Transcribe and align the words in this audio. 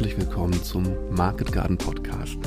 herzlich 0.00 0.18
willkommen 0.18 0.62
zum 0.62 0.86
Market 1.10 1.52
Garden 1.52 1.76
Podcast, 1.76 2.38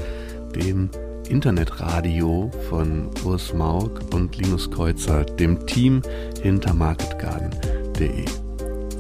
dem 0.55 0.89
Internetradio 1.29 2.49
von 2.67 3.11
Urs 3.23 3.53
Maug 3.53 3.91
und 4.11 4.35
Linus 4.37 4.71
Kreuzer, 4.71 5.23
dem 5.23 5.63
Team 5.67 6.01
hinter 6.41 6.73
marketgarden.de. 6.73 8.25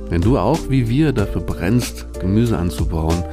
Wenn 0.07 0.21
du 0.21 0.37
auch 0.37 0.59
wie 0.69 0.87
wir 0.87 1.13
dafür 1.13 1.41
brennst, 1.41 2.05
Gemüse 2.19 2.55
anzubauen 2.55 3.23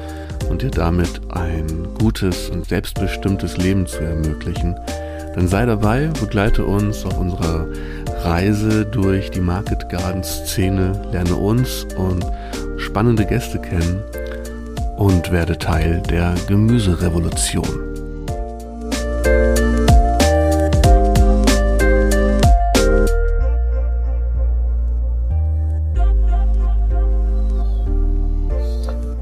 und 0.48 0.62
dir 0.62 0.70
damit 0.70 1.20
ein 1.28 1.86
gutes 1.98 2.48
und 2.48 2.64
selbstbestimmtes 2.64 3.58
Leben 3.58 3.86
zu 3.86 3.98
ermöglichen, 3.98 4.74
dann 5.34 5.48
sei 5.48 5.66
dabei, 5.66 6.06
begleite 6.18 6.64
uns 6.64 7.04
auf 7.04 7.18
unserer 7.18 7.66
Reise 8.24 8.86
durch 8.86 9.30
die 9.30 9.42
Market 9.42 9.86
Garden 9.90 10.24
Szene, 10.24 10.92
lerne 11.12 11.36
uns 11.36 11.86
und 11.98 12.24
spannende 12.78 13.26
Gäste 13.26 13.58
kennen 13.58 14.02
und 15.00 15.32
werde 15.32 15.56
Teil 15.56 16.02
der 16.02 16.34
Gemüserevolution. 16.46 17.64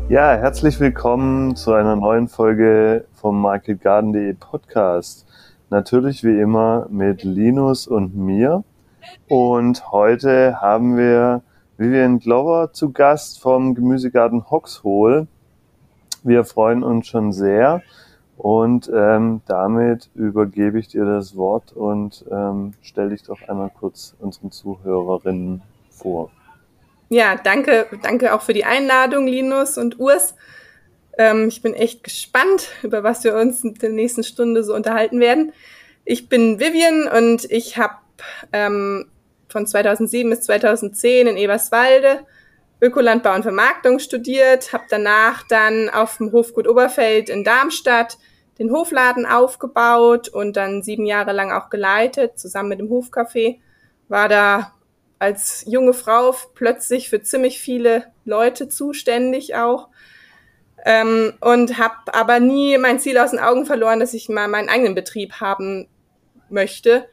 Ja, 0.08 0.32
herzlich 0.32 0.80
willkommen 0.80 1.54
zu 1.54 1.72
einer 1.74 1.94
neuen 1.94 2.26
Folge 2.26 3.04
vom 3.12 3.40
MarketGarden.de 3.40 4.34
Podcast. 4.34 5.26
Natürlich 5.70 6.24
wie 6.24 6.40
immer 6.40 6.88
mit 6.90 7.22
Linus 7.22 7.86
und 7.86 8.16
mir. 8.16 8.64
Und 9.28 9.92
heute 9.92 10.60
haben 10.60 10.96
wir 10.96 11.42
Vivian 11.76 12.18
Glover 12.18 12.72
zu 12.72 12.90
Gast 12.90 13.40
vom 13.40 13.76
Gemüsegarten 13.76 14.50
Hoxhol. 14.50 15.28
Wir 16.22 16.44
freuen 16.44 16.82
uns 16.82 17.06
schon 17.06 17.32
sehr 17.32 17.82
und 18.36 18.90
ähm, 18.94 19.40
damit 19.46 20.10
übergebe 20.14 20.78
ich 20.78 20.88
dir 20.88 21.04
das 21.04 21.36
Wort 21.36 21.72
und 21.72 22.24
ähm, 22.30 22.74
stell 22.82 23.10
dich 23.10 23.22
doch 23.24 23.40
einmal 23.48 23.70
kurz 23.78 24.14
unseren 24.20 24.50
Zuhörerinnen 24.52 25.62
vor. 25.90 26.30
Ja, 27.08 27.36
danke, 27.36 27.86
danke 28.02 28.34
auch 28.34 28.42
für 28.42 28.52
die 28.52 28.64
Einladung, 28.64 29.26
Linus 29.26 29.78
und 29.78 29.98
Urs. 29.98 30.34
Ähm, 31.16 31.48
ich 31.48 31.62
bin 31.62 31.74
echt 31.74 32.04
gespannt, 32.04 32.68
über 32.82 33.02
was 33.02 33.24
wir 33.24 33.34
uns 33.34 33.64
in 33.64 33.74
der 33.74 33.90
nächsten 33.90 34.22
Stunde 34.22 34.62
so 34.62 34.74
unterhalten 34.74 35.18
werden. 35.18 35.52
Ich 36.04 36.28
bin 36.28 36.60
Vivian 36.60 37.08
und 37.08 37.50
ich 37.50 37.76
habe 37.76 37.94
ähm, 38.52 39.06
von 39.48 39.66
2007 39.66 40.30
bis 40.30 40.42
2010 40.42 41.26
in 41.26 41.36
Eberswalde 41.36 42.20
Ökolandbau 42.80 43.34
und 43.34 43.42
Vermarktung 43.42 43.98
studiert, 43.98 44.72
habe 44.72 44.84
danach 44.88 45.42
dann 45.48 45.88
auf 45.90 46.18
dem 46.18 46.32
Hofgut 46.32 46.68
Oberfeld 46.68 47.28
in 47.28 47.42
Darmstadt 47.42 48.18
den 48.58 48.72
Hofladen 48.72 49.26
aufgebaut 49.26 50.28
und 50.28 50.56
dann 50.56 50.82
sieben 50.82 51.06
Jahre 51.06 51.32
lang 51.32 51.52
auch 51.52 51.70
geleitet, 51.70 52.38
zusammen 52.38 52.70
mit 52.70 52.80
dem 52.80 52.88
Hofcafé. 52.88 53.58
War 54.08 54.28
da 54.28 54.74
als 55.18 55.64
junge 55.66 55.92
Frau 55.92 56.34
plötzlich 56.54 57.08
für 57.08 57.22
ziemlich 57.22 57.60
viele 57.60 58.06
Leute 58.24 58.68
zuständig 58.68 59.54
auch. 59.56 59.88
Ähm, 60.84 61.34
und 61.40 61.78
habe 61.78 62.14
aber 62.14 62.38
nie 62.38 62.78
mein 62.78 63.00
Ziel 63.00 63.18
aus 63.18 63.30
den 63.30 63.40
Augen 63.40 63.66
verloren, 63.66 63.98
dass 63.98 64.14
ich 64.14 64.28
mal 64.28 64.46
meinen 64.46 64.68
eigenen 64.68 64.94
Betrieb 64.94 65.34
haben 65.40 65.88
möchte 66.48 67.08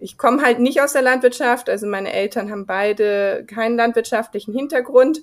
ich 0.00 0.16
komme 0.16 0.42
halt 0.42 0.58
nicht 0.58 0.80
aus 0.80 0.94
der 0.94 1.02
Landwirtschaft, 1.02 1.68
also 1.68 1.86
meine 1.86 2.12
Eltern 2.12 2.50
haben 2.50 2.66
beide 2.66 3.44
keinen 3.46 3.76
landwirtschaftlichen 3.76 4.54
Hintergrund. 4.54 5.22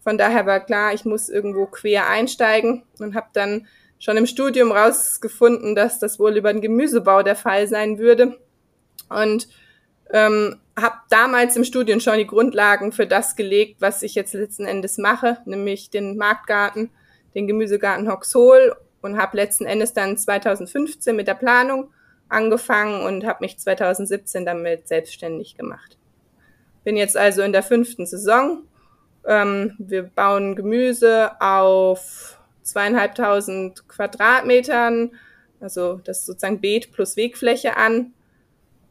Von 0.00 0.18
daher 0.18 0.46
war 0.46 0.60
klar, 0.60 0.92
ich 0.92 1.04
muss 1.04 1.28
irgendwo 1.28 1.66
quer 1.66 2.08
einsteigen 2.08 2.84
und 2.98 3.14
habe 3.14 3.28
dann 3.32 3.66
schon 3.98 4.16
im 4.16 4.26
Studium 4.26 4.70
rausgefunden, 4.70 5.74
dass 5.74 5.98
das 5.98 6.20
wohl 6.20 6.36
über 6.36 6.52
den 6.52 6.62
Gemüsebau 6.62 7.22
der 7.22 7.36
Fall 7.36 7.66
sein 7.66 7.98
würde. 7.98 8.38
Und 9.08 9.48
ähm, 10.10 10.60
habe 10.78 10.96
damals 11.10 11.56
im 11.56 11.64
Studium 11.64 11.98
schon 12.00 12.18
die 12.18 12.26
Grundlagen 12.26 12.92
für 12.92 13.06
das 13.06 13.34
gelegt, 13.34 13.80
was 13.80 14.02
ich 14.02 14.14
jetzt 14.14 14.34
letzten 14.34 14.66
Endes 14.66 14.98
mache, 14.98 15.38
nämlich 15.46 15.90
den 15.90 16.16
Marktgarten, 16.16 16.90
den 17.34 17.46
Gemüsegarten 17.46 18.10
Hoxhol 18.10 18.76
und 19.00 19.18
habe 19.18 19.36
letzten 19.36 19.64
Endes 19.64 19.94
dann 19.94 20.16
2015 20.16 21.16
mit 21.16 21.28
der 21.28 21.34
Planung 21.34 21.90
angefangen 22.28 23.02
und 23.04 23.26
habe 23.26 23.38
mich 23.40 23.58
2017 23.58 24.44
damit 24.44 24.88
selbstständig 24.88 25.56
gemacht. 25.56 25.96
Bin 26.84 26.96
jetzt 26.96 27.16
also 27.16 27.42
in 27.42 27.52
der 27.52 27.62
fünften 27.62 28.06
Saison. 28.06 28.62
Ähm, 29.26 29.74
wir 29.78 30.04
bauen 30.04 30.56
Gemüse 30.56 31.40
auf 31.40 32.38
zweieinhalbtausend 32.62 33.88
Quadratmetern, 33.88 35.12
also 35.60 36.00
das 36.04 36.20
ist 36.20 36.26
sozusagen 36.26 36.60
Beet 36.60 36.92
plus 36.92 37.16
Wegfläche 37.16 37.76
an 37.76 38.12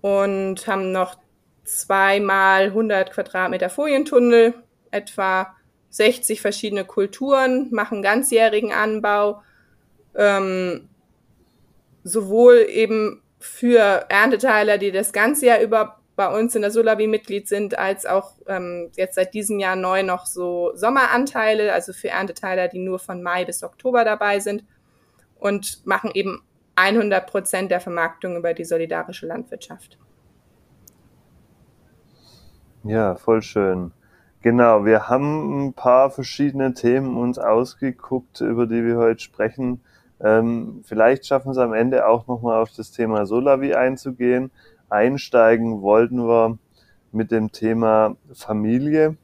und 0.02 0.68
haben 0.68 0.92
noch 0.92 1.18
zweimal 1.64 2.66
100 2.66 3.12
Quadratmeter 3.12 3.70
Folientunnel, 3.70 4.54
etwa 4.92 5.56
60 5.90 6.42
verschiedene 6.42 6.86
Kulturen, 6.86 7.70
machen 7.72 8.02
ganzjährigen 8.02 8.72
Anbau, 8.72 9.42
ähm, 10.16 10.90
sowohl 12.04 12.66
eben 12.70 13.22
für 13.40 14.06
Ernteteiler, 14.10 14.78
die 14.78 14.92
das 14.92 15.14
ganze 15.14 15.48
Jahr 15.48 15.62
über 15.62 16.00
bei 16.18 16.36
uns 16.36 16.56
in 16.56 16.64
der 16.64 16.72
Solavi 16.72 17.06
Mitglied 17.06 17.48
sind, 17.48 17.78
als 17.78 18.08
auch 18.08 18.34
ähm, 18.48 18.90
jetzt 18.98 19.16
seit 19.16 19.36
diesem 19.36 19.60
Jahr 19.60 19.76
neu 19.76 20.02
noch 20.02 20.26
so 20.26 20.72
Sommeranteile, 20.74 21.72
also 21.72 21.94
für 21.94 22.10
Ernteteiler, 22.10 22.68
die 22.68 22.80
nur 22.80 22.98
von 22.98 23.22
Mai 23.22 23.46
bis 23.46 23.64
Oktober 23.64 24.04
dabei 24.04 24.40
sind 24.40 24.66
und 25.36 25.86
machen 25.86 26.10
eben 26.16 26.42
100 26.76 27.28
Prozent 27.28 27.70
der 27.70 27.82
Vermarktung 27.82 28.36
über 28.36 28.56
die 28.56 28.66
solidarische 28.66 29.28
Landwirtschaft. 29.28 30.00
Ja, 32.84 33.16
voll 33.16 33.44
schön. 33.44 33.92
Genau, 34.42 34.86
wir 34.86 35.10
haben 35.10 35.68
ein 35.68 35.74
paar 35.74 36.10
verschiedene 36.10 36.74
Themen 36.74 37.18
uns 37.18 37.38
ausgeguckt, 37.38 38.42
über 38.42 38.66
die 38.66 38.84
wir 38.84 38.98
heute 38.98 39.20
sprechen. 39.20 39.82
Ähm, 40.20 40.82
vielleicht 40.84 41.26
schaffen 41.26 41.52
es 41.52 41.58
am 41.58 41.74
Ende 41.74 42.08
auch 42.08 42.28
nochmal 42.28 42.62
auf 42.62 42.72
das 42.76 42.92
Thema 42.92 43.26
Solavi 43.26 43.74
einzugehen. 43.74 44.52
Einsteigen 44.90 45.82
wollten 45.82 46.28
wir 46.28 46.58
mit 47.12 47.32
dem 47.32 47.52
Thema 47.52 48.16
Familie, 48.34 49.18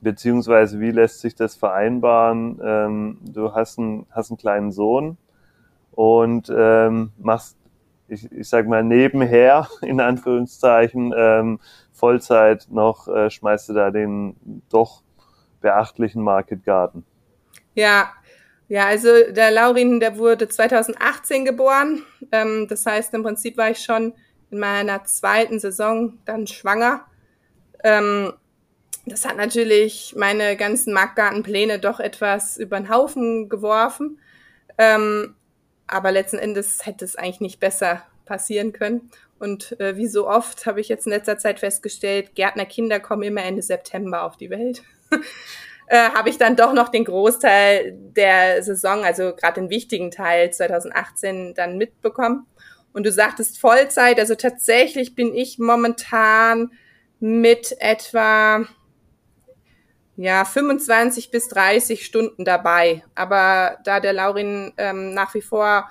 beziehungsweise 0.00 0.80
wie 0.80 0.90
lässt 0.90 1.20
sich 1.20 1.34
das 1.34 1.56
vereinbaren? 1.56 2.60
Ähm, 2.62 3.18
du 3.22 3.54
hast, 3.54 3.78
einen, 3.78 4.06
hast 4.10 4.30
einen 4.30 4.38
kleinen 4.38 4.72
Sohn 4.72 5.18
und 5.92 6.52
ähm, 6.54 7.12
machst, 7.18 7.56
ich, 8.08 8.30
ich 8.32 8.48
sag 8.48 8.66
mal, 8.66 8.82
nebenher, 8.82 9.68
in 9.82 10.00
Anführungszeichen, 10.00 11.12
ähm, 11.16 11.60
Vollzeit 11.92 12.66
noch, 12.70 13.08
äh, 13.08 13.30
schmeißt 13.30 13.68
du 13.68 13.72
da 13.74 13.90
den 13.90 14.36
doch 14.68 15.02
beachtlichen 15.60 16.22
Market 16.22 16.64
Garden. 16.64 17.04
Ja, 17.74 18.10
ja, 18.68 18.86
also 18.86 19.08
der 19.30 19.50
Laurin, 19.50 19.98
der 19.98 20.18
wurde 20.18 20.48
2018 20.48 21.44
geboren. 21.44 22.04
Ähm, 22.32 22.66
das 22.68 22.84
heißt, 22.84 23.14
im 23.14 23.22
Prinzip 23.22 23.56
war 23.56 23.70
ich 23.70 23.78
schon 23.78 24.12
in 24.50 24.58
meiner 24.58 25.04
zweiten 25.04 25.58
Saison 25.58 26.18
dann 26.26 26.46
schwanger. 26.46 27.06
Ähm, 27.82 28.34
das 29.06 29.24
hat 29.24 29.36
natürlich 29.36 30.14
meine 30.16 30.56
ganzen 30.56 30.92
Marktgartenpläne 30.92 31.78
doch 31.78 31.98
etwas 31.98 32.58
über 32.58 32.78
den 32.78 32.90
Haufen 32.90 33.48
geworfen. 33.48 34.18
Ähm, 34.76 35.34
aber 35.86 36.12
letzten 36.12 36.38
Endes 36.38 36.84
hätte 36.84 37.06
es 37.06 37.16
eigentlich 37.16 37.40
nicht 37.40 37.60
besser 37.60 38.02
passieren 38.26 38.72
können. 38.72 39.10
Und 39.38 39.80
äh, 39.80 39.96
wie 39.96 40.08
so 40.08 40.28
oft 40.28 40.66
habe 40.66 40.80
ich 40.80 40.88
jetzt 40.88 41.06
in 41.06 41.12
letzter 41.12 41.38
Zeit 41.38 41.60
festgestellt, 41.60 42.34
Gärtnerkinder 42.34 43.00
kommen 43.00 43.22
immer 43.22 43.42
Ende 43.42 43.62
September 43.62 44.24
auf 44.24 44.36
die 44.36 44.50
Welt. 44.50 44.82
äh, 45.88 46.10
habe 46.10 46.28
ich 46.28 46.38
dann 46.38 46.56
doch 46.56 46.72
noch 46.72 46.88
den 46.90 47.04
Großteil 47.04 47.92
der 47.94 48.62
Saison, 48.62 49.04
also 49.04 49.34
gerade 49.34 49.60
den 49.60 49.70
wichtigen 49.70 50.10
Teil 50.10 50.52
2018 50.52 51.54
dann 51.54 51.78
mitbekommen. 51.78 52.46
Und 52.92 53.06
du 53.06 53.12
sagtest 53.12 53.58
Vollzeit, 53.58 54.18
also 54.18 54.34
tatsächlich 54.34 55.14
bin 55.14 55.34
ich 55.34 55.58
momentan 55.58 56.72
mit 57.20 57.76
etwa 57.80 58.64
ja 60.16 60.44
25 60.44 61.30
bis 61.30 61.48
30 61.48 62.04
Stunden 62.04 62.44
dabei. 62.44 63.04
Aber 63.14 63.78
da 63.84 64.00
der 64.00 64.12
Laurin 64.12 64.72
ähm, 64.76 65.14
nach 65.14 65.34
wie 65.34 65.42
vor 65.42 65.88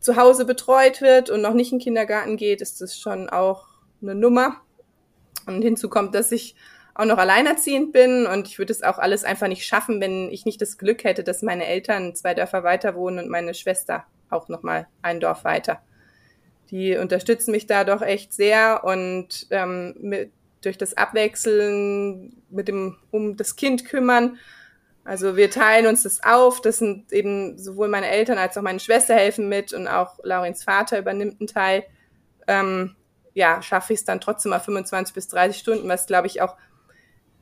zu 0.00 0.16
Hause 0.16 0.44
betreut 0.44 1.00
wird 1.00 1.30
und 1.30 1.40
noch 1.40 1.54
nicht 1.54 1.72
in 1.72 1.78
den 1.78 1.84
Kindergarten 1.84 2.36
geht, 2.36 2.60
ist 2.60 2.80
das 2.80 2.98
schon 2.98 3.30
auch 3.30 3.68
eine 4.02 4.14
Nummer. 4.14 4.60
Und 5.46 5.62
hinzu 5.62 5.88
kommt, 5.88 6.14
dass 6.14 6.32
ich 6.32 6.56
auch 6.94 7.04
noch 7.06 7.18
alleinerziehend 7.18 7.92
bin 7.92 8.26
und 8.26 8.48
ich 8.48 8.58
würde 8.58 8.72
es 8.72 8.82
auch 8.82 8.98
alles 8.98 9.24
einfach 9.24 9.48
nicht 9.48 9.64
schaffen, 9.64 10.00
wenn 10.00 10.30
ich 10.30 10.44
nicht 10.44 10.60
das 10.60 10.76
Glück 10.76 11.04
hätte, 11.04 11.24
dass 11.24 11.42
meine 11.42 11.66
Eltern 11.66 12.14
zwei 12.14 12.34
Dörfer 12.34 12.64
weiter 12.64 12.94
wohnen 12.94 13.18
und 13.18 13.30
meine 13.30 13.54
Schwester 13.54 14.04
auch 14.28 14.48
noch 14.48 14.62
mal 14.62 14.86
ein 15.00 15.20
Dorf 15.20 15.44
weiter. 15.44 15.80
Die 16.70 16.96
unterstützen 16.96 17.52
mich 17.52 17.66
da 17.66 17.84
doch 17.84 18.02
echt 18.02 18.32
sehr 18.32 18.82
und 18.84 19.46
ähm, 19.50 19.94
mit, 20.00 20.32
durch 20.62 20.78
das 20.78 20.96
Abwechseln 20.96 22.42
mit 22.50 22.68
dem 22.68 22.96
um 23.10 23.36
das 23.36 23.56
Kind 23.56 23.84
kümmern 23.84 24.38
Also 25.04 25.36
wir 25.36 25.50
teilen 25.50 25.86
uns 25.86 26.04
das 26.04 26.22
auf. 26.22 26.60
Das 26.60 26.78
sind 26.78 27.12
eben 27.12 27.58
sowohl 27.58 27.88
meine 27.88 28.08
Eltern 28.08 28.38
als 28.38 28.56
auch 28.56 28.62
meine 28.62 28.80
Schwester 28.80 29.14
helfen 29.14 29.48
mit 29.48 29.72
und 29.72 29.88
auch 29.88 30.18
Laurins 30.22 30.62
Vater 30.64 30.98
übernimmt 30.98 31.40
einen 31.40 31.48
Teil. 31.48 31.84
Ähm, 32.46 32.96
ja, 33.34 33.62
schaffe 33.62 33.92
ich 33.92 34.00
es 34.00 34.04
dann 34.04 34.20
trotzdem 34.20 34.50
mal 34.50 34.60
25 34.60 35.14
bis 35.14 35.28
30 35.28 35.58
Stunden, 35.58 35.88
was 35.88 36.06
glaube 36.06 36.26
ich 36.26 36.42
auch 36.42 36.56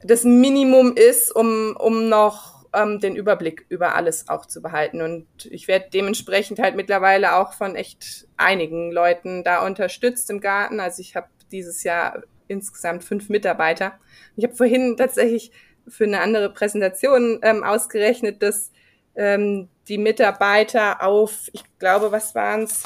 das 0.02 0.24
Minimum 0.24 0.96
ist, 0.96 1.34
um, 1.34 1.76
um 1.78 2.08
noch 2.08 2.66
ähm, 2.72 3.00
den 3.00 3.16
Überblick 3.16 3.66
über 3.68 3.94
alles 3.94 4.28
auch 4.28 4.46
zu 4.46 4.62
behalten. 4.62 5.02
Und 5.02 5.26
ich 5.50 5.68
werde 5.68 5.86
dementsprechend 5.92 6.58
halt 6.58 6.76
mittlerweile 6.76 7.36
auch 7.36 7.52
von 7.52 7.76
echt 7.76 8.26
einigen 8.36 8.92
Leuten 8.92 9.44
da 9.44 9.64
unterstützt 9.66 10.30
im 10.30 10.40
Garten. 10.40 10.80
Also 10.80 11.00
ich 11.00 11.16
habe 11.16 11.28
dieses 11.50 11.82
Jahr 11.82 12.22
insgesamt 12.48 13.04
fünf 13.04 13.28
Mitarbeiter. 13.28 13.92
Ich 14.36 14.44
habe 14.44 14.54
vorhin 14.54 14.96
tatsächlich 14.96 15.52
für 15.86 16.04
eine 16.04 16.20
andere 16.20 16.50
Präsentation 16.50 17.40
ähm, 17.42 17.64
ausgerechnet, 17.64 18.42
dass 18.42 18.70
ähm, 19.14 19.68
die 19.88 19.98
Mitarbeiter 19.98 21.02
auf, 21.02 21.48
ich 21.52 21.64
glaube, 21.78 22.12
was 22.12 22.34
waren 22.34 22.62
es? 22.62 22.84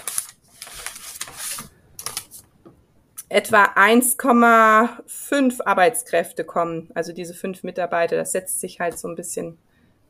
Etwa 3.28 3.64
1,5 3.76 5.62
Arbeitskräfte 5.64 6.44
kommen. 6.44 6.90
Also 6.94 7.12
diese 7.12 7.34
fünf 7.34 7.62
Mitarbeiter, 7.62 8.16
das 8.16 8.32
setzt 8.32 8.60
sich 8.60 8.80
halt 8.80 8.98
so 8.98 9.08
ein 9.08 9.16
bisschen 9.16 9.58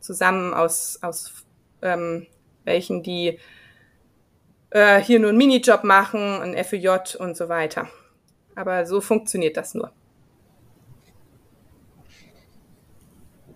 zusammen 0.01 0.53
aus, 0.53 0.99
aus 1.03 1.45
ähm, 1.83 2.27
welchen, 2.65 3.03
die 3.03 3.39
äh, 4.71 5.01
hier 5.01 5.21
nur 5.21 5.31
einen 5.31 5.39
Minijob 5.39 5.85
machen, 5.85 6.21
ein 6.21 6.65
FEJ 6.65 7.17
und 7.19 7.37
so 7.37 7.49
weiter. 7.49 7.89
Aber 8.55 8.87
so 8.87 9.01
funktioniert 9.01 9.57
das 9.57 9.75
nur. 9.75 9.93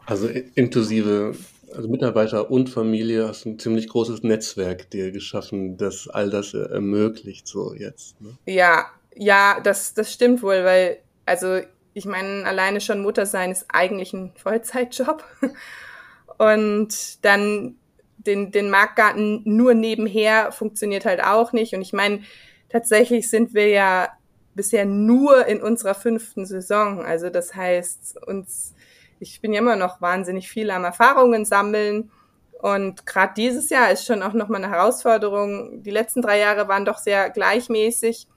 Also 0.06 0.28
inklusive 0.54 1.34
also 1.74 1.88
Mitarbeiter 1.88 2.50
und 2.50 2.70
Familie 2.70 3.28
hast 3.28 3.44
ein 3.46 3.58
ziemlich 3.58 3.88
großes 3.88 4.22
Netzwerk 4.22 4.90
dir 4.90 5.10
geschaffen, 5.10 5.76
das 5.76 6.08
all 6.08 6.30
das 6.30 6.54
ermöglicht 6.54 7.46
so 7.46 7.74
jetzt. 7.74 8.20
Ne? 8.20 8.38
Ja, 8.46 8.86
ja, 9.18 9.60
das, 9.60 9.94
das 9.94 10.12
stimmt 10.12 10.42
wohl, 10.42 10.64
weil, 10.64 10.98
also 11.26 11.60
ich 11.92 12.06
meine, 12.06 12.44
alleine 12.46 12.80
schon 12.80 13.02
Mutter 13.02 13.26
sein 13.26 13.50
ist 13.50 13.66
eigentlich 13.68 14.12
ein 14.12 14.32
Vollzeitjob. 14.36 15.24
Und 16.38 17.24
dann 17.24 17.74
den, 18.16 18.52
den 18.52 18.70
Marktgarten 18.70 19.42
nur 19.44 19.74
nebenher 19.74 20.52
funktioniert 20.52 21.04
halt 21.04 21.22
auch 21.22 21.52
nicht. 21.52 21.74
Und 21.74 21.82
ich 21.82 21.92
meine, 21.92 22.20
tatsächlich 22.68 23.28
sind 23.28 23.54
wir 23.54 23.68
ja 23.68 24.08
bisher 24.54 24.84
nur 24.84 25.46
in 25.46 25.60
unserer 25.60 25.94
fünften 25.94 26.46
Saison. 26.46 27.02
Also 27.02 27.28
das 27.28 27.56
heißt, 27.56 28.24
uns, 28.24 28.74
ich 29.18 29.40
bin 29.40 29.52
ja 29.52 29.58
immer 29.58 29.76
noch 29.76 30.00
wahnsinnig 30.00 30.48
viel 30.48 30.70
am 30.70 30.84
Erfahrungen 30.84 31.44
sammeln. 31.44 32.12
Und 32.60 33.04
gerade 33.04 33.34
dieses 33.36 33.68
Jahr 33.70 33.90
ist 33.90 34.06
schon 34.06 34.22
auch 34.22 34.32
nochmal 34.32 34.62
eine 34.62 34.72
Herausforderung. 34.72 35.82
Die 35.82 35.90
letzten 35.90 36.22
drei 36.22 36.38
Jahre 36.38 36.68
waren 36.68 36.84
doch 36.84 36.98
sehr 36.98 37.30
gleichmäßig. 37.30 38.28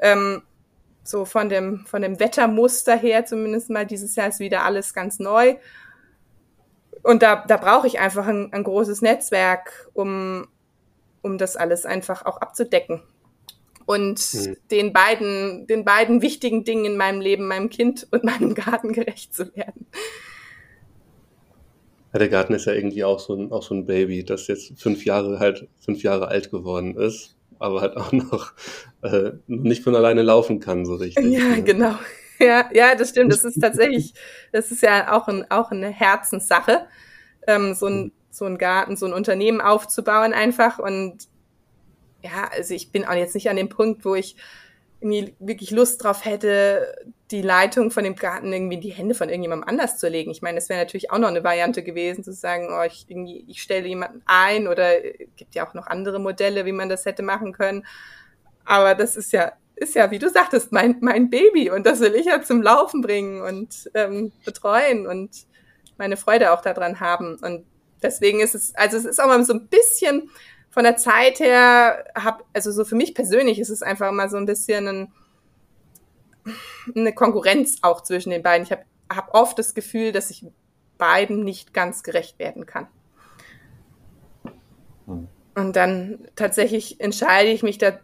Ähm, 0.00 0.42
so 1.08 1.24
von 1.24 1.48
dem, 1.48 1.86
von 1.86 2.02
dem 2.02 2.18
Wettermuster 2.20 2.96
her 2.96 3.24
zumindest 3.24 3.70
mal. 3.70 3.86
Dieses 3.86 4.16
Jahr 4.16 4.28
ist 4.28 4.40
wieder 4.40 4.64
alles 4.64 4.94
ganz 4.94 5.18
neu. 5.18 5.56
Und 7.02 7.22
da, 7.22 7.44
da 7.46 7.56
brauche 7.56 7.86
ich 7.86 8.00
einfach 8.00 8.26
ein, 8.26 8.52
ein 8.52 8.64
großes 8.64 9.02
Netzwerk, 9.02 9.88
um, 9.94 10.48
um 11.22 11.38
das 11.38 11.56
alles 11.56 11.86
einfach 11.86 12.26
auch 12.26 12.38
abzudecken. 12.38 13.02
Und 13.84 14.34
mhm. 14.34 14.56
den 14.70 14.92
beiden, 14.92 15.66
den 15.68 15.84
beiden 15.84 16.22
wichtigen 16.22 16.64
Dingen 16.64 16.84
in 16.84 16.96
meinem 16.96 17.20
Leben, 17.20 17.46
meinem 17.46 17.70
Kind 17.70 18.08
und 18.10 18.24
meinem 18.24 18.54
Garten 18.54 18.92
gerecht 18.92 19.34
zu 19.34 19.54
werden. 19.54 19.86
Ja, 22.12 22.18
der 22.18 22.28
Garten 22.28 22.54
ist 22.54 22.64
ja 22.64 22.72
irgendwie 22.72 23.04
auch 23.04 23.20
so 23.20 23.34
ein, 23.34 23.52
auch 23.52 23.62
so 23.62 23.74
ein 23.74 23.86
Baby, 23.86 24.24
das 24.24 24.48
jetzt 24.48 24.72
fünf 24.80 25.04
Jahre 25.04 25.38
halt, 25.38 25.68
fünf 25.78 26.02
Jahre 26.02 26.28
alt 26.28 26.50
geworden 26.50 26.96
ist 26.96 27.35
aber 27.58 27.80
halt 27.80 27.96
auch 27.96 28.12
noch 28.12 28.52
äh, 29.02 29.32
nicht 29.46 29.84
von 29.84 29.94
alleine 29.94 30.22
laufen 30.22 30.60
kann, 30.60 30.84
so 30.84 30.94
richtig. 30.96 31.24
Ja, 31.24 31.44
ne? 31.44 31.62
genau. 31.62 31.94
Ja, 32.38 32.68
ja, 32.74 32.94
das 32.94 33.08
stimmt. 33.08 33.32
Das 33.32 33.44
ist 33.44 33.58
tatsächlich, 33.58 34.12
das 34.52 34.70
ist 34.70 34.82
ja 34.82 35.16
auch, 35.16 35.26
ein, 35.26 35.50
auch 35.50 35.70
eine 35.70 35.88
Herzenssache, 35.88 36.86
ähm, 37.46 37.72
so, 37.72 37.86
ein, 37.86 38.12
so 38.30 38.44
ein 38.44 38.58
Garten, 38.58 38.94
so 38.94 39.06
ein 39.06 39.14
Unternehmen 39.14 39.62
aufzubauen 39.62 40.34
einfach. 40.34 40.78
Und 40.78 41.28
ja, 42.22 42.50
also 42.52 42.74
ich 42.74 42.92
bin 42.92 43.06
auch 43.06 43.14
jetzt 43.14 43.34
nicht 43.34 43.48
an 43.48 43.56
dem 43.56 43.70
Punkt, 43.70 44.04
wo 44.04 44.14
ich 44.14 44.36
irgendwie 45.00 45.34
wirklich 45.38 45.70
Lust 45.70 46.04
drauf 46.04 46.26
hätte, 46.26 46.94
die 47.30 47.42
Leitung 47.42 47.90
von 47.90 48.04
dem 48.04 48.14
Garten 48.14 48.52
irgendwie 48.52 48.76
in 48.76 48.80
die 48.80 48.92
Hände 48.92 49.14
von 49.14 49.28
irgendjemandem 49.28 49.68
anders 49.68 49.98
zu 49.98 50.08
legen. 50.08 50.30
Ich 50.30 50.42
meine, 50.42 50.56
das 50.56 50.68
wäre 50.68 50.80
natürlich 50.80 51.10
auch 51.10 51.18
noch 51.18 51.28
eine 51.28 51.42
Variante 51.42 51.82
gewesen, 51.82 52.22
zu 52.22 52.32
sagen, 52.32 52.68
oh, 52.70 52.84
ich, 52.84 53.06
ich 53.08 53.62
stelle 53.62 53.88
jemanden 53.88 54.22
ein 54.26 54.68
oder 54.68 55.04
äh, 55.04 55.26
gibt 55.36 55.54
ja 55.54 55.66
auch 55.68 55.74
noch 55.74 55.88
andere 55.88 56.20
Modelle, 56.20 56.64
wie 56.66 56.72
man 56.72 56.88
das 56.88 57.04
hätte 57.04 57.22
machen 57.22 57.52
können. 57.52 57.84
Aber 58.64 58.94
das 58.94 59.16
ist 59.16 59.32
ja, 59.32 59.52
ist 59.74 59.94
ja, 59.94 60.10
wie 60.10 60.18
du 60.18 60.30
sagtest, 60.30 60.70
mein, 60.72 60.98
mein 61.00 61.28
Baby 61.28 61.70
und 61.70 61.84
das 61.84 62.00
will 62.00 62.14
ich 62.14 62.26
ja 62.26 62.42
zum 62.42 62.62
Laufen 62.62 63.02
bringen 63.02 63.42
und 63.42 63.90
ähm, 63.94 64.32
betreuen 64.44 65.06
und 65.06 65.46
meine 65.98 66.16
Freude 66.16 66.52
auch 66.52 66.60
daran 66.60 67.00
haben. 67.00 67.36
Und 67.42 67.66
deswegen 68.02 68.40
ist 68.40 68.54
es, 68.54 68.74
also 68.76 68.96
es 68.96 69.04
ist 69.04 69.20
auch 69.20 69.26
mal 69.26 69.42
so 69.44 69.52
ein 69.52 69.66
bisschen 69.66 70.30
von 70.70 70.84
der 70.84 70.96
Zeit 70.96 71.40
her, 71.40 72.04
hab, 72.14 72.44
also 72.52 72.70
so 72.70 72.84
für 72.84 72.96
mich 72.96 73.14
persönlich 73.14 73.58
ist 73.58 73.70
es 73.70 73.82
einfach 73.82 74.12
mal 74.12 74.28
so 74.28 74.36
ein 74.36 74.46
bisschen 74.46 74.88
ein, 74.88 75.12
eine 76.94 77.12
Konkurrenz 77.12 77.78
auch 77.82 78.02
zwischen 78.02 78.30
den 78.30 78.42
beiden. 78.42 78.64
Ich 78.64 78.72
habe 78.72 78.84
hab 79.08 79.34
oft 79.34 79.58
das 79.58 79.74
Gefühl, 79.74 80.12
dass 80.12 80.30
ich 80.30 80.44
beiden 80.98 81.44
nicht 81.44 81.74
ganz 81.74 82.02
gerecht 82.02 82.38
werden 82.38 82.66
kann. 82.66 82.88
Hm. 85.06 85.28
Und 85.54 85.76
dann 85.76 86.28
tatsächlich 86.36 87.00
entscheide 87.00 87.48
ich 87.48 87.62
mich 87.62 87.78
da 87.78 87.98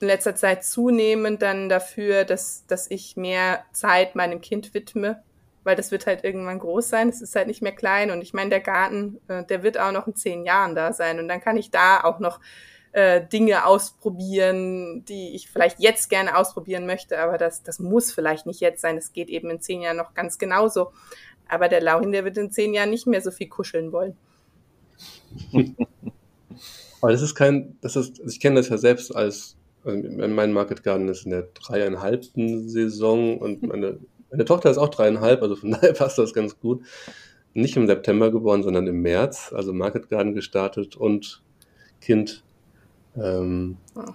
in 0.00 0.06
letzter 0.06 0.34
Zeit 0.34 0.64
zunehmend 0.64 1.42
dann 1.42 1.68
dafür, 1.68 2.24
dass, 2.24 2.66
dass 2.66 2.90
ich 2.90 3.16
mehr 3.16 3.64
Zeit 3.72 4.14
meinem 4.14 4.40
Kind 4.40 4.72
widme, 4.74 5.22
weil 5.64 5.76
das 5.76 5.90
wird 5.90 6.06
halt 6.06 6.24
irgendwann 6.24 6.60
groß 6.60 6.88
sein. 6.88 7.08
Es 7.08 7.20
ist 7.20 7.34
halt 7.34 7.48
nicht 7.48 7.62
mehr 7.62 7.74
klein. 7.74 8.10
Und 8.10 8.22
ich 8.22 8.32
meine, 8.32 8.50
der 8.50 8.60
Garten, 8.60 9.20
äh, 9.28 9.44
der 9.44 9.62
wird 9.62 9.78
auch 9.78 9.92
noch 9.92 10.06
in 10.06 10.14
zehn 10.14 10.44
Jahren 10.44 10.74
da 10.74 10.92
sein. 10.92 11.18
Und 11.18 11.28
dann 11.28 11.40
kann 11.40 11.56
ich 11.56 11.70
da 11.70 12.02
auch 12.04 12.20
noch 12.20 12.40
äh, 12.92 13.26
Dinge 13.26 13.66
ausprobieren, 13.66 15.04
die 15.04 15.34
ich 15.34 15.50
vielleicht 15.50 15.78
jetzt 15.80 16.08
gerne 16.08 16.36
ausprobieren 16.36 16.86
möchte, 16.86 17.18
aber 17.18 17.38
das, 17.38 17.62
das 17.62 17.78
muss 17.78 18.12
vielleicht 18.12 18.46
nicht 18.46 18.60
jetzt 18.60 18.80
sein. 18.80 18.96
Das 18.96 19.12
geht 19.12 19.28
eben 19.28 19.50
in 19.50 19.60
zehn 19.60 19.82
Jahren 19.82 19.96
noch 19.96 20.14
ganz 20.14 20.38
genauso. 20.38 20.92
Aber 21.48 21.68
der 21.68 21.80
Lauhin, 21.80 22.12
der 22.12 22.24
wird 22.24 22.38
in 22.38 22.50
zehn 22.50 22.74
Jahren 22.74 22.90
nicht 22.90 23.06
mehr 23.06 23.20
so 23.20 23.30
viel 23.30 23.48
kuscheln 23.48 23.92
wollen. 23.92 24.16
aber 27.00 27.12
das 27.12 27.22
ist 27.22 27.34
kein, 27.34 27.76
das 27.80 27.96
ist, 27.96 28.20
ich 28.26 28.40
kenne 28.40 28.56
das 28.56 28.68
ja 28.68 28.78
selbst 28.78 29.14
als, 29.14 29.56
also 29.84 30.02
mein 30.16 30.52
Market 30.52 30.82
Garden 30.82 31.08
ist 31.08 31.24
in 31.24 31.30
der 31.30 31.48
dreieinhalbten 31.54 32.68
Saison 32.68 33.38
und 33.38 33.62
meine, 33.62 33.98
meine 34.30 34.44
Tochter 34.44 34.70
ist 34.70 34.78
auch 34.78 34.88
dreieinhalb, 34.88 35.42
also 35.42 35.56
von 35.56 35.70
daher 35.80 35.92
passt 35.92 36.18
das 36.18 36.34
ganz 36.34 36.58
gut. 36.58 36.82
Nicht 37.54 37.76
im 37.76 37.86
September 37.86 38.30
geboren, 38.30 38.62
sondern 38.62 38.86
im 38.86 39.00
März, 39.00 39.52
also 39.54 39.72
Market 39.72 40.10
Garden 40.10 40.34
gestartet 40.34 40.96
und 40.96 41.42
Kind 42.00 42.44
ähm, 43.16 43.76
oh. 43.94 44.12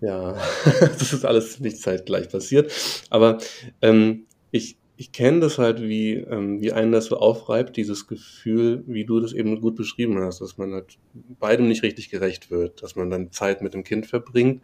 Ja, 0.00 0.36
das 0.80 1.12
ist 1.12 1.24
alles 1.24 1.60
nicht 1.60 1.78
zeitgleich 1.78 2.28
passiert. 2.28 2.72
Aber 3.10 3.38
ähm, 3.80 4.26
ich, 4.50 4.76
ich 4.96 5.12
kenne 5.12 5.40
das 5.40 5.58
halt, 5.58 5.80
wie, 5.80 6.14
ähm, 6.14 6.60
wie 6.60 6.72
einen 6.72 6.92
das 6.92 7.06
so 7.06 7.16
aufreibt, 7.16 7.76
dieses 7.76 8.06
Gefühl, 8.06 8.84
wie 8.86 9.06
du 9.06 9.20
das 9.20 9.32
eben 9.32 9.60
gut 9.60 9.76
beschrieben 9.76 10.18
hast, 10.20 10.40
dass 10.40 10.58
man 10.58 10.72
halt 10.74 10.98
beidem 11.40 11.68
nicht 11.68 11.82
richtig 11.82 12.10
gerecht 12.10 12.50
wird, 12.50 12.82
dass 12.82 12.96
man 12.96 13.08
dann 13.08 13.32
Zeit 13.32 13.62
mit 13.62 13.72
dem 13.72 13.82
Kind 13.82 14.06
verbringt 14.06 14.62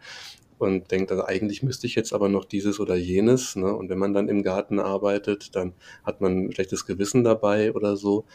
und 0.59 0.91
denkt, 0.91 1.11
also 1.11 1.25
eigentlich 1.25 1.63
müsste 1.63 1.87
ich 1.87 1.95
jetzt 1.95 2.13
aber 2.13 2.29
noch 2.29 2.45
dieses 2.45 2.79
oder 2.79 2.95
jenes. 2.95 3.55
Ne? 3.55 3.73
Und 3.75 3.89
wenn 3.89 3.97
man 3.97 4.13
dann 4.13 4.29
im 4.29 4.43
Garten 4.43 4.79
arbeitet, 4.79 5.55
dann 5.55 5.73
hat 6.03 6.21
man 6.21 6.45
ein 6.45 6.51
schlechtes 6.51 6.85
Gewissen 6.85 7.23
dabei 7.23 7.73
oder 7.73 7.97
so. 7.97 8.25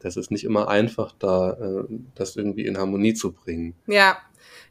Das 0.00 0.16
ist 0.16 0.30
nicht 0.30 0.44
immer 0.44 0.68
einfach, 0.68 1.12
da 1.18 1.52
äh, 1.52 1.84
das 2.14 2.36
irgendwie 2.36 2.66
in 2.66 2.78
Harmonie 2.78 3.14
zu 3.14 3.32
bringen. 3.32 3.74
Ja, 3.86 4.16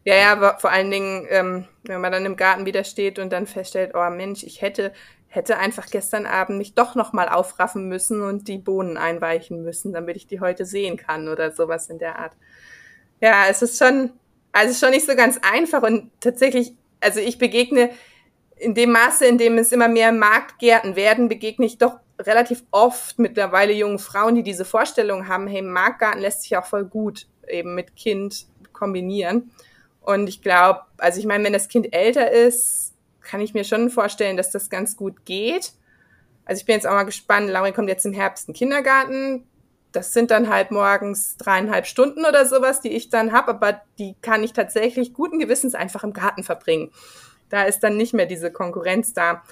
ja, 0.07 0.15
ja, 0.15 0.31
aber 0.31 0.57
vor 0.60 0.72
allen 0.72 0.89
Dingen, 0.89 1.27
ähm, 1.29 1.65
wenn 1.84 2.00
man 2.00 2.13
dann 2.13 2.25
im 2.25 2.38
Garten 2.38 2.65
wieder 2.65 2.86
steht 2.86 3.19
und 3.19 3.31
dann 3.34 3.46
feststellt, 3.46 3.91
oh 3.93 4.10
Mensch, 4.10 4.43
ich 4.43 4.62
hätte, 4.62 4.93
hätte 5.27 5.57
einfach 5.57 5.88
gestern 5.88 6.25
Abend 6.25 6.57
mich 6.57 6.75
doch 6.75 6.96
nochmal 6.96 7.27
aufraffen 7.27 7.89
müssen 7.89 8.22
und 8.22 8.48
die 8.48 8.57
Bohnen 8.57 8.96
einweichen 8.96 9.63
müssen, 9.63 9.91
damit 9.91 10.15
ich 10.15 10.25
die 10.25 10.39
heute 10.39 10.65
sehen 10.65 10.96
kann 10.96 11.27
oder 11.27 11.51
sowas 11.51 11.89
in 11.89 12.00
der 12.00 12.19
Art. 12.19 12.31
Ja, 13.19 13.48
es 13.50 13.62
ist 13.62 13.77
schon, 13.77 14.12
also 14.53 14.74
schon 14.74 14.93
nicht 14.93 15.05
so 15.05 15.15
ganz 15.15 15.39
einfach 15.41 15.84
und 15.84 16.10
tatsächlich, 16.22 16.74
also 17.01 17.19
ich 17.19 17.38
begegne 17.38 17.89
in 18.55 18.75
dem 18.75 18.91
Maße, 18.91 19.25
in 19.25 19.38
dem 19.38 19.57
es 19.57 19.74
immer 19.74 19.89
mehr 19.89 20.13
Marktgärten 20.13 20.96
werden, 20.96 21.27
begegne 21.27 21.65
ich 21.65 21.77
doch 21.77 22.00
relativ 22.20 22.64
oft 22.72 23.20
mittlerweile 23.20 23.74
jungen 23.74 24.00
Frauen, 24.00 24.36
die 24.36 24.44
diese 24.44 24.66
Vorstellung 24.66 25.28
haben, 25.28 25.48
hey, 25.48 25.62
Marktgarten 25.62 26.22
lässt 26.22 26.42
sich 26.42 26.58
auch 26.58 26.66
voll 26.66 26.86
gut 26.86 27.28
eben 27.48 27.76
mit 27.76 27.96
Kind 27.96 28.48
kombinieren. 28.74 29.52
Und 30.02 30.28
ich 30.28 30.42
glaube, 30.42 30.82
also 30.98 31.20
ich 31.20 31.26
meine, 31.26 31.44
wenn 31.44 31.54
das 31.54 31.68
Kind 31.68 31.94
älter 31.94 32.32
ist, 32.32 32.94
kann 33.22 33.42
ich 33.42 33.54
mir 33.54 33.64
schon 33.64 33.90
vorstellen, 33.90 34.38
dass 34.38 34.52
das 34.52 34.70
ganz 34.70 34.96
gut 34.96 35.26
geht. 35.26 35.74
Also 36.46 36.62
ich 36.62 36.66
bin 36.66 36.76
jetzt 36.76 36.88
auch 36.88 36.94
mal 36.94 37.04
gespannt, 37.04 37.50
Lauri 37.50 37.74
kommt 37.74 37.90
jetzt 37.90 38.06
im 38.06 38.14
Herbst 38.14 38.48
in 38.48 38.54
den 38.54 38.58
Kindergarten. 38.58 39.44
das 39.92 40.14
sind 40.14 40.32
dann 40.32 40.50
halt 40.50 40.70
morgens 40.72 41.38
dreieinhalb 41.38 41.88
Stunden 41.88 42.26
oder 42.26 42.46
sowas, 42.46 42.82
die 42.82 42.92
ich 42.92 43.10
dann 43.10 43.32
habe, 43.32 43.50
aber 43.50 43.82
die 43.98 44.16
kann 44.22 44.44
ich 44.44 44.54
tatsächlich 44.54 45.14
guten 45.14 45.40
Gewissens 45.40 45.76
einfach 45.76 46.04
im 46.04 46.14
Garten 46.14 46.44
verbringen. 46.44 46.92
Da 47.50 47.64
ist 47.64 47.80
dann 47.80 47.98
nicht 47.98 48.14
mehr 48.14 48.26
diese 48.26 48.52
Konkurrenz 48.52 49.14
da. 49.14 49.44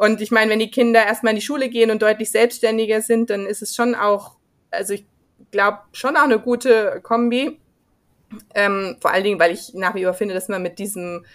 Und 0.00 0.22
ich 0.22 0.30
meine, 0.30 0.50
wenn 0.50 0.60
die 0.60 0.70
Kinder 0.70 1.04
erstmal 1.04 1.34
in 1.34 1.40
die 1.40 1.44
Schule 1.44 1.68
gehen 1.68 1.90
und 1.90 2.00
deutlich 2.00 2.30
selbstständiger 2.30 3.02
sind, 3.02 3.28
dann 3.28 3.44
ist 3.44 3.60
es 3.60 3.76
schon 3.76 3.94
auch, 3.94 4.36
also 4.70 4.94
ich 4.94 5.04
glaube, 5.50 5.80
schon 5.92 6.16
auch 6.16 6.22
eine 6.22 6.38
gute 6.38 7.00
Kombi. 7.02 7.60
Ähm, 8.54 8.96
vor 8.98 9.10
allen 9.10 9.24
Dingen, 9.24 9.38
weil 9.38 9.52
ich 9.52 9.74
nach 9.74 9.94
wie 9.94 10.04
vor 10.04 10.14
finde, 10.14 10.32
dass 10.32 10.48
man 10.48 10.62
mit 10.62 10.78
diesem, 10.78 11.26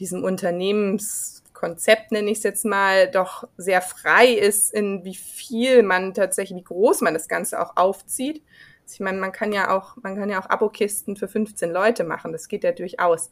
diesem 0.00 0.24
Unternehmenskonzept, 0.24 2.10
nenne 2.10 2.28
ich 2.32 2.38
es 2.38 2.42
jetzt 2.42 2.64
mal, 2.64 3.08
doch 3.08 3.46
sehr 3.56 3.82
frei 3.82 4.32
ist, 4.32 4.74
in 4.74 5.04
wie 5.04 5.14
viel 5.14 5.84
man 5.84 6.12
tatsächlich, 6.12 6.58
wie 6.58 6.64
groß 6.64 7.02
man 7.02 7.14
das 7.14 7.28
Ganze 7.28 7.62
auch 7.62 7.76
aufzieht. 7.76 8.42
Also 8.82 8.94
ich 8.94 9.00
meine, 9.00 9.18
man 9.18 9.30
kann 9.30 9.52
ja 9.52 9.70
auch, 9.70 9.94
man 10.02 10.16
kann 10.16 10.28
ja 10.28 10.42
auch 10.42 10.50
Abokisten 10.50 11.14
für 11.14 11.28
15 11.28 11.70
Leute 11.70 12.02
machen. 12.02 12.32
Das 12.32 12.48
geht 12.48 12.64
ja 12.64 12.72
durchaus. 12.72 13.30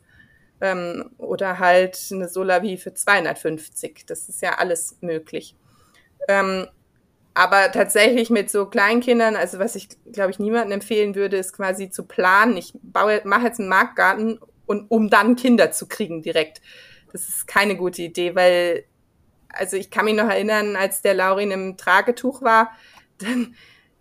Ähm, 0.61 1.11
oder 1.19 1.59
halt 1.59 1.99
eine 2.13 2.29
Solavi 2.29 2.77
für 2.79 2.95
250. 2.95 4.05
Das 4.07 4.29
ist 4.29 4.41
ja 4.43 4.59
alles 4.59 4.97
möglich. 5.01 5.55
Ähm, 6.29 6.67
aber 7.37 7.71
tatsächlich 7.71 8.31
mit 8.31 8.51
so 8.51 8.65
Kleinkindern, 8.65 9.37
also 9.37 9.59
was 9.59 9.75
ich, 9.75 9.89
glaube 10.11 10.31
ich, 10.31 10.39
niemandem 10.39 10.73
empfehlen 10.73 11.15
würde, 11.15 11.37
ist 11.37 11.53
quasi 11.53 11.91
zu 11.91 12.05
planen. 12.05 12.57
Ich 12.57 12.73
baue, 12.83 13.21
mache 13.25 13.45
jetzt 13.45 13.61
einen 13.61 13.69
Marktgarten 13.69 14.39
und 14.65 14.91
um 14.91 15.11
dann 15.11 15.37
Kinder 15.37 15.71
zu 15.71 15.87
kriegen 15.87 16.23
direkt. 16.23 16.63
Das 17.13 17.29
ist 17.29 17.47
keine 17.47 17.77
gute 17.77 18.01
Idee, 18.01 18.35
weil, 18.35 18.85
also 19.51 19.77
ich 19.77 19.91
kann 19.91 20.07
mich 20.07 20.15
noch 20.15 20.31
erinnern, 20.31 20.77
als 20.77 21.03
der 21.03 21.13
Laurin 21.13 21.51
im 21.51 21.77
Tragetuch 21.77 22.41
war, 22.41 22.73
dann, 23.19 23.55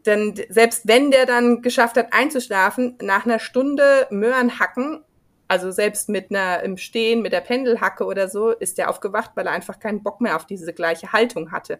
dann 0.04 0.34
selbst 0.48 0.88
wenn 0.88 1.12
der 1.12 1.26
dann 1.26 1.62
geschafft 1.62 1.98
hat 1.98 2.14
einzuschlafen, 2.14 2.98
nach 3.02 3.26
einer 3.26 3.40
Stunde 3.40 4.08
Möhren 4.12 4.60
hacken, 4.60 5.04
also 5.48 5.72
selbst 5.72 6.10
mit 6.10 6.32
einer 6.32 6.64
im 6.64 6.78
Stehen, 6.78 7.22
mit 7.22 7.34
der 7.34 7.42
Pendelhacke 7.42 8.06
oder 8.06 8.28
so, 8.28 8.52
ist 8.52 8.78
der 8.78 8.90
aufgewacht, 8.90 9.32
weil 9.36 9.48
er 9.48 9.54
einfach 9.54 9.80
keinen 9.80 10.04
Bock 10.04 10.22
mehr 10.22 10.36
auf 10.36 10.46
diese 10.46 10.74
gleiche 10.74 11.14
Haltung 11.14 11.52
hatte. 11.52 11.80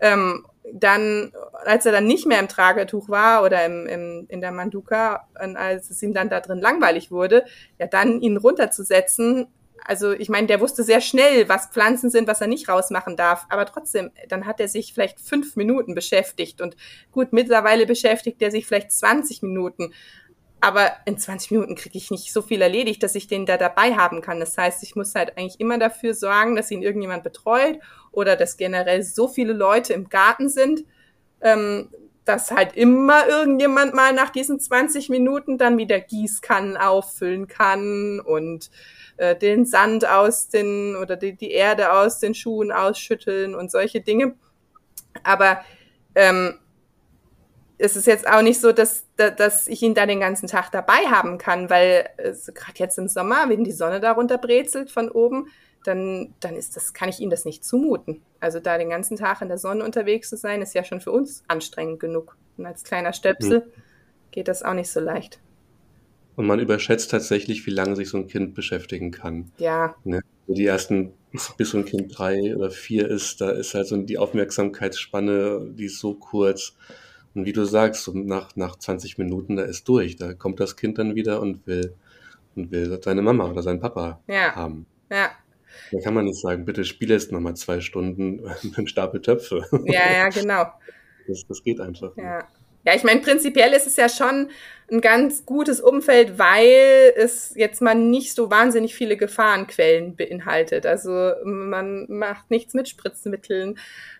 Ähm, 0.00 0.44
dann, 0.72 1.32
als 1.64 1.86
er 1.86 1.92
dann 1.92 2.06
nicht 2.06 2.26
mehr 2.26 2.40
im 2.40 2.48
Tragetuch 2.48 3.08
war 3.08 3.44
oder 3.44 3.64
im, 3.64 3.86
im, 3.86 4.26
in 4.28 4.40
der 4.40 4.52
Manduka, 4.52 5.28
als 5.34 5.90
es 5.90 6.02
ihm 6.02 6.14
dann 6.14 6.28
da 6.28 6.40
drin 6.40 6.60
langweilig 6.60 7.10
wurde, 7.10 7.44
ja, 7.78 7.86
dann 7.86 8.20
ihn 8.20 8.36
runterzusetzen. 8.36 9.48
Also 9.84 10.12
ich 10.12 10.28
meine, 10.28 10.46
der 10.46 10.60
wusste 10.60 10.84
sehr 10.84 11.00
schnell, 11.00 11.48
was 11.48 11.68
Pflanzen 11.68 12.10
sind, 12.10 12.28
was 12.28 12.40
er 12.40 12.46
nicht 12.46 12.68
rausmachen 12.68 13.16
darf. 13.16 13.46
Aber 13.48 13.66
trotzdem, 13.66 14.10
dann 14.28 14.46
hat 14.46 14.60
er 14.60 14.68
sich 14.68 14.94
vielleicht 14.94 15.20
fünf 15.20 15.56
Minuten 15.56 15.94
beschäftigt. 15.94 16.60
Und 16.60 16.76
gut, 17.10 17.32
mittlerweile 17.32 17.86
beschäftigt 17.86 18.40
er 18.42 18.52
sich 18.52 18.66
vielleicht 18.66 18.92
20 18.92 19.42
Minuten. 19.42 19.92
Aber 20.64 20.92
in 21.06 21.18
20 21.18 21.50
Minuten 21.50 21.74
kriege 21.74 21.98
ich 21.98 22.12
nicht 22.12 22.32
so 22.32 22.40
viel 22.40 22.62
erledigt, 22.62 23.02
dass 23.02 23.16
ich 23.16 23.26
den 23.26 23.46
da 23.46 23.56
dabei 23.56 23.96
haben 23.96 24.20
kann. 24.20 24.38
Das 24.38 24.56
heißt, 24.56 24.84
ich 24.84 24.94
muss 24.94 25.16
halt 25.16 25.36
eigentlich 25.36 25.58
immer 25.58 25.76
dafür 25.76 26.14
sorgen, 26.14 26.54
dass 26.54 26.70
ihn 26.70 26.82
irgendjemand 26.82 27.24
betreut 27.24 27.80
oder 28.12 28.36
dass 28.36 28.56
generell 28.56 29.02
so 29.02 29.26
viele 29.26 29.54
Leute 29.54 29.92
im 29.92 30.08
Garten 30.08 30.48
sind, 30.48 30.84
ähm, 31.40 31.88
dass 32.24 32.52
halt 32.52 32.76
immer 32.76 33.26
irgendjemand 33.26 33.92
mal 33.94 34.12
nach 34.12 34.30
diesen 34.30 34.60
20 34.60 35.08
Minuten 35.08 35.58
dann 35.58 35.78
wieder 35.78 35.98
Gießkannen 35.98 36.76
auffüllen 36.76 37.48
kann 37.48 38.20
und 38.20 38.70
äh, 39.16 39.34
den 39.34 39.66
Sand 39.66 40.08
aus 40.08 40.46
den 40.46 40.94
oder 40.94 41.16
die, 41.16 41.32
die 41.36 41.50
Erde 41.50 41.90
aus 41.92 42.20
den 42.20 42.36
Schuhen 42.36 42.70
ausschütteln 42.70 43.56
und 43.56 43.72
solche 43.72 44.00
Dinge. 44.00 44.36
Aber 45.24 45.64
ähm, 46.14 46.60
es 47.82 47.96
ist 47.96 48.06
jetzt 48.06 48.28
auch 48.28 48.42
nicht 48.42 48.60
so, 48.60 48.70
dass, 48.70 49.06
dass 49.16 49.66
ich 49.66 49.82
ihn 49.82 49.94
da 49.94 50.06
den 50.06 50.20
ganzen 50.20 50.46
Tag 50.46 50.70
dabei 50.70 51.06
haben 51.10 51.36
kann, 51.36 51.68
weil 51.68 52.08
äh, 52.16 52.32
gerade 52.54 52.78
jetzt 52.78 52.96
im 52.96 53.08
Sommer, 53.08 53.48
wenn 53.48 53.64
die 53.64 53.72
Sonne 53.72 53.98
darunter 53.98 54.38
brezelt 54.38 54.88
von 54.88 55.10
oben, 55.10 55.48
dann, 55.84 56.32
dann 56.38 56.54
ist 56.54 56.76
das, 56.76 56.94
kann 56.94 57.08
ich 57.08 57.18
ihm 57.18 57.28
das 57.28 57.44
nicht 57.44 57.64
zumuten. 57.64 58.22
Also 58.38 58.60
da 58.60 58.78
den 58.78 58.90
ganzen 58.90 59.16
Tag 59.16 59.42
in 59.42 59.48
der 59.48 59.58
Sonne 59.58 59.84
unterwegs 59.84 60.28
zu 60.28 60.36
sein, 60.36 60.62
ist 60.62 60.74
ja 60.74 60.84
schon 60.84 61.00
für 61.00 61.10
uns 61.10 61.42
anstrengend 61.48 61.98
genug. 61.98 62.36
Und 62.56 62.66
als 62.66 62.84
kleiner 62.84 63.12
Stöpsel 63.12 63.60
mhm. 63.60 63.82
geht 64.30 64.46
das 64.46 64.62
auch 64.62 64.74
nicht 64.74 64.90
so 64.90 65.00
leicht. 65.00 65.40
Und 66.36 66.46
man 66.46 66.60
überschätzt 66.60 67.10
tatsächlich, 67.10 67.66
wie 67.66 67.72
lange 67.72 67.96
sich 67.96 68.10
so 68.10 68.16
ein 68.16 68.28
Kind 68.28 68.54
beschäftigen 68.54 69.10
kann. 69.10 69.50
Ja. 69.58 69.96
Ne? 70.04 70.20
Die 70.46 70.66
ersten, 70.66 71.14
bis 71.56 71.70
so 71.70 71.78
ein 71.78 71.84
Kind 71.84 72.16
drei 72.16 72.54
oder 72.54 72.70
vier 72.70 73.08
ist, 73.08 73.40
da 73.40 73.50
ist 73.50 73.74
halt 73.74 73.88
so 73.88 73.96
die 73.96 74.18
Aufmerksamkeitsspanne, 74.18 75.72
die 75.72 75.86
ist 75.86 75.98
so 75.98 76.14
kurz. 76.14 76.76
Und 77.34 77.46
wie 77.46 77.52
du 77.52 77.64
sagst, 77.64 78.04
so 78.04 78.12
nach, 78.12 78.56
nach 78.56 78.76
20 78.76 79.18
Minuten, 79.18 79.56
da 79.56 79.62
ist 79.62 79.88
durch. 79.88 80.16
Da 80.16 80.34
kommt 80.34 80.60
das 80.60 80.76
Kind 80.76 80.98
dann 80.98 81.14
wieder 81.14 81.40
und 81.40 81.66
will, 81.66 81.94
und 82.54 82.70
will 82.70 82.98
seine 83.02 83.22
Mama 83.22 83.48
oder 83.48 83.62
seinen 83.62 83.80
Papa 83.80 84.20
ja. 84.26 84.54
haben. 84.54 84.86
Ja. 85.10 85.30
Da 85.90 86.00
kann 86.00 86.14
man 86.14 86.26
nicht 86.26 86.40
sagen, 86.40 86.64
bitte 86.64 86.84
spiele 86.84 87.14
jetzt 87.14 87.32
nochmal 87.32 87.54
zwei 87.54 87.80
Stunden 87.80 88.42
mit 88.62 88.76
einem 88.76 88.86
Stapel 88.86 89.22
Töpfe. 89.22 89.64
Ja, 89.86 90.12
ja, 90.12 90.28
genau. 90.28 90.66
Das, 91.26 91.46
das 91.46 91.62
geht 91.62 91.80
einfach. 91.80 92.16
Ja. 92.16 92.46
Ja, 92.84 92.94
ich 92.94 93.04
meine, 93.04 93.20
prinzipiell 93.20 93.72
ist 93.72 93.86
es 93.86 93.96
ja 93.96 94.08
schon 94.08 94.50
ein 94.90 95.00
ganz 95.00 95.46
gutes 95.46 95.80
Umfeld, 95.80 96.38
weil 96.38 97.14
es 97.16 97.54
jetzt 97.54 97.80
mal 97.80 97.94
nicht 97.94 98.34
so 98.34 98.50
wahnsinnig 98.50 98.94
viele 98.94 99.16
Gefahrenquellen 99.16 100.16
beinhaltet. 100.16 100.84
Also 100.84 101.32
man 101.44 102.06
macht 102.10 102.50
nichts 102.50 102.74
mit 102.74 102.88
Spritzmitteln. 102.88 103.78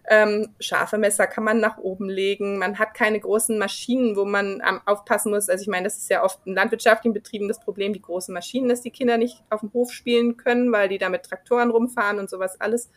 Ähm, 0.08 0.48
scharfe 0.60 0.96
Messer 0.96 1.26
kann 1.26 1.44
man 1.44 1.60
nach 1.60 1.76
oben 1.76 2.08
legen. 2.08 2.58
Man 2.58 2.78
hat 2.78 2.94
keine 2.94 3.20
großen 3.20 3.58
Maschinen, 3.58 4.16
wo 4.16 4.24
man 4.24 4.62
ähm, 4.66 4.80
aufpassen 4.86 5.30
muss. 5.30 5.50
Also 5.50 5.62
ich 5.62 5.68
meine, 5.68 5.84
das 5.84 5.98
ist 5.98 6.08
ja 6.08 6.24
oft 6.24 6.38
in 6.46 6.54
landwirtschaftlichen 6.54 7.12
Betrieben 7.12 7.48
das 7.48 7.60
Problem, 7.60 7.92
die 7.92 8.00
großen 8.00 8.32
Maschinen, 8.32 8.68
dass 8.68 8.80
die 8.80 8.90
Kinder 8.90 9.18
nicht 9.18 9.42
auf 9.50 9.60
dem 9.60 9.72
Hof 9.74 9.92
spielen 9.92 10.38
können, 10.38 10.72
weil 10.72 10.88
die 10.88 10.98
da 10.98 11.10
mit 11.10 11.24
Traktoren 11.24 11.70
rumfahren 11.70 12.18
und 12.18 12.30
sowas 12.30 12.58
alles 12.60 12.88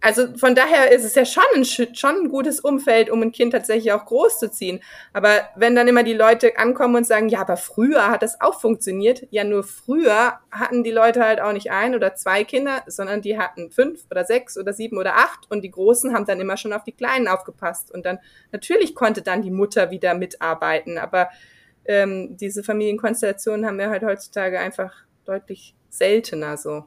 also 0.00 0.36
von 0.36 0.54
daher 0.54 0.92
ist 0.92 1.04
es 1.04 1.14
ja 1.14 1.24
schon 1.24 1.42
ein, 1.54 1.64
schon 1.64 2.16
ein 2.16 2.28
gutes 2.28 2.60
Umfeld, 2.60 3.10
um 3.10 3.20
ein 3.22 3.32
Kind 3.32 3.52
tatsächlich 3.52 3.92
auch 3.92 4.04
groß 4.04 4.38
zu 4.38 4.50
ziehen. 4.50 4.80
Aber 5.12 5.48
wenn 5.56 5.74
dann 5.74 5.88
immer 5.88 6.02
die 6.02 6.14
Leute 6.14 6.56
ankommen 6.56 6.96
und 6.96 7.06
sagen, 7.06 7.28
ja, 7.28 7.40
aber 7.40 7.56
früher 7.56 8.08
hat 8.08 8.22
das 8.22 8.40
auch 8.40 8.60
funktioniert, 8.60 9.26
ja, 9.30 9.44
nur 9.44 9.64
früher 9.64 10.38
hatten 10.50 10.84
die 10.84 10.90
Leute 10.90 11.24
halt 11.24 11.40
auch 11.40 11.52
nicht 11.52 11.70
ein 11.70 11.94
oder 11.94 12.14
zwei 12.14 12.44
Kinder, 12.44 12.82
sondern 12.86 13.22
die 13.22 13.38
hatten 13.38 13.70
fünf 13.70 14.04
oder 14.10 14.24
sechs 14.24 14.56
oder 14.56 14.72
sieben 14.72 14.98
oder 14.98 15.16
acht 15.16 15.50
und 15.50 15.62
die 15.62 15.70
Großen 15.70 16.14
haben 16.14 16.26
dann 16.26 16.40
immer 16.40 16.56
schon 16.56 16.72
auf 16.72 16.84
die 16.84 16.92
Kleinen 16.92 17.26
aufgepasst. 17.26 17.90
Und 17.92 18.06
dann 18.06 18.18
natürlich 18.52 18.94
konnte 18.94 19.22
dann 19.22 19.42
die 19.42 19.50
Mutter 19.50 19.90
wieder 19.90 20.14
mitarbeiten, 20.14 20.98
aber 20.98 21.28
ähm, 21.84 22.36
diese 22.36 22.62
Familienkonstellationen 22.62 23.66
haben 23.66 23.78
wir 23.78 23.90
halt 23.90 24.04
heutzutage 24.04 24.60
einfach 24.60 24.94
deutlich 25.24 25.74
seltener 25.88 26.56
so. 26.56 26.84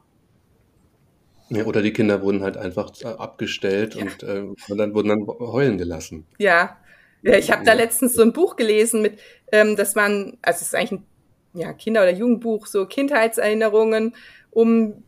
Ja, 1.52 1.64
oder 1.64 1.82
die 1.82 1.92
Kinder 1.92 2.22
wurden 2.22 2.42
halt 2.42 2.56
einfach 2.56 2.92
äh, 3.02 3.06
abgestellt 3.06 3.94
ja. 3.94 4.02
und, 4.02 4.22
äh, 4.22 4.40
und 4.68 4.78
dann 4.78 4.94
wurden 4.94 5.08
dann 5.08 5.26
heulen 5.26 5.76
gelassen. 5.76 6.26
Ja, 6.38 6.78
ja 7.22 7.36
ich 7.36 7.50
habe 7.50 7.64
da 7.64 7.74
letztens 7.74 8.14
so 8.14 8.22
ein 8.22 8.32
Buch 8.32 8.56
gelesen 8.56 9.02
mit, 9.02 9.18
ähm, 9.52 9.76
dass 9.76 9.94
man, 9.94 10.38
also 10.40 10.56
es 10.56 10.62
ist 10.62 10.74
eigentlich 10.74 11.00
ein 11.00 11.06
ja, 11.54 11.72
Kinder- 11.74 12.02
oder 12.02 12.12
Jugendbuch, 12.12 12.66
so 12.66 12.86
Kindheitserinnerungen 12.86 14.14
um 14.50 15.02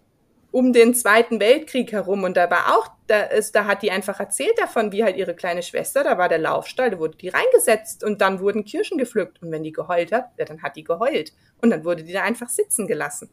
um 0.54 0.72
den 0.72 0.94
Zweiten 0.94 1.40
Weltkrieg 1.40 1.90
herum 1.90 2.22
und 2.22 2.36
da 2.36 2.48
war 2.48 2.76
auch, 2.76 2.88
da, 3.08 3.22
ist, 3.22 3.56
da 3.56 3.64
hat 3.64 3.82
die 3.82 3.90
einfach 3.90 4.20
erzählt 4.20 4.56
davon, 4.56 4.92
wie 4.92 5.02
halt 5.02 5.16
ihre 5.16 5.34
kleine 5.34 5.64
Schwester, 5.64 6.04
da 6.04 6.16
war 6.16 6.28
der 6.28 6.38
Laufstall, 6.38 6.92
da 6.92 7.00
wurde 7.00 7.16
die 7.16 7.28
reingesetzt 7.28 8.04
und 8.04 8.20
dann 8.20 8.38
wurden 8.38 8.64
Kirschen 8.64 8.96
gepflückt 8.96 9.42
und 9.42 9.50
wenn 9.50 9.64
die 9.64 9.72
geheult 9.72 10.12
hat, 10.12 10.30
ja, 10.38 10.44
dann 10.44 10.62
hat 10.62 10.76
die 10.76 10.84
geheult 10.84 11.32
und 11.60 11.70
dann 11.70 11.84
wurde 11.84 12.04
die 12.04 12.12
da 12.12 12.22
einfach 12.22 12.48
sitzen 12.48 12.86
gelassen. 12.86 13.30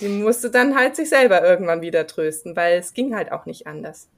Die 0.00 0.08
musste 0.08 0.50
dann 0.50 0.76
halt 0.76 0.96
sich 0.96 1.08
selber 1.08 1.42
irgendwann 1.42 1.80
wieder 1.80 2.06
trösten, 2.06 2.54
weil 2.54 2.78
es 2.78 2.92
ging 2.92 3.14
halt 3.14 3.32
auch 3.32 3.46
nicht 3.46 3.66
anders. 3.66 4.08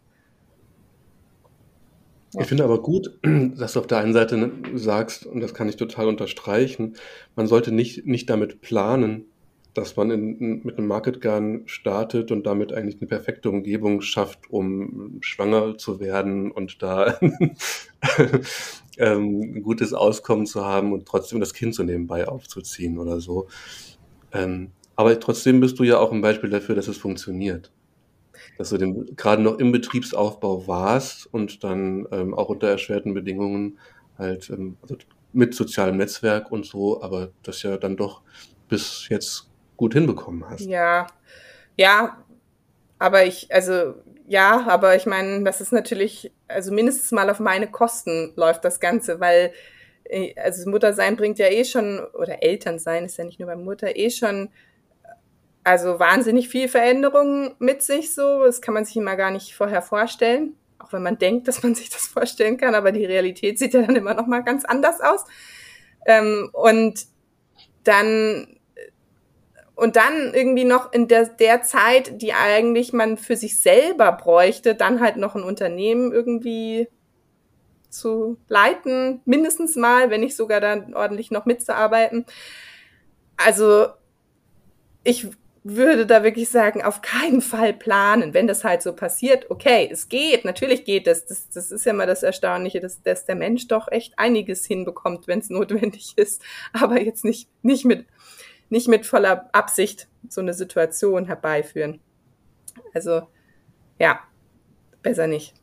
Ich 2.38 2.46
finde 2.46 2.64
aber 2.64 2.82
gut, 2.82 3.18
dass 3.22 3.72
du 3.72 3.80
auf 3.80 3.86
der 3.86 3.98
einen 3.98 4.12
Seite 4.12 4.52
sagst, 4.74 5.24
und 5.24 5.40
das 5.40 5.54
kann 5.54 5.68
ich 5.68 5.76
total 5.76 6.08
unterstreichen, 6.08 6.94
man 7.36 7.46
sollte 7.46 7.72
nicht, 7.72 8.06
nicht 8.06 8.28
damit 8.28 8.60
planen, 8.60 9.26
dass 9.74 9.96
man 9.96 10.10
in, 10.10 10.60
mit 10.64 10.76
einem 10.76 10.88
Market 10.88 11.20
Gun 11.20 11.62
startet 11.66 12.32
und 12.32 12.46
damit 12.46 12.72
eigentlich 12.72 13.00
eine 13.00 13.06
perfekte 13.06 13.48
Umgebung 13.48 14.00
schafft, 14.00 14.50
um 14.50 15.18
schwanger 15.20 15.78
zu 15.78 16.00
werden 16.00 16.50
und 16.50 16.82
da 16.82 17.18
ähm, 18.98 19.40
ein 19.40 19.62
gutes 19.62 19.92
Auskommen 19.94 20.46
zu 20.46 20.64
haben 20.64 20.92
und 20.92 21.06
trotzdem 21.06 21.40
das 21.40 21.54
Kind 21.54 21.74
so 21.74 21.82
nebenbei 21.82 22.26
aufzuziehen 22.26 22.98
oder 22.98 23.20
so. 23.20 23.46
Ähm, 24.32 24.72
aber 24.98 25.20
trotzdem 25.20 25.60
bist 25.60 25.78
du 25.78 25.84
ja 25.84 25.96
auch 25.98 26.10
ein 26.10 26.22
Beispiel 26.22 26.50
dafür, 26.50 26.74
dass 26.74 26.88
es 26.88 26.96
funktioniert. 26.96 27.70
Dass 28.58 28.70
du 28.70 28.78
den, 28.78 29.14
gerade 29.14 29.40
noch 29.40 29.60
im 29.60 29.70
Betriebsaufbau 29.70 30.66
warst 30.66 31.32
und 31.32 31.62
dann 31.62 32.08
ähm, 32.10 32.34
auch 32.34 32.48
unter 32.48 32.66
erschwerten 32.66 33.14
Bedingungen 33.14 33.78
halt 34.18 34.50
ähm, 34.50 34.76
also 34.82 34.96
mit 35.32 35.54
sozialem 35.54 35.98
Netzwerk 35.98 36.50
und 36.50 36.66
so, 36.66 37.00
aber 37.00 37.30
das 37.44 37.62
ja 37.62 37.76
dann 37.76 37.96
doch 37.96 38.22
bis 38.68 39.08
jetzt 39.08 39.48
gut 39.76 39.94
hinbekommen 39.94 40.44
hast. 40.50 40.62
Ja, 40.62 41.06
ja, 41.76 42.18
aber 42.98 43.24
ich, 43.24 43.54
also 43.54 43.94
ja, 44.26 44.66
aber 44.66 44.96
ich 44.96 45.06
meine, 45.06 45.44
das 45.44 45.60
ist 45.60 45.70
natürlich, 45.70 46.32
also 46.48 46.72
mindestens 46.72 47.12
mal 47.12 47.30
auf 47.30 47.38
meine 47.38 47.70
Kosten 47.70 48.32
läuft 48.34 48.64
das 48.64 48.80
Ganze, 48.80 49.20
weil 49.20 49.52
äh, 50.02 50.34
also 50.40 50.68
Mutter 50.68 50.92
sein 50.92 51.14
bringt 51.14 51.38
ja 51.38 51.46
eh 51.46 51.64
schon, 51.64 52.00
oder 52.14 52.42
Eltern 52.42 52.80
sein 52.80 53.04
ist 53.04 53.16
ja 53.16 53.22
nicht 53.22 53.38
nur 53.38 53.46
bei 53.46 53.54
Mutter, 53.54 53.94
eh 53.94 54.10
schon 54.10 54.50
also 55.68 55.98
wahnsinnig 55.98 56.48
viel 56.48 56.66
Veränderungen 56.66 57.54
mit 57.58 57.82
sich 57.82 58.14
so. 58.14 58.42
Das 58.44 58.62
kann 58.62 58.72
man 58.72 58.86
sich 58.86 58.96
immer 58.96 59.16
gar 59.16 59.30
nicht 59.30 59.54
vorher 59.54 59.82
vorstellen. 59.82 60.54
Auch 60.78 60.94
wenn 60.94 61.02
man 61.02 61.18
denkt, 61.18 61.46
dass 61.46 61.62
man 61.62 61.74
sich 61.74 61.90
das 61.90 62.06
vorstellen 62.08 62.56
kann, 62.56 62.74
aber 62.74 62.90
die 62.90 63.04
Realität 63.04 63.58
sieht 63.58 63.74
ja 63.74 63.82
dann 63.82 63.94
immer 63.94 64.14
noch 64.14 64.26
mal 64.26 64.40
ganz 64.40 64.64
anders 64.64 65.02
aus. 65.02 65.26
Ähm, 66.06 66.48
und 66.54 67.06
dann 67.84 68.58
und 69.74 69.96
dann 69.96 70.32
irgendwie 70.34 70.64
noch 70.64 70.92
in 70.92 71.06
der, 71.06 71.26
der 71.26 71.62
Zeit, 71.62 72.22
die 72.22 72.32
eigentlich 72.32 72.92
man 72.94 73.18
für 73.18 73.36
sich 73.36 73.60
selber 73.60 74.10
bräuchte, 74.10 74.74
dann 74.74 75.00
halt 75.00 75.18
noch 75.18 75.36
ein 75.36 75.44
Unternehmen 75.44 76.12
irgendwie 76.12 76.88
zu 77.90 78.38
leiten, 78.48 79.20
mindestens 79.26 79.76
mal, 79.76 80.10
wenn 80.10 80.22
nicht 80.22 80.34
sogar 80.34 80.60
dann 80.60 80.94
ordentlich 80.94 81.30
noch 81.30 81.44
mitzuarbeiten. 81.44 82.24
Also 83.36 83.88
ich 85.04 85.28
würde 85.76 86.06
da 86.06 86.22
wirklich 86.22 86.48
sagen, 86.48 86.82
auf 86.82 87.02
keinen 87.02 87.40
Fall 87.40 87.72
planen. 87.72 88.34
Wenn 88.34 88.46
das 88.46 88.64
halt 88.64 88.82
so 88.82 88.94
passiert, 88.94 89.50
okay, 89.50 89.88
es 89.90 90.08
geht, 90.08 90.44
natürlich 90.44 90.84
geht 90.84 91.06
es. 91.06 91.26
Das, 91.26 91.48
das 91.48 91.70
ist 91.70 91.86
ja 91.86 91.92
immer 91.92 92.06
das 92.06 92.22
Erstaunliche, 92.22 92.80
dass, 92.80 93.02
dass 93.02 93.24
der 93.24 93.34
Mensch 93.34 93.68
doch 93.68 93.88
echt 93.90 94.18
einiges 94.18 94.64
hinbekommt, 94.66 95.26
wenn 95.26 95.40
es 95.40 95.50
notwendig 95.50 96.14
ist. 96.16 96.42
Aber 96.72 97.00
jetzt 97.00 97.24
nicht, 97.24 97.48
nicht, 97.62 97.84
mit, 97.84 98.06
nicht 98.68 98.88
mit 98.88 99.06
voller 99.06 99.48
Absicht 99.52 100.08
so 100.28 100.40
eine 100.40 100.54
Situation 100.54 101.26
herbeiführen. 101.26 102.00
Also, 102.94 103.22
ja, 103.98 104.20
besser 105.02 105.26
nicht. 105.26 105.54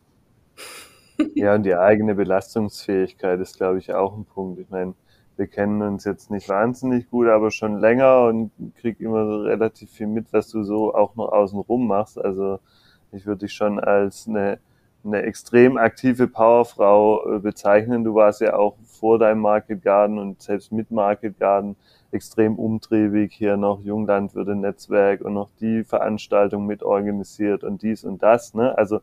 Ja, 1.34 1.56
und 1.56 1.64
die 1.64 1.76
eigene 1.76 2.16
Belastungsfähigkeit 2.16 3.40
ist, 3.40 3.58
glaube 3.58 3.80
ich, 3.80 3.94
auch 3.94 4.18
ein 4.18 4.26
Punkt. 4.26 4.60
Ich 4.60 4.70
meine, 4.70 4.96
wir 5.38 5.48
kennen 5.48 5.82
uns 5.82 6.06
jetzt 6.06 6.32
nicht 6.32 6.48
wahnsinnig 6.50 7.10
gut, 7.10 7.28
aber 7.28 7.52
schon 7.52 7.80
länger 7.80 8.26
und 8.26 8.52
krieg 8.80 9.00
immer 9.00 9.26
so 9.26 9.42
relativ 9.42 9.92
viel 9.92 10.08
mit, 10.08 10.32
was 10.32 10.50
du 10.50 10.64
so 10.64 10.94
auch 10.94 11.16
noch 11.16 11.32
außenrum 11.32 11.88
machst. 11.88 12.18
Also 12.18 12.60
ich 13.12 13.26
würde 13.26 13.46
dich 13.46 13.54
schon 13.54 13.80
als 13.80 14.28
eine, 14.28 14.60
eine 15.04 15.24
extrem 15.24 15.78
aktive 15.78 16.28
Powerfrau 16.28 17.36
äh, 17.36 17.40
bezeichnen. 17.40 18.04
Du 18.04 18.16
warst 18.16 18.42
ja 18.42 18.56
auch 18.56 18.76
vor 18.86 19.20
deinem 19.20 19.42
Market 19.42 19.84
Garden 19.84 20.20
und 20.20 20.42
selbst 20.42 20.72
mit 20.72 20.92
Market 20.92 21.38
Garden 21.38 21.76
extrem 22.12 22.56
umtriebig, 22.56 23.34
hier 23.34 23.58
noch 23.58 23.82
Junglandwirte-Netzwerk 23.82 25.22
und 25.22 25.34
noch 25.34 25.50
die 25.60 25.84
Veranstaltung 25.84 26.66
mit 26.66 26.82
organisiert 26.82 27.64
und 27.64 27.82
dies 27.82 28.06
und 28.06 28.24
das. 28.24 28.54
Ne? 28.54 28.78
Also 28.78 29.02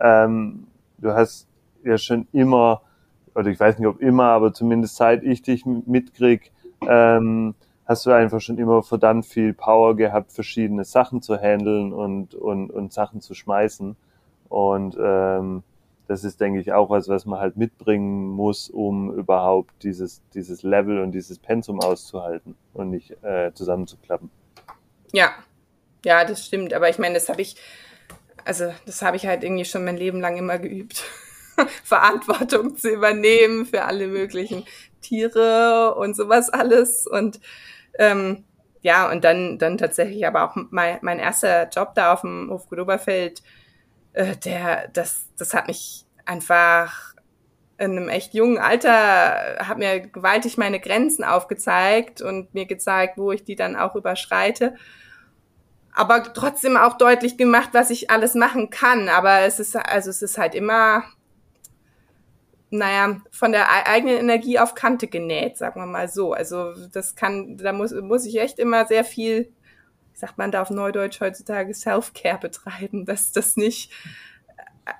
ähm, 0.00 0.68
du 0.98 1.12
hast 1.12 1.48
ja 1.82 1.98
schon 1.98 2.28
immer 2.32 2.82
oder 3.34 3.48
ich 3.48 3.58
weiß 3.58 3.78
nicht, 3.78 3.88
ob 3.88 4.00
immer, 4.00 4.24
aber 4.24 4.52
zumindest 4.52 4.96
seit 4.96 5.22
ich 5.22 5.42
dich 5.42 5.64
mitkrieg, 5.64 6.52
ähm, 6.86 7.54
hast 7.86 8.06
du 8.06 8.10
einfach 8.10 8.40
schon 8.40 8.58
immer 8.58 8.82
verdammt 8.82 9.26
viel 9.26 9.52
Power 9.52 9.96
gehabt, 9.96 10.32
verschiedene 10.32 10.84
Sachen 10.84 11.22
zu 11.22 11.36
handeln 11.36 11.92
und, 11.92 12.34
und, 12.34 12.70
und 12.70 12.92
Sachen 12.92 13.20
zu 13.20 13.34
schmeißen. 13.34 13.96
Und 14.48 14.96
ähm, 15.00 15.62
das 16.08 16.24
ist, 16.24 16.40
denke 16.40 16.60
ich, 16.60 16.72
auch 16.72 16.90
was, 16.90 17.08
was 17.08 17.26
man 17.26 17.40
halt 17.40 17.56
mitbringen 17.56 18.28
muss, 18.28 18.68
um 18.68 19.12
überhaupt 19.14 19.82
dieses, 19.82 20.22
dieses 20.34 20.62
Level 20.62 21.00
und 21.00 21.12
dieses 21.12 21.38
Pensum 21.38 21.80
auszuhalten 21.80 22.54
und 22.74 22.90
nicht 22.90 23.22
äh, 23.22 23.52
zusammenzuklappen. 23.54 24.30
Ja, 25.12 25.30
ja, 26.04 26.24
das 26.24 26.44
stimmt. 26.44 26.74
Aber 26.74 26.88
ich 26.88 26.98
meine, 26.98 27.14
das 27.14 27.28
habe 27.28 27.42
ich, 27.42 27.56
also 28.44 28.72
das 28.86 29.02
habe 29.02 29.16
ich 29.16 29.26
halt 29.26 29.44
irgendwie 29.44 29.64
schon 29.64 29.84
mein 29.84 29.96
Leben 29.96 30.20
lang 30.20 30.36
immer 30.36 30.58
geübt. 30.58 31.04
Verantwortung 31.84 32.76
zu 32.76 32.90
übernehmen 32.90 33.66
für 33.66 33.84
alle 33.84 34.06
möglichen 34.08 34.64
Tiere 35.00 35.94
und 35.94 36.16
sowas 36.16 36.50
alles. 36.50 37.06
Und 37.06 37.40
ähm, 37.98 38.44
ja, 38.80 39.10
und 39.10 39.24
dann, 39.24 39.58
dann 39.58 39.78
tatsächlich 39.78 40.26
aber 40.26 40.44
auch 40.44 40.56
mein, 40.70 40.98
mein 41.02 41.18
erster 41.18 41.68
Job 41.68 41.94
da 41.94 42.12
auf 42.12 42.22
dem 42.22 42.50
Hof 42.50 42.70
Oberfeld, 42.72 43.42
äh, 44.12 44.36
der, 44.36 44.88
das, 44.88 45.26
das 45.38 45.54
hat 45.54 45.68
mich 45.68 46.04
einfach 46.24 47.14
in 47.78 47.96
einem 47.96 48.08
echt 48.08 48.34
jungen 48.34 48.58
Alter, 48.58 49.58
hat 49.66 49.78
mir 49.78 50.00
gewaltig 50.00 50.56
meine 50.56 50.78
Grenzen 50.78 51.24
aufgezeigt 51.24 52.22
und 52.22 52.54
mir 52.54 52.66
gezeigt, 52.66 53.18
wo 53.18 53.32
ich 53.32 53.44
die 53.44 53.56
dann 53.56 53.76
auch 53.76 53.96
überschreite 53.96 54.74
aber 55.92 56.32
trotzdem 56.32 56.76
auch 56.76 56.96
deutlich 56.96 57.36
gemacht, 57.36 57.70
was 57.72 57.90
ich 57.90 58.10
alles 58.10 58.34
machen 58.34 58.70
kann. 58.70 59.08
Aber 59.08 59.40
es 59.40 59.60
ist, 59.60 59.76
also 59.76 60.10
es 60.10 60.22
ist 60.22 60.38
halt 60.38 60.54
immer 60.54 61.04
naja, 62.72 63.20
von 63.30 63.52
der 63.52 63.68
eigenen 63.86 64.16
Energie 64.16 64.58
auf 64.58 64.74
Kante 64.74 65.06
genäht, 65.06 65.58
sagen 65.58 65.78
wir 65.78 65.86
mal 65.86 66.08
so. 66.08 66.32
Also 66.32 66.72
das 66.88 67.14
kann, 67.14 67.58
da 67.58 67.72
muss, 67.72 67.92
muss 67.92 68.24
ich 68.24 68.40
echt 68.40 68.58
immer 68.58 68.86
sehr 68.86 69.04
viel, 69.04 69.52
wie 70.12 70.18
sagt 70.18 70.38
man 70.38 70.50
da 70.50 70.62
auf 70.62 70.70
Neudeutsch 70.70 71.20
heutzutage, 71.20 71.74
Self-Care 71.74 72.38
betreiben, 72.38 73.04
dass 73.06 73.30
das 73.30 73.56
nicht, 73.56 73.92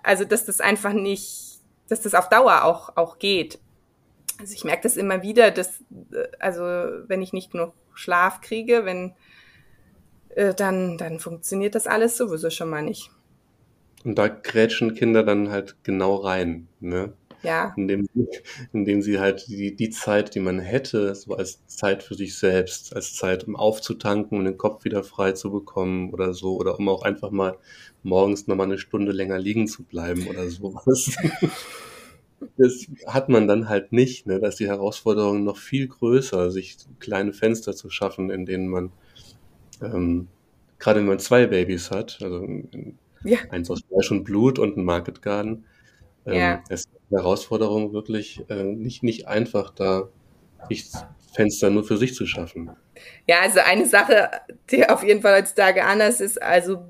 also 0.03 0.25
dass 0.25 0.45
das 0.45 0.61
einfach 0.61 0.93
nicht, 0.93 1.61
dass 1.89 2.03
das 2.03 2.15
auf 2.15 2.29
Dauer 2.29 2.65
auch, 2.65 2.97
auch 2.97 3.19
geht. 3.19 3.59
Also 4.39 4.53
ich 4.53 4.65
merke 4.65 4.83
das 4.83 4.99
immer 4.99 5.23
wieder, 5.23 5.51
dass, 5.51 5.83
also 6.41 6.63
wenn 6.63 7.23
ich 7.23 7.33
nicht 7.33 7.53
genug 7.53 7.73
Schlaf 7.95 8.43
kriege, 8.43 8.85
wenn, 8.85 9.15
äh, 10.35 10.53
dann, 10.53 10.99
dann 10.99 11.21
funktioniert 11.21 11.75
das 11.75 11.87
alles 11.87 12.19
sowieso 12.19 12.51
schon 12.51 12.69
mal 12.69 12.83
nicht. 12.83 13.11
Und 14.05 14.17
da 14.19 14.29
grätschen 14.29 14.95
Kinder 14.95 15.23
dann 15.23 15.51
halt 15.51 15.77
genau 15.85 16.17
rein, 16.17 16.69
ne? 16.81 17.13
Ja. 17.43 17.73
Indem, 17.77 18.07
indem 18.73 19.03
sie 19.03 19.19
halt 19.19 19.47
die, 19.49 19.75
die 19.75 19.91
Zeit, 19.91 20.35
die 20.35 20.41
man 20.41 20.61
hätte, 20.61 21.15
so 21.15 21.35
als 21.35 21.67
Zeit 21.67 22.03
für 22.03 22.15
sich 22.15 22.37
selbst, 22.39 22.95
als 22.95 23.15
Zeit, 23.15 23.45
um 23.45 23.57
aufzutanken 23.57 24.39
und 24.39 24.45
den 24.45 24.59
Kopf 24.59 24.85
wieder 24.85 25.03
frei 25.03 25.33
zu 25.33 25.51
bekommen 25.51 26.13
oder 26.13 26.35
so, 26.35 26.57
oder 26.57 26.79
um 26.79 26.89
auch 26.89 27.03
einfach 27.03 27.31
mal 27.31 27.59
morgens 28.03 28.47
nochmal 28.47 28.67
eine 28.67 28.79
Stunde 28.79 29.13
länger 29.13 29.39
liegen 29.39 29.67
zu 29.67 29.83
bleiben 29.83 30.27
oder 30.29 30.49
sowas. 30.49 31.17
das 32.57 32.87
hat 33.07 33.29
man 33.29 33.49
dann 33.49 33.69
halt 33.69 33.93
nicht. 33.93 34.27
Ne? 34.27 34.39
Da 34.39 34.49
ist 34.49 34.61
die 34.61 34.69
Herausforderung 34.69 35.45
noch 35.45 35.57
viel 35.57 35.89
größer, 35.89 36.51
sich 36.51 36.77
kleine 37.01 37.33
Fenster 37.33 37.75
zu 37.75 37.91
schaffen, 37.91 38.31
in 38.31 38.47
denen 38.47 38.69
man, 38.69 38.93
ähm, 39.83 40.29
gerade 40.79 41.01
wenn 41.01 41.07
man 41.07 41.19
zwei 41.19 41.47
Babys 41.47 41.91
hat, 41.91 42.19
also 42.23 42.47
ja. 43.25 43.39
eins 43.51 43.71
aus 43.71 43.81
Fleisch 43.89 44.11
und 44.11 44.25
Blut 44.25 44.59
und 44.59 44.77
ein 44.77 44.85
Market 44.85 45.23
Garden, 45.23 45.65
ähm, 46.27 46.35
ja. 46.35 46.65
Es 46.69 46.89
Herausforderung, 47.13 47.93
wirklich 47.93 48.45
äh, 48.49 48.65
nicht, 48.65 49.03
nicht 49.03 49.29
einfach, 49.29 49.71
da 49.71 50.09
Fenster 51.35 51.71
nur 51.71 51.85
für 51.85 51.97
sich 51.97 52.15
zu 52.15 52.27
schaffen. 52.27 52.71
Ja, 53.27 53.41
also 53.41 53.61
eine 53.61 53.87
Sache, 53.87 54.31
die 54.71 54.89
auf 54.89 55.03
jeden 55.03 55.23
Fall 55.23 55.41
heutzutage 55.41 55.85
anders 55.85 56.21
ist, 56.21 56.41
also 56.41 56.85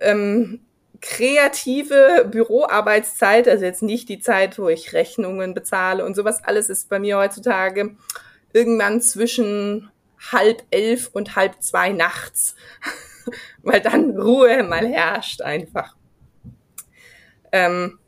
ähm, 0.00 0.60
kreative 1.00 2.26
Büroarbeitszeit, 2.30 3.48
also 3.48 3.64
jetzt 3.64 3.82
nicht 3.82 4.08
die 4.08 4.20
Zeit, 4.20 4.58
wo 4.58 4.68
ich 4.68 4.92
Rechnungen 4.92 5.54
bezahle 5.54 6.04
und 6.04 6.16
sowas, 6.16 6.42
alles 6.42 6.68
ist 6.68 6.88
bei 6.88 6.98
mir 6.98 7.18
heutzutage 7.18 7.96
irgendwann 8.52 9.00
zwischen 9.00 9.90
halb 10.32 10.62
elf 10.70 11.10
und 11.12 11.36
halb 11.36 11.62
zwei 11.62 11.90
nachts, 11.92 12.54
weil 13.62 13.80
dann 13.80 14.18
Ruhe 14.18 14.62
mal 14.62 14.86
herrscht 14.86 15.42
einfach. 15.42 15.96
Ähm, 17.52 17.98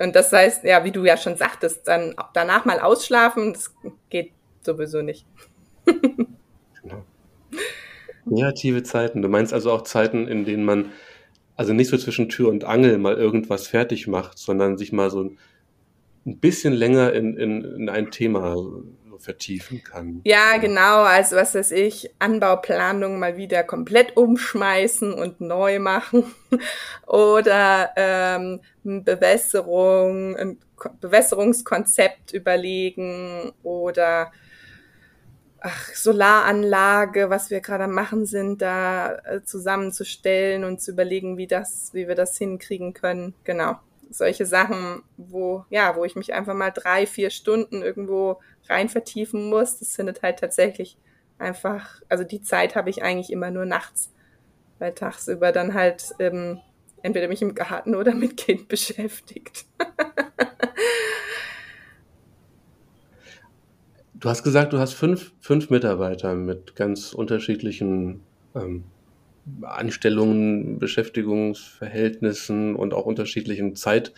und 0.00 0.16
das 0.16 0.32
heißt, 0.32 0.64
ja, 0.64 0.82
wie 0.84 0.92
du 0.92 1.04
ja 1.04 1.16
schon 1.16 1.36
sagtest, 1.36 1.86
dann 1.86 2.14
danach 2.34 2.64
mal 2.64 2.80
ausschlafen, 2.80 3.52
das 3.52 3.74
geht 4.08 4.32
sowieso 4.62 5.02
nicht. 5.02 5.26
genau. 5.84 7.04
Kreative 8.26 8.82
Zeiten. 8.82 9.22
Du 9.22 9.28
meinst 9.28 9.52
also 9.52 9.70
auch 9.70 9.82
Zeiten, 9.82 10.26
in 10.26 10.44
denen 10.44 10.64
man 10.64 10.92
also 11.56 11.74
nicht 11.74 11.88
so 11.88 11.98
zwischen 11.98 12.30
Tür 12.30 12.48
und 12.48 12.64
Angel 12.64 12.96
mal 12.96 13.16
irgendwas 13.16 13.66
fertig 13.66 14.06
macht, 14.06 14.38
sondern 14.38 14.78
sich 14.78 14.92
mal 14.92 15.10
so 15.10 15.24
ein 16.26 16.38
bisschen 16.38 16.72
länger 16.72 17.12
in, 17.12 17.36
in, 17.36 17.64
in 17.64 17.88
ein 17.90 18.10
Thema 18.10 18.56
vertiefen 19.20 19.82
kann. 19.84 20.20
Ja, 20.24 20.56
genau. 20.58 21.02
Also 21.02 21.36
was 21.36 21.54
weiß 21.54 21.70
ich, 21.72 22.10
Anbauplanung 22.18 23.18
mal 23.18 23.36
wieder 23.36 23.62
komplett 23.62 24.16
umschmeißen 24.16 25.12
und 25.12 25.40
neu 25.40 25.78
machen 25.78 26.24
oder 27.06 27.90
ähm, 27.96 28.60
Bewässerung, 28.82 30.36
ein 30.36 30.58
Bewässerungskonzept 31.00 32.32
überlegen 32.32 33.52
oder 33.62 34.32
ach, 35.60 35.94
Solaranlage, 35.94 37.30
was 37.30 37.50
wir 37.50 37.60
gerade 37.60 37.86
machen 37.86 38.26
sind, 38.26 38.62
da 38.62 39.16
äh, 39.24 39.42
zusammenzustellen 39.44 40.64
und 40.64 40.80
zu 40.80 40.92
überlegen, 40.92 41.36
wie 41.36 41.46
das, 41.46 41.90
wie 41.92 42.08
wir 42.08 42.14
das 42.14 42.38
hinkriegen 42.38 42.94
können. 42.94 43.34
Genau 43.44 43.78
solche 44.10 44.44
Sachen, 44.44 45.02
wo, 45.16 45.64
ja, 45.70 45.96
wo 45.96 46.04
ich 46.04 46.16
mich 46.16 46.34
einfach 46.34 46.54
mal 46.54 46.70
drei, 46.70 47.06
vier 47.06 47.30
Stunden 47.30 47.82
irgendwo 47.82 48.40
rein 48.68 48.88
vertiefen 48.88 49.48
muss. 49.48 49.78
Das 49.78 49.94
findet 49.94 50.22
halt 50.22 50.38
tatsächlich 50.38 50.98
einfach, 51.38 52.02
also 52.08 52.24
die 52.24 52.42
Zeit 52.42 52.76
habe 52.76 52.90
ich 52.90 53.02
eigentlich 53.02 53.32
immer 53.32 53.50
nur 53.50 53.64
nachts, 53.64 54.12
weil 54.78 54.92
tagsüber 54.92 55.52
dann 55.52 55.74
halt 55.74 56.10
ähm, 56.18 56.60
entweder 57.02 57.28
mich 57.28 57.42
im 57.42 57.54
Garten 57.54 57.94
oder 57.94 58.14
mit 58.14 58.36
Kind 58.36 58.68
beschäftigt. 58.68 59.64
du 64.14 64.28
hast 64.28 64.42
gesagt, 64.42 64.72
du 64.72 64.78
hast 64.78 64.94
fünf, 64.94 65.32
fünf 65.40 65.70
Mitarbeiter 65.70 66.34
mit 66.34 66.76
ganz 66.76 67.12
unterschiedlichen 67.12 68.22
ähm, 68.54 68.84
Anstellungen, 69.62 70.78
Beschäftigungsverhältnissen 70.78 72.74
und 72.76 72.94
auch 72.94 73.06
unterschiedlichen 73.06 73.76
Zeit, 73.76 74.12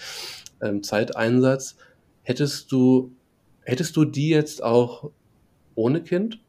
ähm, 0.60 0.82
Zeiteinsatz. 0.82 1.76
Hättest 2.22 2.72
du, 2.72 3.12
hättest 3.62 3.96
du 3.96 4.04
die 4.04 4.28
jetzt 4.28 4.62
auch 4.62 5.10
ohne 5.74 6.02
Kind? 6.02 6.40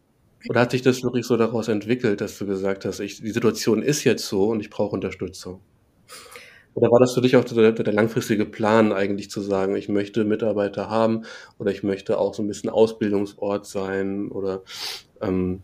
Oder 0.49 0.61
hat 0.61 0.71
sich 0.71 0.81
das 0.81 1.03
wirklich 1.03 1.25
so 1.25 1.37
daraus 1.37 1.67
entwickelt, 1.69 2.19
dass 2.19 2.37
du 2.37 2.45
gesagt 2.45 2.85
hast, 2.85 2.99
ich, 2.99 3.21
die 3.21 3.31
Situation 3.31 3.81
ist 3.81 4.03
jetzt 4.03 4.27
so 4.27 4.49
und 4.49 4.59
ich 4.59 4.69
brauche 4.69 4.93
Unterstützung? 4.93 5.61
Oder 6.75 6.91
war 6.91 6.99
das 6.99 7.13
für 7.13 7.21
dich 7.21 7.35
auch 7.35 7.43
der, 7.43 7.71
der, 7.71 7.93
langfristige 7.93 8.45
Plan, 8.45 8.91
eigentlich 8.91 9.29
zu 9.29 9.41
sagen, 9.41 9.75
ich 9.75 9.89
möchte 9.89 10.25
Mitarbeiter 10.25 10.89
haben 10.89 11.23
oder 11.59 11.71
ich 11.71 11.83
möchte 11.83 12.17
auch 12.17 12.33
so 12.33 12.41
ein 12.41 12.47
bisschen 12.47 12.69
Ausbildungsort 12.69 13.65
sein? 13.65 14.29
Oder 14.29 14.63
ähm, 15.21 15.61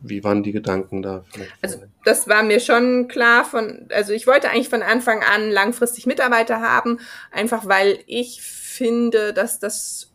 wie 0.00 0.24
waren 0.24 0.42
die 0.42 0.52
Gedanken 0.52 1.02
da? 1.02 1.24
Also 1.62 1.78
das 2.04 2.28
war 2.28 2.42
mir 2.42 2.60
schon 2.60 3.08
klar 3.08 3.44
von, 3.44 3.86
also 3.90 4.12
ich 4.12 4.26
wollte 4.26 4.50
eigentlich 4.50 4.68
von 4.68 4.82
Anfang 4.82 5.22
an 5.22 5.50
langfristig 5.50 6.06
Mitarbeiter 6.06 6.60
haben, 6.60 6.98
einfach 7.30 7.66
weil 7.66 7.98
ich 8.06 8.42
finde, 8.42 9.32
dass 9.32 9.58
das 9.58 10.12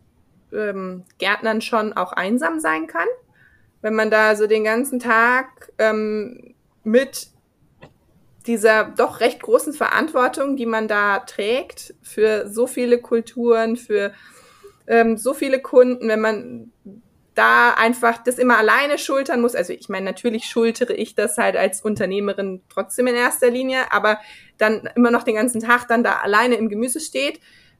ähm, 0.53 1.03
Gärtnern 1.17 1.61
schon 1.61 1.93
auch 1.93 2.13
einsam 2.13 2.59
sein 2.59 2.87
kann 2.87 3.07
wenn 3.85 3.93
man 3.93 4.09
da 4.09 4.35
so 4.35 4.47
den 4.47 4.63
ganzen 4.63 4.99
Tag 4.99 5.71
ähm, 5.77 6.55
mit 6.83 7.27
dieser 8.47 8.85
doch 8.85 9.19
recht 9.19 9.43
großen 9.43 9.73
Verantwortung, 9.73 10.57
die 10.57 10.65
man 10.65 10.87
da 10.87 11.19
trägt 11.19 11.93
für 12.01 12.49
so 12.49 12.65
viele 12.65 12.97
Kulturen, 12.97 13.77
für 13.77 14.11
ähm, 14.87 15.17
so 15.17 15.35
viele 15.35 15.61
Kunden, 15.61 16.07
wenn 16.07 16.19
man 16.19 16.71
da 17.35 17.71
einfach 17.73 18.23
das 18.23 18.37
immer 18.37 18.57
alleine 18.57 18.97
schultern 18.97 19.41
muss. 19.41 19.55
Also 19.55 19.73
ich 19.73 19.89
meine, 19.89 20.05
natürlich 20.05 20.45
schultere 20.45 20.93
ich 20.93 21.15
das 21.15 21.37
halt 21.37 21.55
als 21.55 21.81
Unternehmerin 21.81 22.61
trotzdem 22.69 23.07
in 23.07 23.15
erster 23.15 23.49
Linie, 23.49 23.91
aber 23.91 24.19
dann 24.57 24.89
immer 24.95 25.11
noch 25.11 25.23
den 25.23 25.35
ganzen 25.35 25.61
Tag 25.61 25.87
dann 25.87 26.03
da 26.03 26.17
alleine 26.17 26.55
im 26.55 26.69
Gemüse 26.69 26.99
steht. 26.99 27.39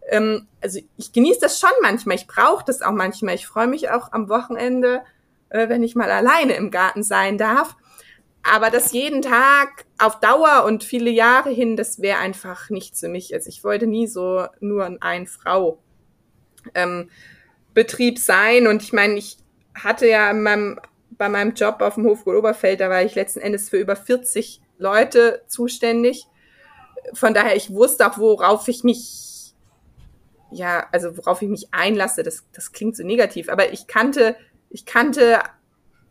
Ähm, 0.09 0.47
also 0.61 0.79
ich 0.97 1.13
genieße 1.13 1.39
das 1.41 1.59
schon 1.59 1.71
manchmal, 1.81 2.17
ich 2.17 2.27
brauche 2.27 2.63
das 2.65 2.81
auch 2.81 2.91
manchmal. 2.91 3.35
Ich 3.35 3.47
freue 3.47 3.67
mich 3.67 3.89
auch 3.89 4.11
am 4.11 4.29
Wochenende 4.29 5.01
äh, 5.49 5.69
wenn 5.69 5.83
ich 5.83 5.95
mal 5.95 6.11
alleine 6.11 6.53
im 6.53 6.71
Garten 6.71 7.03
sein 7.03 7.37
darf. 7.37 7.75
Aber 8.43 8.69
das 8.69 8.91
jeden 8.91 9.21
Tag 9.21 9.85
auf 9.97 10.19
Dauer 10.19 10.65
und 10.65 10.83
viele 10.83 11.09
Jahre 11.09 11.49
hin, 11.49 11.75
das 11.75 11.99
wäre 12.01 12.19
einfach 12.19 12.69
nichts 12.69 12.99
für 12.99 13.07
mich. 13.07 13.33
Also 13.33 13.49
ich 13.49 13.63
wollte 13.63 13.87
nie 13.87 14.05
so 14.05 14.45
nur 14.59 14.97
ein 15.01 15.25
Frau 15.25 15.79
ähm, 16.75 17.09
Betrieb 17.73 18.19
sein. 18.19 18.67
Und 18.67 18.83
ich 18.83 18.93
meine, 18.93 19.15
ich 19.15 19.37
hatte 19.75 20.07
ja 20.07 20.33
meinem, 20.33 20.79
bei 21.11 21.29
meinem 21.29 21.53
Job 21.53 21.81
auf 21.81 21.95
dem 21.95 22.05
Hofgut 22.05 22.35
Oberfeld, 22.35 22.79
da 22.79 22.89
war 22.89 23.03
ich 23.03 23.15
letzten 23.15 23.41
Endes 23.41 23.69
für 23.69 23.77
über 23.77 23.95
40 23.95 24.61
Leute 24.77 25.43
zuständig. 25.47 26.25
Von 27.13 27.33
daher, 27.33 27.55
ich 27.55 27.73
wusste 27.73 28.09
auch, 28.09 28.17
worauf 28.17 28.67
ich 28.67 28.83
mich, 28.83 29.53
ja, 30.51 30.87
also 30.91 31.17
worauf 31.17 31.41
ich 31.41 31.49
mich 31.49 31.67
einlasse. 31.71 32.23
Das, 32.23 32.43
das 32.53 32.71
klingt 32.71 32.95
so 32.97 33.03
negativ, 33.03 33.49
aber 33.49 33.71
ich 33.71 33.87
kannte 33.87 34.35
ich 34.75 34.85
kannte 34.85 35.41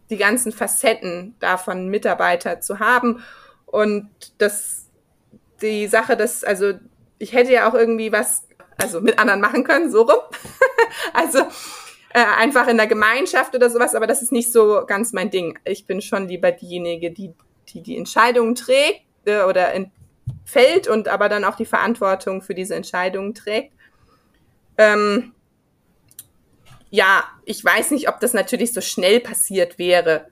die 0.08 0.16
ganzen 0.16 0.50
Facetten 0.50 1.34
davon, 1.38 1.88
Mitarbeiter 1.88 2.60
zu 2.60 2.78
haben. 2.78 3.22
Und 3.66 4.08
das, 4.38 4.86
die 5.60 5.86
Sache, 5.86 6.16
dass, 6.16 6.44
also 6.44 6.72
ich 7.18 7.34
hätte 7.34 7.52
ja 7.52 7.68
auch 7.68 7.74
irgendwie 7.74 8.10
was, 8.10 8.42
also 8.80 9.02
mit 9.02 9.18
anderen 9.18 9.40
machen 9.40 9.64
können, 9.64 9.90
so 9.90 10.02
rum. 10.02 10.20
also 11.12 11.40
äh, 12.14 12.24
einfach 12.24 12.68
in 12.68 12.78
der 12.78 12.86
Gemeinschaft 12.86 13.54
oder 13.54 13.68
sowas, 13.68 13.94
aber 13.94 14.06
das 14.06 14.22
ist 14.22 14.32
nicht 14.32 14.50
so 14.50 14.84
ganz 14.86 15.12
mein 15.12 15.30
Ding. 15.30 15.58
Ich 15.64 15.84
bin 15.86 16.00
schon 16.00 16.28
lieber 16.28 16.50
diejenige, 16.50 17.10
die 17.10 17.34
die, 17.68 17.82
die 17.82 17.96
Entscheidungen 17.96 18.54
trägt 18.54 19.02
äh, 19.24 19.42
oder 19.42 19.72
in, 19.72 19.90
fällt 20.44 20.88
und 20.88 21.08
aber 21.08 21.28
dann 21.28 21.44
auch 21.44 21.56
die 21.56 21.66
Verantwortung 21.66 22.42
für 22.42 22.54
diese 22.54 22.74
Entscheidungen 22.74 23.34
trägt. 23.34 23.72
Ähm, 24.78 25.32
ja, 26.90 27.24
ich 27.44 27.64
weiß 27.64 27.90
nicht, 27.90 28.08
ob 28.08 28.20
das 28.20 28.34
natürlich 28.34 28.72
so 28.72 28.80
schnell 28.80 29.20
passiert 29.20 29.78
wäre, 29.78 30.28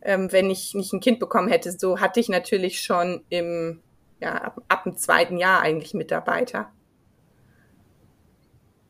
ähm, 0.00 0.30
wenn 0.30 0.50
ich 0.50 0.74
nicht 0.74 0.92
ein 0.92 1.00
Kind 1.00 1.18
bekommen 1.18 1.48
hätte. 1.48 1.72
So 1.72 2.00
hatte 2.00 2.20
ich 2.20 2.28
natürlich 2.28 2.80
schon 2.80 3.24
im, 3.28 3.80
ja, 4.20 4.34
ab, 4.34 4.62
ab 4.68 4.84
dem 4.84 4.96
zweiten 4.96 5.38
Jahr 5.38 5.60
eigentlich 5.60 5.94
Mitarbeiter. 5.94 6.70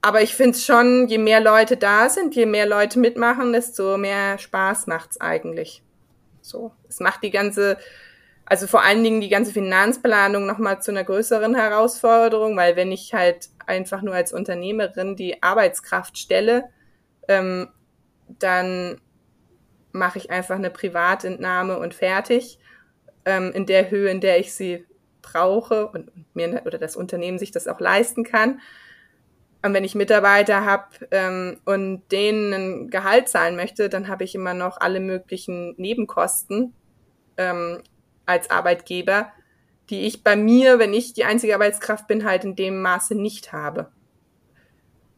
Aber 0.05 0.21
ich 0.21 0.35
finde 0.35 0.51
es 0.51 0.67
schon, 0.67 1.09
je 1.09 1.17
mehr 1.17 1.41
Leute 1.41 1.79
da 1.79 2.11
sind, 2.11 2.37
je 2.37 2.45
mehr 2.45 2.67
Leute 2.67 2.99
mitmachen, 2.99 3.55
desto 3.55 3.97
mehr 3.97 4.37
Spaß 4.37 4.87
macht's 4.87 5.19
eigentlich. 5.19 5.83
So, 6.43 6.73
es 6.87 7.01
macht 7.01 7.23
die 7.23 7.31
ganze, 7.31 7.79
also 8.45 8.67
vor 8.67 8.83
allen 8.83 9.03
Dingen 9.03 9.23
die 9.23 9.31
ganze 9.31 9.51
Finanzplanung 9.51 10.45
nochmal 10.45 10.83
zu 10.83 10.91
einer 10.91 11.05
größeren 11.05 11.55
Herausforderung, 11.55 12.55
weil 12.55 12.77
wenn 12.77 12.93
ich 12.93 13.15
halt 13.15 13.49
einfach 13.65 14.03
nur 14.03 14.15
als 14.15 14.35
Unternehmerin 14.35 15.17
die 15.17 15.43
Arbeitskraft 15.43 16.19
stelle, 16.19 16.65
ähm, 17.27 17.71
dann 18.29 19.01
mache 19.93 20.19
ich 20.19 20.31
einfach 20.31 20.57
eine 20.57 20.69
Privatentnahme 20.69 21.79
und 21.79 21.95
fertig 21.95 22.59
ähm, 23.25 23.53
in 23.55 23.65
der 23.65 23.91
Höhe, 23.91 24.11
in 24.11 24.21
der 24.21 24.39
ich 24.39 24.53
sie 24.53 24.85
brauche 25.23 25.87
und 25.87 26.11
mir 26.37 26.61
oder 26.67 26.77
das 26.77 26.95
Unternehmen 26.95 27.39
sich 27.39 27.53
das 27.53 27.69
auch 27.69 27.81
leisten 27.81 28.23
kann. 28.23 28.61
Und 29.65 29.73
wenn 29.73 29.83
ich 29.85 29.95
Mitarbeiter 29.95 30.67
habe 30.67 30.89
ähm, 31.11 31.59
und 31.65 32.03
denen 32.13 32.53
ein 32.53 32.91
Gehalt 32.91 33.31
zahlen 33.31 33.57
möchte, 33.57 33.89
dann 33.89 34.09
habe 34.09 34.23
ich 34.23 34.35
immer 34.35 34.53
noch 34.53 34.79
alle 34.79 35.01
möglichen 35.01 35.75
Nebenkosten 35.79 36.75
ähm, 37.39 37.81
als 38.27 38.51
Arbeitgeber, 38.51 39.33
die 39.89 40.03
ich 40.03 40.23
bei 40.23 40.37
mir, 40.37 40.79
wenn 40.79 40.93
ich 40.93 41.15
die 41.15 41.25
einzige 41.25 41.55
Arbeitskraft 41.55 42.07
bin, 42.09 42.27
halt 42.27 42.45
in 42.45 42.57
dem 42.57 42.83
Maße 42.83 43.15
nicht 43.15 43.55
habe. 43.55 43.89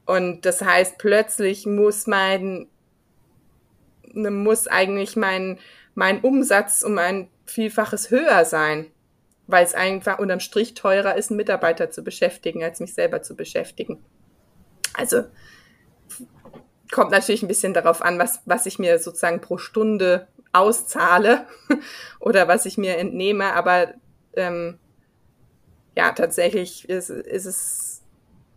Und 0.04 0.46
das 0.46 0.62
heißt, 0.62 0.96
plötzlich 0.96 1.66
muss 1.66 2.06
mein, 2.06 2.68
muss 4.12 4.68
eigentlich 4.68 5.16
mein, 5.16 5.58
mein 5.96 6.20
Umsatz 6.20 6.84
um 6.84 6.98
ein 6.98 7.28
Vielfaches 7.46 8.12
höher 8.12 8.44
sein, 8.44 8.92
weil 9.48 9.64
es 9.64 9.74
einfach 9.74 10.20
unterm 10.20 10.38
Strich 10.38 10.74
teurer 10.74 11.16
ist, 11.16 11.32
einen 11.32 11.36
Mitarbeiter 11.36 11.90
zu 11.90 12.04
beschäftigen, 12.04 12.62
als 12.62 12.78
mich 12.78 12.94
selber 12.94 13.22
zu 13.22 13.34
beschäftigen. 13.34 14.04
Also 14.96 15.24
kommt 16.90 17.10
natürlich 17.10 17.42
ein 17.42 17.48
bisschen 17.48 17.74
darauf 17.74 18.02
an, 18.02 18.18
was, 18.18 18.40
was 18.44 18.66
ich 18.66 18.78
mir 18.78 18.98
sozusagen 18.98 19.40
pro 19.40 19.58
Stunde 19.58 20.28
auszahle 20.52 21.46
oder 22.20 22.48
was 22.48 22.66
ich 22.66 22.78
mir 22.78 22.96
entnehme, 22.96 23.52
aber 23.52 23.94
ähm, 24.34 24.78
ja, 25.96 26.12
tatsächlich 26.12 26.88
ist, 26.88 27.10
ist 27.10 27.46
es 27.46 28.02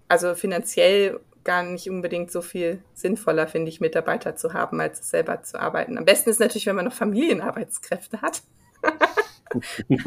also 0.08 0.36
finanziell 0.36 1.20
gar 1.44 1.64
nicht 1.64 1.90
unbedingt 1.90 2.32
so 2.32 2.42
viel 2.42 2.84
sinnvoller, 2.94 3.48
finde 3.48 3.70
ich, 3.70 3.80
Mitarbeiter 3.80 4.36
zu 4.36 4.54
haben, 4.54 4.80
als 4.82 5.10
selber 5.10 5.42
zu 5.44 5.60
arbeiten. 5.60 5.98
Am 5.98 6.06
besten 6.06 6.30
ist 6.30 6.40
natürlich, 6.40 6.66
wenn 6.66 6.76
man 6.76 6.86
noch 6.86 6.94
Familienarbeitskräfte 6.94 8.22
hat. 8.22 8.44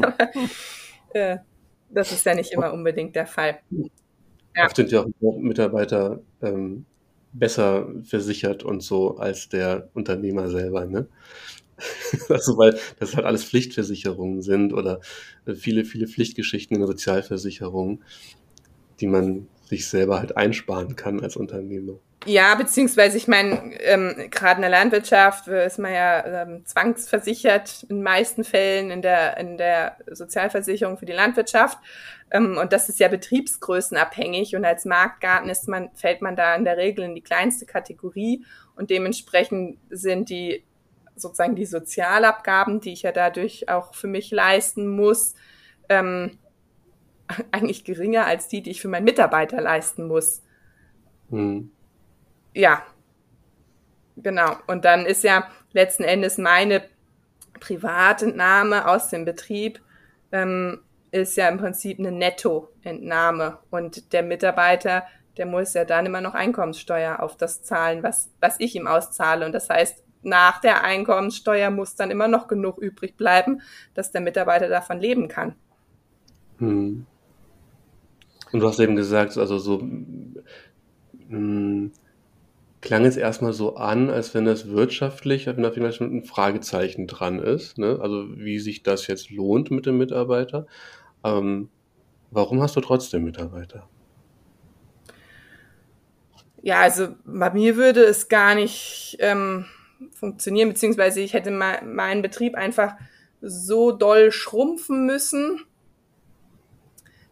Aber, 0.01 0.29
äh, 1.13 1.37
das 1.89 2.11
ist 2.11 2.25
ja 2.25 2.35
nicht 2.35 2.51
immer 2.51 2.71
unbedingt 2.73 3.15
der 3.15 3.27
Fall. 3.27 3.59
Ja. 4.55 4.65
Oft 4.65 4.75
sind 4.75 4.91
ja 4.91 5.01
auch 5.01 5.37
Mitarbeiter 5.39 6.21
ähm, 6.41 6.85
besser 7.33 7.89
versichert 8.03 8.63
und 8.63 8.81
so 8.83 9.17
als 9.17 9.49
der 9.49 9.89
Unternehmer 9.93 10.49
selber, 10.49 10.85
ne? 10.85 11.07
also 12.29 12.57
weil 12.57 12.77
das 12.99 13.15
halt 13.15 13.25
alles 13.25 13.43
Pflichtversicherungen 13.45 14.41
sind 14.41 14.73
oder 14.73 15.01
äh, 15.45 15.55
viele, 15.55 15.85
viele 15.85 16.07
Pflichtgeschichten 16.07 16.75
in 16.75 16.81
der 16.81 16.87
Sozialversicherung, 16.87 18.03
die 18.99 19.07
man 19.07 19.47
sich 19.65 19.87
selber 19.87 20.19
halt 20.19 20.37
einsparen 20.37 20.95
kann 20.95 21.21
als 21.21 21.35
Unternehmer. 21.35 21.99
Ja, 22.25 22.55
beziehungsweise 22.55 23.17
ich 23.17 23.27
meine, 23.27 23.75
ähm, 23.81 24.29
gerade 24.31 24.57
in 24.57 24.61
der 24.61 24.69
Landwirtschaft 24.69 25.47
ist 25.47 25.79
man 25.79 25.93
ja 25.93 26.43
ähm, 26.43 26.65
zwangsversichert 26.65 27.83
in 27.89 28.01
meisten 28.01 28.43
Fällen 28.43 28.91
in 28.91 29.01
der, 29.01 29.37
in 29.37 29.57
der 29.57 29.97
Sozialversicherung 30.09 30.97
für 30.97 31.05
die 31.05 31.13
Landwirtschaft. 31.13 31.79
Ähm, 32.31 32.57
und 32.57 32.71
das 32.71 32.87
ist 32.87 32.99
ja 32.99 33.09
betriebsgrößenabhängig. 33.09 34.55
Und 34.55 34.63
als 34.63 34.85
Marktgarten 34.85 35.49
ist 35.49 35.67
man, 35.67 35.89
fällt 35.95 36.21
man 36.21 36.35
da 36.35 36.55
in 36.55 36.63
der 36.63 36.77
Regel 36.77 37.03
in 37.03 37.15
die 37.15 37.21
kleinste 37.21 37.65
Kategorie. 37.65 38.45
Und 38.75 38.89
dementsprechend 38.89 39.77
sind 39.89 40.29
die 40.29 40.63
sozusagen 41.15 41.55
die 41.55 41.65
Sozialabgaben, 41.65 42.79
die 42.79 42.93
ich 42.93 43.03
ja 43.03 43.11
dadurch 43.11 43.69
auch 43.69 43.93
für 43.93 44.07
mich 44.07 44.31
leisten 44.31 44.87
muss, 44.87 45.35
ähm, 45.89 46.39
eigentlich 47.51 47.83
geringer 47.83 48.25
als 48.25 48.47
die, 48.47 48.61
die 48.61 48.71
ich 48.71 48.81
für 48.81 48.87
meinen 48.87 49.05
Mitarbeiter 49.05 49.61
leisten 49.61 50.07
muss. 50.07 50.41
Hm. 51.29 51.71
Ja, 52.53 52.83
genau. 54.17 54.55
Und 54.67 54.85
dann 54.85 55.05
ist 55.05 55.23
ja 55.23 55.47
letzten 55.71 56.03
Endes 56.03 56.37
meine 56.37 56.83
Privatentnahme 57.59 58.87
aus 58.87 59.09
dem 59.09 59.25
Betrieb 59.25 59.79
ähm, 60.31 60.79
ist 61.11 61.37
ja 61.37 61.47
im 61.47 61.59
Prinzip 61.59 61.99
eine 61.99 62.11
Nettoentnahme 62.11 63.59
und 63.69 64.11
der 64.13 64.23
Mitarbeiter, 64.23 65.03
der 65.37 65.45
muss 65.45 65.73
ja 65.73 65.85
dann 65.85 66.07
immer 66.07 66.21
noch 66.21 66.33
Einkommenssteuer 66.33 67.21
auf 67.21 67.37
das 67.37 67.63
zahlen, 67.63 68.01
was, 68.01 68.31
was 68.41 68.59
ich 68.59 68.75
ihm 68.75 68.87
auszahle. 68.87 69.45
Und 69.45 69.51
das 69.53 69.69
heißt, 69.69 70.03
nach 70.23 70.59
der 70.61 70.83
Einkommenssteuer 70.83 71.69
muss 71.69 71.95
dann 71.95 72.09
immer 72.09 72.27
noch 72.27 72.47
genug 72.47 72.79
übrig 72.79 73.15
bleiben, 73.15 73.61
dass 73.93 74.11
der 74.11 74.21
Mitarbeiter 74.21 74.69
davon 74.69 74.99
leben 74.99 75.27
kann. 75.27 75.55
Hm. 76.57 77.05
Und 78.51 78.59
du 78.59 78.67
hast 78.67 78.79
eben 78.79 78.95
gesagt, 78.95 79.37
also 79.37 79.57
so 79.59 79.79
mh, 79.79 80.45
hm, 81.29 81.91
klang 82.83 83.05
es 83.05 83.15
erstmal 83.15 83.53
so 83.53 83.77
an, 83.77 84.09
als 84.09 84.33
wenn 84.33 84.43
das 84.43 84.67
wirtschaftlich, 84.67 85.47
wenn 85.47 85.63
da 85.63 85.71
vielleicht 85.71 86.01
ein 86.01 86.25
Fragezeichen 86.25 87.07
dran 87.07 87.39
ist, 87.39 87.77
ne? 87.77 87.97
also 88.01 88.25
wie 88.37 88.59
sich 88.59 88.83
das 88.83 89.07
jetzt 89.07 89.31
lohnt 89.31 89.71
mit 89.71 89.85
dem 89.85 89.97
Mitarbeiter. 89.97 90.67
Ähm, 91.23 91.69
warum 92.29 92.61
hast 92.61 92.75
du 92.75 92.81
trotzdem 92.81 93.23
Mitarbeiter? 93.23 93.87
Ja, 96.61 96.81
also 96.81 97.15
bei 97.23 97.51
mir 97.51 97.77
würde 97.77 98.03
es 98.03 98.27
gar 98.27 98.53
nicht 98.53 99.15
ähm, 99.19 99.65
funktionieren, 100.11 100.67
beziehungsweise 100.67 101.21
ich 101.21 101.31
hätte 101.31 101.51
meinen 101.51 102.21
Betrieb 102.21 102.55
einfach 102.55 102.95
so 103.41 103.93
doll 103.93 104.33
schrumpfen 104.33 105.05
müssen, 105.05 105.61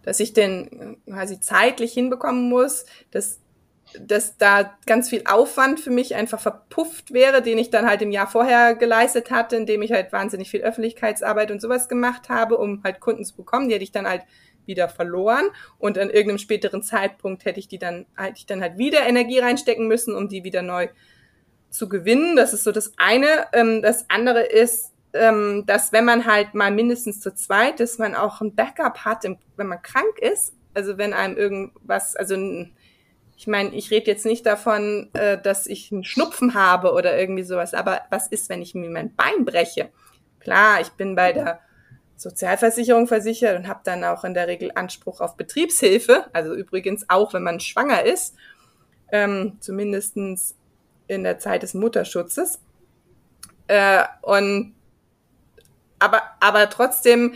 dass 0.01 0.21
ich 0.21 0.31
den 0.31 0.95
quasi 1.05 1.41
zeitlich 1.41 1.91
hinbekommen 1.91 2.47
muss, 2.47 2.85
dass, 3.11 3.41
dass 3.99 4.37
da 4.37 4.77
ganz 4.85 5.09
viel 5.09 5.23
Aufwand 5.25 5.79
für 5.79 5.89
mich 5.89 6.15
einfach 6.15 6.39
verpufft 6.39 7.13
wäre, 7.13 7.41
den 7.41 7.57
ich 7.57 7.69
dann 7.69 7.87
halt 7.87 8.01
im 8.01 8.11
Jahr 8.11 8.27
vorher 8.27 8.75
geleistet 8.75 9.31
hatte, 9.31 9.55
indem 9.55 9.81
ich 9.81 9.91
halt 9.91 10.11
wahnsinnig 10.11 10.49
viel 10.49 10.61
Öffentlichkeitsarbeit 10.61 11.51
und 11.51 11.61
sowas 11.61 11.89
gemacht 11.89 12.29
habe, 12.29 12.57
um 12.57 12.81
halt 12.83 12.99
Kunden 12.99 13.25
zu 13.25 13.35
bekommen. 13.35 13.67
Die 13.67 13.75
hätte 13.75 13.83
ich 13.83 13.91
dann 13.91 14.07
halt 14.07 14.23
wieder 14.65 14.89
verloren 14.89 15.45
und 15.79 15.97
an 15.97 16.09
irgendeinem 16.09 16.37
späteren 16.37 16.83
Zeitpunkt 16.83 17.45
hätte 17.45 17.59
ich 17.59 17.67
die 17.67 17.79
dann, 17.79 18.05
hätte 18.15 18.37
ich 18.37 18.45
dann 18.45 18.61
halt 18.61 18.77
wieder 18.77 19.05
Energie 19.07 19.39
reinstecken 19.39 19.87
müssen, 19.87 20.15
um 20.15 20.29
die 20.29 20.43
wieder 20.43 20.61
neu 20.61 20.87
zu 21.69 21.89
gewinnen. 21.89 22.35
Das 22.35 22.53
ist 22.53 22.63
so 22.63 22.71
das 22.71 22.93
eine. 22.97 23.47
Ähm, 23.53 23.81
das 23.81 24.09
andere 24.09 24.43
ist, 24.43 24.91
ähm, 25.13 25.63
dass 25.65 25.91
wenn 25.91 26.05
man 26.05 26.25
halt 26.25 26.53
mal 26.53 26.71
mindestens 26.71 27.19
zu 27.19 27.33
zweit 27.33 27.79
ist, 27.79 27.99
man 27.99 28.15
auch 28.15 28.41
ein 28.41 28.55
Backup 28.55 28.99
hat, 28.99 29.23
wenn 29.23 29.67
man 29.67 29.81
krank 29.81 30.19
ist. 30.19 30.53
Also 30.73 30.97
wenn 30.97 31.13
einem 31.13 31.37
irgendwas, 31.37 32.15
also 32.15 32.35
ich 33.41 33.47
meine, 33.47 33.73
ich 33.73 33.89
rede 33.89 34.05
jetzt 34.05 34.27
nicht 34.27 34.45
davon, 34.45 35.09
äh, 35.13 35.41
dass 35.41 35.65
ich 35.65 35.91
einen 35.91 36.03
Schnupfen 36.03 36.53
habe 36.53 36.93
oder 36.93 37.17
irgendwie 37.19 37.41
sowas, 37.41 37.73
aber 37.73 38.01
was 38.11 38.27
ist, 38.27 38.49
wenn 38.49 38.61
ich 38.61 38.75
mir 38.75 38.91
mein 38.91 39.15
Bein 39.15 39.45
breche? 39.45 39.89
Klar, 40.39 40.79
ich 40.79 40.89
bin 40.89 41.15
bei 41.15 41.33
der 41.33 41.59
Sozialversicherung 42.17 43.07
versichert 43.07 43.57
und 43.57 43.67
habe 43.67 43.79
dann 43.83 44.03
auch 44.03 44.23
in 44.25 44.35
der 44.35 44.47
Regel 44.47 44.71
Anspruch 44.75 45.21
auf 45.21 45.37
Betriebshilfe, 45.37 46.27
also 46.33 46.53
übrigens 46.53 47.09
auch, 47.09 47.33
wenn 47.33 47.41
man 47.41 47.59
schwanger 47.59 48.03
ist, 48.03 48.35
ähm, 49.11 49.57
zumindestens 49.59 50.55
in 51.07 51.23
der 51.23 51.39
Zeit 51.39 51.63
des 51.63 51.73
Mutterschutzes. 51.73 52.59
Äh, 53.65 54.03
und 54.21 54.75
aber, 55.97 56.21
aber 56.39 56.69
trotzdem, 56.69 57.33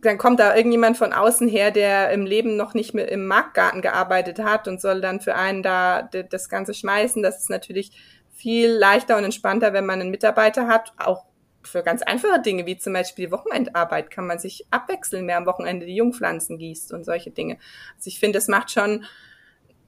dann 0.00 0.18
kommt 0.18 0.40
da 0.40 0.54
irgendjemand 0.54 0.96
von 0.96 1.12
außen 1.12 1.48
her, 1.48 1.70
der 1.70 2.10
im 2.10 2.26
Leben 2.26 2.56
noch 2.56 2.74
nicht 2.74 2.94
mehr 2.94 3.10
im 3.10 3.26
Marktgarten 3.26 3.82
gearbeitet 3.82 4.38
hat 4.38 4.68
und 4.68 4.80
soll 4.80 5.00
dann 5.00 5.20
für 5.20 5.34
einen 5.34 5.62
da 5.62 6.02
das 6.02 6.48
Ganze 6.48 6.74
schmeißen. 6.74 7.22
Das 7.22 7.38
ist 7.38 7.50
natürlich 7.50 7.92
viel 8.32 8.70
leichter 8.70 9.16
und 9.16 9.24
entspannter, 9.24 9.72
wenn 9.72 9.86
man 9.86 10.00
einen 10.00 10.10
Mitarbeiter 10.10 10.68
hat, 10.68 10.92
auch 10.96 11.24
für 11.62 11.82
ganz 11.82 12.02
einfache 12.02 12.40
Dinge, 12.40 12.66
wie 12.66 12.78
zum 12.78 12.92
Beispiel 12.92 13.26
die 13.26 13.32
Wochenendarbeit, 13.32 14.10
kann 14.10 14.26
man 14.26 14.38
sich 14.38 14.66
abwechseln, 14.70 15.26
wer 15.26 15.36
am 15.36 15.46
Wochenende 15.46 15.86
die 15.86 15.96
Jungpflanzen 15.96 16.58
gießt 16.58 16.92
und 16.92 17.04
solche 17.04 17.30
Dinge. 17.30 17.58
Also 17.96 18.08
ich 18.08 18.20
finde, 18.20 18.38
das 18.38 18.48
macht 18.48 18.70
schon, 18.70 19.04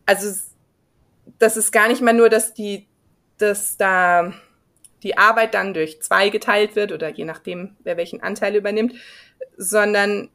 also 0.04 0.34
das 1.38 1.56
ist 1.56 1.72
gar 1.72 1.88
nicht 1.88 2.02
mal 2.02 2.12
nur, 2.12 2.28
dass 2.28 2.54
die, 2.54 2.88
dass 3.38 3.76
da 3.76 4.32
die 5.02 5.16
Arbeit 5.16 5.54
dann 5.54 5.72
durch 5.72 6.02
zwei 6.02 6.28
geteilt 6.28 6.76
wird 6.76 6.92
oder 6.92 7.08
je 7.08 7.24
nachdem, 7.24 7.76
wer 7.84 7.96
welchen 7.96 8.22
Anteil 8.22 8.56
übernimmt, 8.56 8.94
sondern 9.56 10.30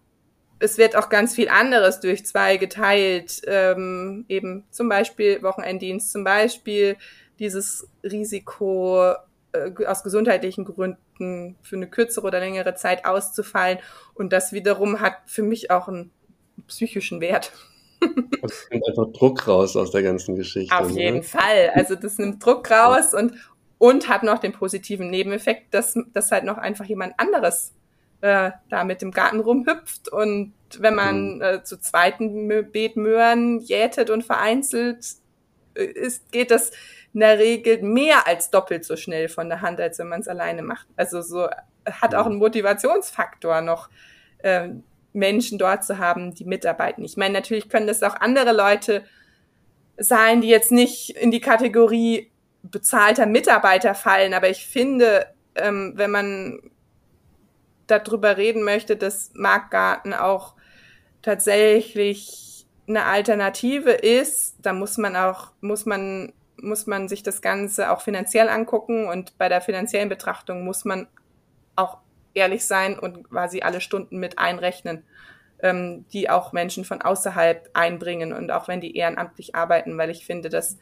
es 0.60 0.78
wird 0.78 0.96
auch 0.96 1.10
ganz 1.10 1.36
viel 1.36 1.50
anderes 1.50 2.00
durch 2.00 2.26
zwei 2.26 2.58
geteilt, 2.58 3.42
ähm, 3.46 4.26
eben 4.30 4.64
zum 4.72 4.90
Beispiel 4.90 5.42
Wochenenddienst, 5.44 6.12
zum 6.12 6.24
Beispiel 6.24 6.98
dieses 7.40 7.88
Risiko 8.04 9.14
äh, 9.52 9.86
aus 9.86 10.04
gesundheitlichen 10.04 10.66
Gründen 10.66 11.56
für 11.62 11.76
eine 11.76 11.90
kürzere 11.90 12.28
oder 12.28 12.40
längere 12.40 12.76
Zeit 12.76 13.06
auszufallen 13.06 13.80
und 14.14 14.32
das 14.32 14.54
wiederum 14.54 15.02
hat 15.02 15.16
für 15.26 15.44
mich 15.44 15.72
auch 15.72 15.88
einen 15.88 16.12
psychischen 16.68 17.22
Wert. 17.22 17.52
Das 18.42 18.68
nimmt 18.70 18.88
einfach 18.88 19.12
Druck 19.14 19.48
raus 19.48 19.76
aus 19.76 19.90
der 19.90 20.04
ganzen 20.04 20.36
Geschichte. 20.36 20.78
Auf 20.78 20.94
ne? 20.94 21.02
jeden 21.02 21.24
Fall. 21.24 21.72
Also 21.74 21.96
das 21.96 22.20
nimmt 22.20 22.46
Druck 22.46 22.70
raus 22.70 23.16
und, 23.16 23.34
und 23.80 24.08
hat 24.08 24.22
noch 24.22 24.38
den 24.38 24.52
positiven 24.52 25.10
Nebeneffekt, 25.10 25.74
dass, 25.74 25.98
dass 26.14 26.32
halt 26.32 26.44
noch 26.44 26.60
einfach 26.60 26.86
jemand 26.86 27.20
anderes 27.20 27.74
äh, 28.22 28.52
da 28.70 28.84
mit 28.84 29.02
dem 29.02 29.12
Garten 29.12 29.40
rumhüpft. 29.40 30.10
Und 30.10 30.54
wenn 30.80 30.96
man 30.96 31.36
mhm. 31.36 31.42
äh, 31.42 31.64
zu 31.64 31.80
zweiten 31.80 32.48
Beet 32.72 32.96
Möhren 32.96 33.60
jätet 33.60 34.10
und 34.10 34.24
vereinzelt, 34.24 35.06
äh, 35.76 35.84
ist, 35.84 36.32
geht 36.32 36.52
das 36.52 36.72
in 37.14 37.22
der 37.22 37.40
Regel 37.40 37.82
mehr 37.82 38.28
als 38.28 38.52
doppelt 38.52 38.84
so 38.84 38.96
schnell 38.96 39.30
von 39.30 39.48
der 39.50 39.62
Hand, 39.62 39.80
als 39.80 40.00
wenn 40.00 40.10
man 40.10 40.22
es 40.22 40.28
alleine 40.28 40.64
macht. 40.64 40.88
Also 40.98 41.22
so 41.22 41.48
hat 41.90 42.16
auch 42.16 42.26
mhm. 42.26 42.32
einen 42.32 42.40
Motivationsfaktor 42.40 43.62
noch. 43.62 43.90
Äh, 44.40 44.70
Menschen 45.16 45.58
dort 45.58 45.84
zu 45.84 45.98
haben, 45.98 46.36
die 46.36 46.46
mitarbeiten. 46.46 47.04
Ich 47.04 47.18
meine, 47.18 47.34
natürlich 47.34 47.70
können 47.70 47.88
das 47.88 48.04
auch 48.04 48.16
andere 48.16 48.52
Leute 48.52 49.06
sein, 49.98 50.42
die 50.42 50.50
jetzt 50.50 50.72
nicht 50.72 51.12
in 51.12 51.32
die 51.32 51.40
Kategorie 51.40 52.30
bezahlter 52.62 53.26
Mitarbeiter 53.26 53.96
fallen, 53.96 54.34
aber 54.34 54.50
ich 54.50 54.68
finde, 54.68 55.28
ähm, 55.56 55.94
wenn 55.96 56.12
man 56.12 56.60
darüber 57.88 58.38
reden 58.38 58.64
möchte, 58.64 58.96
dass 58.96 59.32
Marktgarten 59.34 60.14
auch 60.14 60.54
tatsächlich 61.22 62.66
eine 62.88 63.06
Alternative 63.06 63.92
ist, 63.92 64.56
dann 64.60 64.80
muss 64.80 64.98
man 64.98 65.16
auch, 65.16 65.52
muss 65.62 65.86
man, 65.86 66.34
muss 66.62 66.88
man 66.88 67.08
sich 67.08 67.24
das 67.24 67.42
Ganze 67.42 67.92
auch 67.92 68.02
finanziell 68.02 68.50
angucken 68.50 69.08
und 69.08 69.38
bei 69.38 69.50
der 69.50 69.62
finanziellen 69.62 70.10
Betrachtung 70.10 70.64
muss 70.64 70.86
man 70.86 71.08
auch 71.76 71.98
ehrlich 72.34 72.66
sein 72.66 73.00
und 73.00 73.30
quasi 73.30 73.62
alle 73.62 73.82
Stunden 73.82 74.20
mit 74.20 74.38
einrechnen, 74.38 75.04
ähm, 75.60 76.06
die 76.14 76.30
auch 76.30 76.54
Menschen 76.54 76.86
von 76.86 77.02
außerhalb 77.02 77.70
einbringen 77.74 78.34
und 78.34 78.52
auch 78.52 78.68
wenn 78.68 78.82
die 78.82 78.96
ehrenamtlich 78.96 79.56
arbeiten, 79.56 79.98
weil 79.98 80.10
ich 80.10 80.26
finde, 80.26 80.50
dass 80.50 80.78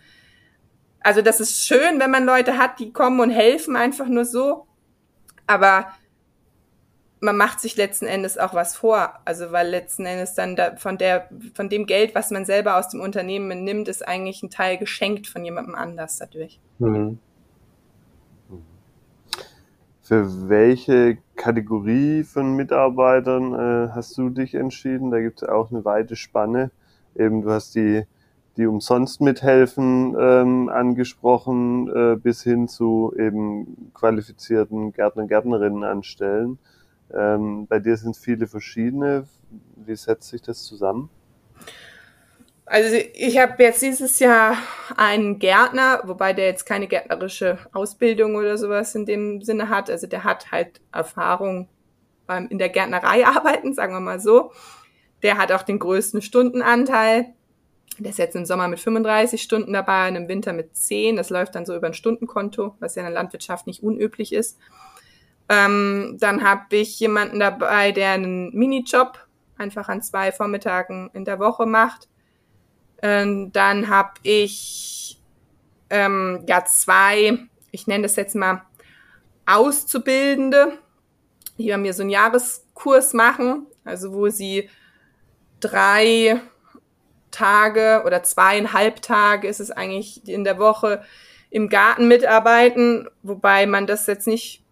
also 1.04 1.22
das 1.22 1.42
ist 1.42 1.68
schön, 1.68 2.00
wenn 2.00 2.12
man 2.12 2.26
Leute 2.26 2.58
hat, 2.58 2.80
die 2.80 2.94
kommen 2.94 3.20
und 3.20 3.30
helfen 3.30 3.76
einfach 3.76 4.08
nur 4.08 4.26
so, 4.26 4.68
aber 5.46 5.88
man 7.24 7.38
macht 7.38 7.62
sich 7.62 7.78
letzten 7.78 8.06
Endes 8.06 8.38
auch 8.38 8.54
was 8.54 8.76
vor. 8.76 9.14
Also 9.24 9.52
weil 9.52 9.70
letzten 9.70 10.06
Endes 10.06 10.36
dann 10.36 10.56
da 10.56 10.76
von 10.76 10.98
der, 10.98 11.30
von 11.56 11.70
dem 11.70 11.86
Geld, 11.86 12.16
was 12.16 12.32
man 12.32 12.44
selber 12.46 12.78
aus 12.78 12.90
dem 12.90 13.00
Unternehmen 13.00 13.64
nimmt, 13.64 13.88
ist 13.88 14.06
eigentlich 14.06 14.44
ein 14.44 14.50
Teil 14.50 14.78
geschenkt 14.78 15.28
von 15.28 15.44
jemandem 15.44 15.74
anders 15.74 16.18
dadurch. 16.18 16.60
Mhm. 16.80 17.18
Für 20.02 20.50
welche 20.50 21.18
Kategorie 21.38 22.24
von 22.24 22.58
Mitarbeitern 22.58 23.54
äh, 23.54 23.92
hast 23.94 24.18
du 24.18 24.30
dich 24.30 24.54
entschieden? 24.54 25.10
Da 25.10 25.22
gibt 25.22 25.42
es 25.42 25.48
auch 25.48 25.72
eine 25.72 25.86
weite 25.86 26.18
Spanne. 26.18 26.72
Eben, 27.16 27.42
du 27.42 27.52
hast 27.52 27.74
die, 27.76 28.04
die 28.58 28.66
umsonst 28.66 29.22
mithelfen 29.22 30.14
ähm, 30.20 30.68
angesprochen, 30.68 31.88
äh, 31.88 32.18
bis 32.18 32.44
hin 32.44 32.68
zu 32.68 33.14
eben 33.18 33.92
qualifizierten 33.94 34.92
Gärtner, 34.92 35.26
Gärtnerinnen 35.26 35.86
anstellen. 35.86 36.60
Ähm, 37.12 37.68
bei 37.68 37.80
dir 37.80 37.98
sind 37.98 38.16
viele 38.18 38.48
verschiedene. 38.48 39.28
Wie 39.76 39.96
setzt 39.96 40.30
sich 40.30 40.42
das 40.42 40.64
zusammen? 40.64 41.10
Also 42.66 42.96
ich 43.14 43.38
habe 43.38 43.62
jetzt 43.62 43.82
dieses 43.82 44.20
Jahr 44.20 44.58
einen 44.96 45.38
Gärtner, 45.38 46.02
wobei 46.06 46.34
der 46.34 46.46
jetzt 46.46 46.66
keine 46.66 46.88
gärtnerische 46.88 47.58
Ausbildung 47.74 48.36
oder 48.36 48.58
sowas 48.58 48.96
in 48.96 49.06
dem 49.06 49.42
Sinne 49.42 49.70
hat. 49.70 49.90
Also 49.90 50.08
der 50.08 50.24
hat 50.24 50.52
halt 50.52 50.80
Erfahrung 50.92 51.68
beim 52.26 52.48
in 52.48 52.58
der 52.58 52.70
Gärtnerei 52.70 53.26
arbeiten, 53.28 53.74
sagen 53.74 53.94
wir 53.94 54.00
mal 54.00 54.20
so. 54.20 54.52
Der 55.24 55.38
hat 55.38 55.52
auch 55.52 55.64
den 55.64 55.80
größten 55.80 56.22
Stundenanteil. 56.22 57.34
Der 58.00 58.12
ist 58.12 58.18
jetzt 58.18 58.36
im 58.36 58.46
Sommer 58.46 58.68
mit 58.68 58.80
35 58.80 59.42
Stunden 59.42 59.74
dabei 59.74 60.10
und 60.10 60.16
im 60.16 60.28
Winter 60.28 60.54
mit 60.54 60.76
10. 60.76 61.18
Das 61.18 61.30
läuft 61.30 61.56
dann 61.56 61.66
so 61.66 61.76
über 61.76 61.88
ein 61.88 61.94
Stundenkonto, 61.94 62.76
was 62.80 62.96
ja 62.96 63.02
in 63.02 63.08
der 63.08 63.14
Landwirtschaft 63.14 63.68
nicht 63.68 63.84
unüblich 63.84 64.34
ist. 64.34 64.58
Ähm, 65.54 66.18
dann 66.20 66.44
habe 66.44 66.76
ich 66.78 67.00
jemanden 67.00 67.40
dabei, 67.40 67.92
der 67.92 68.12
einen 68.12 68.54
Minijob 68.56 69.20
einfach 69.58 69.88
an 69.88 70.02
zwei 70.02 70.32
Vormittagen 70.32 71.12
in 71.14 71.26
der 71.26 71.40
Woche 71.40 71.66
macht. 71.66 72.08
Ähm, 73.02 73.52
dann 73.52 73.90
habe 73.90 74.14
ich 74.24 75.20
ähm, 75.90 76.44
ja 76.48 76.66
zwei, 76.66 77.38
ich 77.72 77.88
nenne 77.88 78.04
das 78.04 78.16
jetzt 78.16 78.36
mal 78.36 78.64
Auszubildende, 79.46 80.80
die 81.58 81.70
bei 81.70 81.78
mir 81.78 81.94
so 81.94 82.02
einen 82.02 82.10
Jahreskurs 82.10 83.14
machen, 83.14 83.68
also 83.84 84.14
wo 84.14 84.30
sie 84.30 84.70
drei 85.60 86.42
Tage 87.30 88.04
oder 88.06 88.24
zweieinhalb 88.24 89.02
Tage 89.02 89.48
ist 89.48 89.60
es 89.60 89.72
eigentlich 89.72 90.28
in 90.28 90.44
der 90.44 90.58
Woche 90.58 91.04
im 91.50 91.70
Garten 91.70 92.08
mitarbeiten, 92.08 93.08
wobei 93.22 93.66
man 93.66 93.86
das 93.86 94.08
jetzt 94.08 94.28
nicht 94.28 94.63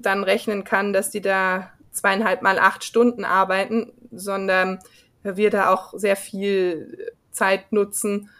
dann 0.00 0.24
rechnen 0.24 0.64
kann, 0.64 0.92
dass 0.92 1.10
die 1.10 1.20
da 1.20 1.70
zweieinhalb 1.92 2.42
mal 2.42 2.58
acht 2.58 2.84
Stunden 2.84 3.24
arbeiten, 3.24 3.92
sondern 4.10 4.78
wir 5.22 5.50
da 5.50 5.70
auch 5.72 5.92
sehr 5.96 6.16
viel 6.16 7.12
Zeit 7.30 7.72
nutzen 7.72 8.30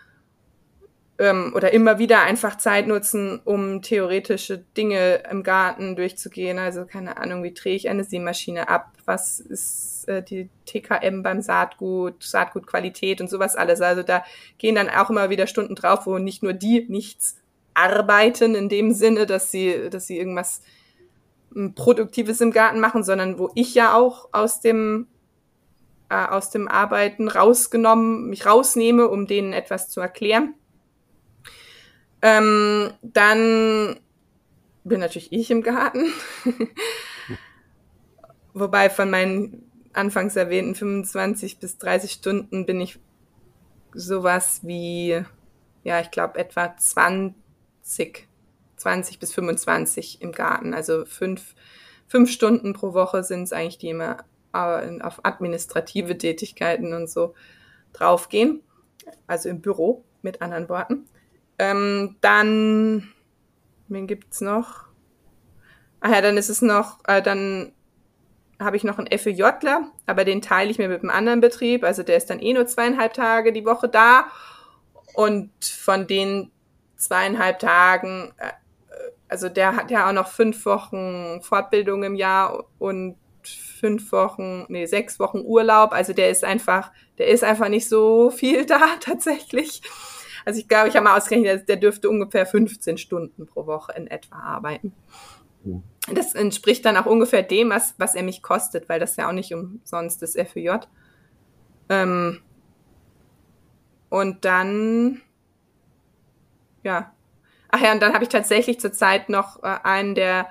ähm, 1.19 1.53
oder 1.55 1.73
immer 1.73 1.99
wieder 1.99 2.23
einfach 2.23 2.57
Zeit 2.59 2.87
nutzen, 2.87 3.41
um 3.45 3.83
theoretische 3.83 4.65
Dinge 4.77 5.23
im 5.31 5.43
Garten 5.43 5.97
durchzugehen. 5.97 6.59
Also 6.59 6.87
keine 6.87 7.19
Ahnung, 7.19 7.43
wie 7.43 7.53
drehe 7.53 7.77
ich 7.77 7.89
eine 7.89 8.05
Seemaschine 8.05 8.69
ab? 8.69 8.93
Was 9.05 9.41
ist 9.41 9.91
äh, 10.11 10.23
die 10.23 10.49
TKM 10.67 11.23
beim 11.23 11.41
Saatgut, 11.43 12.23
Saatgutqualität 12.23 13.21
und 13.21 13.29
sowas 13.29 13.57
alles. 13.57 13.81
Also 13.81 14.03
da 14.03 14.25
gehen 14.59 14.75
dann 14.75 14.89
auch 14.89 15.11
immer 15.11 15.31
wieder 15.31 15.47
Stunden 15.47 15.75
drauf, 15.75 16.07
wo 16.07 16.19
nicht 16.19 16.43
nur 16.43 16.53
die 16.53 16.87
nichts 16.89 17.37
arbeiten 17.75 18.55
in 18.55 18.69
dem 18.69 18.93
Sinne, 18.93 19.27
dass 19.27 19.51
sie, 19.51 19.89
dass 19.91 20.07
sie 20.07 20.19
irgendwas 20.19 20.63
Produktives 21.75 22.41
im 22.41 22.53
Garten 22.53 22.81
machen, 22.81 23.05
sondern 23.05 23.39
wo 23.39 23.51
ich 23.55 23.75
ja 23.75 23.95
auch 23.95 24.29
aus 24.33 24.61
dem 24.61 25.07
äh, 26.11 26.27
aus 26.27 26.51
dem 26.51 26.69
Arbeiten 26.69 27.29
rausgenommen, 27.29 28.29
mich 28.29 28.45
rausnehme, 28.45 29.09
um 29.09 29.27
denen 29.27 29.53
etwas 29.53 29.89
zu 29.89 30.01
erklären. 30.01 30.55
Ähm, 32.21 32.93
dann 33.03 33.99
bin 34.85 35.01
natürlich 35.01 35.33
ich 35.33 35.51
im 35.51 35.63
Garten. 35.63 36.13
Wobei 38.53 38.91
von 38.91 39.11
meinen 39.11 39.71
anfangs 39.93 40.37
erwähnten 40.37 40.75
25 40.75 41.59
bis 41.59 41.79
30 41.79 42.13
Stunden 42.13 42.67
bin 42.67 42.81
ich 42.81 42.99
sowas 43.95 44.61
wie, 44.63 45.23
ja, 45.85 46.01
ich 46.01 46.11
glaube 46.11 46.39
etwa 46.39 46.77
20, 46.77 48.29
20 48.81 49.19
bis 49.19 49.33
25 49.33 50.23
im 50.23 50.33
Garten. 50.33 50.75
Also 50.75 51.05
fünf, 51.05 51.55
fünf 52.07 52.31
Stunden 52.31 52.73
pro 52.73 52.95
Woche 52.95 53.23
sind 53.23 53.45
es 53.45 53.53
eigentlich, 53.53 53.79
die 53.79 53.91
immer 53.91 54.19
äh, 54.53 55.01
auf 55.01 55.25
administrative 55.25 56.17
Tätigkeiten 56.17 56.95
und 56.95 57.09
so 57.09 57.35
draufgehen. 57.93 58.63
Also 59.27 59.49
im 59.49 59.61
Büro, 59.61 60.05
mit 60.23 60.43
anderen 60.43 60.69
Worten. 60.69 61.07
Ähm, 61.59 62.17
dann, 62.21 63.13
wen 63.89 64.07
gibt's 64.07 64.41
noch? 64.41 64.87
Ah 66.01 66.13
ja, 66.13 66.21
dann 66.23 66.39
ist 66.39 66.49
es 66.49 66.63
noch, 66.63 66.99
äh, 67.07 67.21
dann 67.21 67.73
habe 68.59 68.77
ich 68.77 68.85
noch 68.85 68.99
einen 68.99 69.19
FEJler, 69.19 69.91
aber 70.07 70.25
den 70.25 70.43
teile 70.43 70.71
ich 70.71 70.79
mir 70.79 70.89
mit 70.89 71.03
einem 71.03 71.11
anderen 71.11 71.41
Betrieb. 71.41 71.85
Also 71.85 72.03
der 72.03 72.17
ist 72.17 72.31
dann 72.31 72.41
eh 72.41 72.53
nur 72.53 72.67
zweieinhalb 72.67 73.13
Tage 73.15 73.53
die 73.53 73.65
Woche 73.65 73.89
da. 73.89 74.27
Und 75.15 75.51
von 75.65 76.07
den 76.07 76.51
zweieinhalb 76.97 77.59
Tagen, 77.59 78.33
äh, 78.37 78.53
also 79.31 79.49
der 79.49 79.77
hat 79.77 79.91
ja 79.91 80.09
auch 80.09 80.13
noch 80.13 80.29
fünf 80.29 80.67
Wochen 80.67 81.41
Fortbildung 81.43 82.03
im 82.03 82.15
Jahr 82.17 82.65
und 82.79 83.17
fünf 83.43 84.13
Wochen, 84.13 84.67
nee, 84.69 84.87
sechs 84.87 85.19
Wochen 85.19 85.41
Urlaub. 85.41 85.93
Also 85.93 86.13
der 86.13 86.31
ist 86.31 86.45
einfach, 86.45 86.91
der 87.19 87.29
ist 87.29 87.45
einfach 87.45 87.69
nicht 87.69 87.89
so 87.89 88.31
viel 88.31 88.67
da 88.67 88.81
tatsächlich. 89.01 89.83
Also 90.45 90.59
ich 90.61 90.69
glaube, 90.69 90.89
ich 90.89 90.97
habe 90.97 91.05
mal 91.05 91.17
ausgerechnet, 91.17 91.69
der 91.69 91.77
dürfte 91.77 92.11
ungefähr 92.11 92.47
15 92.47 92.99
Stunden 92.99 93.47
pro 93.47 93.67
Woche 93.67 93.93
in 93.97 94.07
etwa 94.07 94.37
arbeiten. 94.37 94.93
Mhm. 95.65 95.83
Das 96.13 96.35
entspricht 96.35 96.85
dann 96.85 96.97
auch 96.97 97.07
ungefähr 97.07 97.43
dem, 97.43 97.71
was, 97.71 97.95
was 97.99 98.15
er 98.15 98.23
mich 98.23 98.43
kostet, 98.43 98.89
weil 98.89 98.99
das 98.99 99.17
ja 99.17 99.29
auch 99.29 99.33
nicht 99.33 99.55
umsonst 99.55 100.23
ist, 100.23 100.39
FEJ. 100.41 100.79
Ähm, 101.89 102.41
und 104.09 104.45
dann, 104.45 105.21
ja. 106.83 107.13
Ach 107.71 107.81
ja, 107.81 107.93
und 107.93 108.01
dann 108.01 108.15
habe 108.15 108.25
ich 108.25 108.31
tatsächlich 108.31 108.81
zurzeit 108.81 109.29
noch 109.29 109.63
äh, 109.63 109.77
einen, 109.83 110.15
der, 110.15 110.49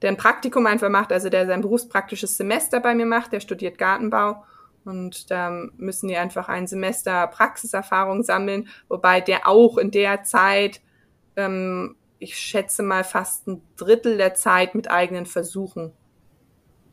der 0.00 0.10
ein 0.10 0.16
Praktikum 0.16 0.66
einfach 0.66 0.88
macht, 0.88 1.12
also 1.12 1.28
der 1.28 1.46
sein 1.46 1.60
berufspraktisches 1.60 2.36
Semester 2.36 2.80
bei 2.80 2.94
mir 2.94 3.06
macht, 3.06 3.32
der 3.32 3.40
studiert 3.40 3.78
Gartenbau. 3.78 4.44
Und 4.84 5.30
da 5.30 5.50
müssen 5.76 6.08
die 6.08 6.16
einfach 6.16 6.48
ein 6.48 6.66
Semester 6.66 7.28
Praxiserfahrung 7.28 8.24
sammeln, 8.24 8.68
wobei 8.88 9.20
der 9.20 9.46
auch 9.46 9.78
in 9.78 9.92
der 9.92 10.24
Zeit 10.24 10.80
ähm, 11.36 11.96
ich 12.22 12.38
schätze 12.38 12.82
mal, 12.82 13.04
fast 13.04 13.48
ein 13.48 13.62
Drittel 13.76 14.16
der 14.16 14.34
Zeit 14.34 14.74
mit 14.74 14.90
eigenen 14.90 15.26
Versuchen 15.26 15.92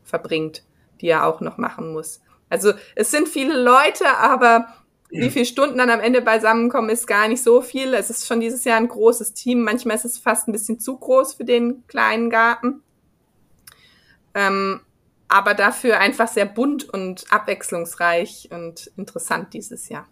verbringt, 0.02 0.64
die 1.00 1.06
er 1.06 1.24
auch 1.24 1.40
noch 1.40 1.56
machen 1.56 1.92
muss. 1.92 2.20
Also 2.48 2.72
es 2.96 3.12
sind 3.12 3.28
viele 3.28 3.62
Leute, 3.62 4.18
aber 4.18 4.66
wie 5.10 5.30
viele 5.30 5.44
Stunden 5.44 5.78
dann 5.78 5.90
am 5.90 6.00
Ende 6.00 6.22
beisammenkommen, 6.22 6.90
ist 6.90 7.06
gar 7.06 7.28
nicht 7.28 7.42
so 7.42 7.60
viel. 7.60 7.94
Es 7.94 8.10
ist 8.10 8.26
schon 8.26 8.40
dieses 8.40 8.64
Jahr 8.64 8.76
ein 8.76 8.88
großes 8.88 9.34
Team. 9.34 9.62
Manchmal 9.62 9.96
ist 9.96 10.04
es 10.04 10.18
fast 10.18 10.48
ein 10.48 10.52
bisschen 10.52 10.78
zu 10.78 10.96
groß 10.96 11.34
für 11.34 11.44
den 11.44 11.86
kleinen 11.86 12.30
Garten. 12.30 12.82
Ähm, 14.34 14.80
aber 15.28 15.54
dafür 15.54 15.98
einfach 15.98 16.28
sehr 16.28 16.46
bunt 16.46 16.88
und 16.88 17.24
abwechslungsreich 17.30 18.48
und 18.52 18.90
interessant 18.96 19.54
dieses 19.54 19.88
Jahr. 19.88 20.08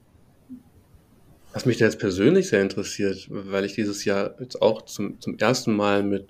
Was 1.53 1.67
mich 1.67 1.79
da 1.79 1.87
jetzt 1.87 1.99
persönlich 1.99 2.49
sehr 2.49 2.63
interessiert, 2.63 3.27
weil 3.31 3.65
ich 3.65 3.75
dieses 3.75 4.05
Jahr 4.05 4.35
jetzt 4.39 4.61
auch 4.61 4.83
zum, 4.83 5.21
zum 5.21 5.39
ersten 5.39 5.75
Mal 5.75 6.03
mit 6.03 6.29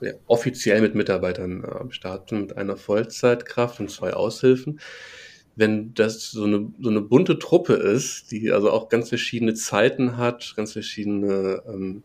ja, 0.00 0.12
offiziell 0.26 0.80
mit 0.80 0.94
Mitarbeitern 0.94 1.64
äh, 1.64 1.66
am 1.66 1.90
Start 1.90 2.30
bin, 2.30 2.42
mit 2.42 2.56
einer 2.56 2.76
Vollzeitkraft 2.76 3.80
und 3.80 3.90
zwei 3.90 4.14
Aushilfen. 4.14 4.80
Wenn 5.56 5.94
das 5.94 6.30
so 6.30 6.44
eine, 6.44 6.72
so 6.80 6.90
eine 6.90 7.00
bunte 7.00 7.38
Truppe 7.38 7.74
ist, 7.74 8.30
die 8.30 8.52
also 8.52 8.70
auch 8.70 8.88
ganz 8.88 9.08
verschiedene 9.08 9.54
Zeiten 9.54 10.16
hat, 10.16 10.54
ganz 10.56 10.72
verschiedene 10.72 11.62
ähm, 11.68 12.02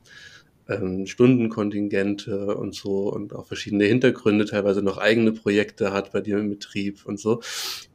ähm, 0.67 1.05
Stundenkontingente 1.05 2.55
und 2.55 2.73
so 2.73 3.12
und 3.13 3.34
auch 3.34 3.47
verschiedene 3.47 3.86
Hintergründe, 3.86 4.45
teilweise 4.45 4.81
noch 4.81 4.97
eigene 4.97 5.31
Projekte 5.31 5.93
hat 5.93 6.12
bei 6.12 6.21
dir 6.21 6.38
im 6.38 6.49
Betrieb 6.49 7.05
und 7.05 7.19
so. 7.19 7.41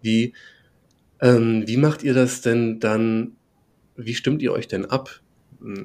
Wie, 0.03 0.35
ähm, 1.21 1.65
wie 1.67 1.77
macht 1.77 2.03
ihr 2.03 2.15
das 2.15 2.41
denn 2.41 2.81
dann 2.81 3.37
wie 4.05 4.15
stimmt 4.15 4.43
ihr 4.43 4.53
euch 4.53 4.69
denn 4.69 4.87
ab? 4.87 5.21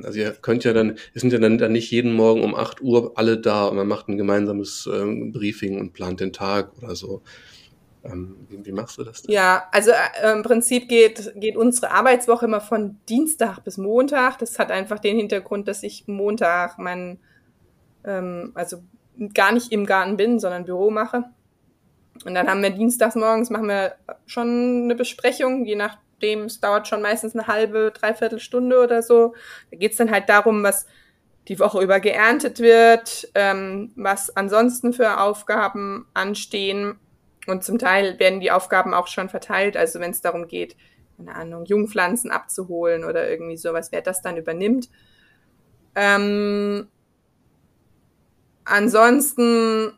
Also 0.03 0.19
ihr 0.19 0.31
könnt 0.31 0.63
ja 0.63 0.71
dann, 0.71 0.97
es 1.13 1.21
sind 1.21 1.33
ja 1.33 1.39
dann, 1.39 1.57
dann 1.57 1.73
nicht 1.73 1.91
jeden 1.91 2.13
Morgen 2.13 2.43
um 2.43 2.55
8 2.55 2.81
Uhr 2.81 3.13
alle 3.15 3.37
da 3.37 3.67
und 3.67 3.75
man 3.75 3.87
macht 3.87 4.07
ein 4.07 4.17
gemeinsames 4.17 4.89
ähm, 4.91 5.33
Briefing 5.33 5.79
und 5.79 5.91
plant 5.91 6.21
den 6.21 6.31
Tag 6.31 6.77
oder 6.77 6.95
so. 6.95 7.23
Ähm, 8.05 8.45
wie, 8.49 8.65
wie, 8.65 8.71
machst 8.71 8.97
du 8.97 9.03
das 9.03 9.23
denn? 9.23 9.33
Ja, 9.33 9.67
also 9.71 9.91
äh, 9.91 10.31
im 10.31 10.43
Prinzip 10.43 10.87
geht, 10.87 11.33
geht 11.35 11.57
unsere 11.57 11.91
Arbeitswoche 11.91 12.45
immer 12.45 12.61
von 12.61 12.97
Dienstag 13.09 13.59
bis 13.63 13.77
Montag. 13.77 14.37
Das 14.39 14.59
hat 14.59 14.71
einfach 14.71 14.99
den 14.99 15.17
Hintergrund, 15.17 15.67
dass 15.67 15.83
ich 15.83 16.07
Montag 16.07 16.77
mein, 16.77 17.19
ähm, 18.03 18.51
also 18.53 18.83
gar 19.33 19.51
nicht 19.51 19.71
im 19.71 19.85
Garten 19.85 20.17
bin, 20.17 20.39
sondern 20.39 20.65
Büro 20.65 20.91
mache. 20.91 21.25
Und 22.23 22.33
dann 22.33 22.47
haben 22.47 22.61
wir 22.61 22.69
dienstags 22.69 23.15
morgens, 23.15 23.49
machen 23.49 23.67
wir 23.67 23.95
schon 24.25 24.83
eine 24.83 24.95
Besprechung, 24.95 25.65
je 25.65 25.75
nach 25.75 25.97
dem, 26.21 26.43
es 26.43 26.61
dauert 26.61 26.87
schon 26.87 27.01
meistens 27.01 27.35
eine 27.35 27.47
halbe, 27.47 27.91
dreiviertel 27.91 28.39
Stunde 28.39 28.81
oder 28.81 29.01
so. 29.01 29.33
Da 29.71 29.77
geht's 29.77 29.97
dann 29.97 30.11
halt 30.11 30.29
darum, 30.29 30.63
was 30.63 30.85
die 31.47 31.59
Woche 31.59 31.83
über 31.83 31.99
geerntet 31.99 32.59
wird, 32.59 33.29
ähm, 33.35 33.91
was 33.95 34.35
ansonsten 34.35 34.93
für 34.93 35.19
Aufgaben 35.19 36.07
anstehen. 36.13 36.99
Und 37.47 37.63
zum 37.63 37.77
Teil 37.77 38.19
werden 38.19 38.39
die 38.39 38.51
Aufgaben 38.51 38.93
auch 38.93 39.07
schon 39.07 39.29
verteilt. 39.29 39.77
Also 39.77 39.99
wenn 39.99 40.11
es 40.11 40.21
darum 40.21 40.47
geht, 40.47 40.75
keine 41.17 41.35
Ahnung, 41.35 41.65
Jungpflanzen 41.65 42.31
abzuholen 42.31 43.03
oder 43.03 43.29
irgendwie 43.29 43.57
sowas, 43.57 43.91
wer 43.91 44.01
das 44.01 44.21
dann 44.21 44.37
übernimmt. 44.37 44.89
Ähm, 45.95 46.87
ansonsten 48.65 49.93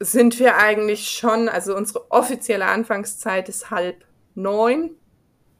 sind 0.00 0.38
wir 0.38 0.58
eigentlich 0.58 1.10
schon, 1.10 1.48
also 1.48 1.76
unsere 1.76 2.10
offizielle 2.10 2.66
Anfangszeit 2.66 3.48
ist 3.48 3.70
halb 3.70 4.04
neun 4.34 4.96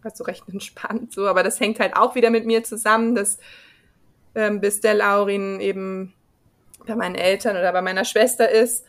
also 0.05 0.25
recht 0.25 0.49
entspannt 0.49 1.13
so, 1.13 1.27
aber 1.27 1.43
das 1.43 1.61
hängt 1.61 1.81
halt 1.81 1.97
auch 1.97 2.15
wieder 2.15 2.31
mit 2.31 2.47
mir 2.47 2.65
zusammen, 2.65 3.15
dass 3.15 3.39
ähm, 4.35 4.61
bis 4.61 4.81
der 4.81 4.95
Laurin 4.95 5.61
eben 5.61 6.15
bei 6.87 6.97
meinen 6.97 7.15
Eltern 7.15 7.57
oder 7.57 7.73
bei 7.73 7.83
meiner 7.83 8.05
Schwester 8.05 8.51
ist, 8.51 8.85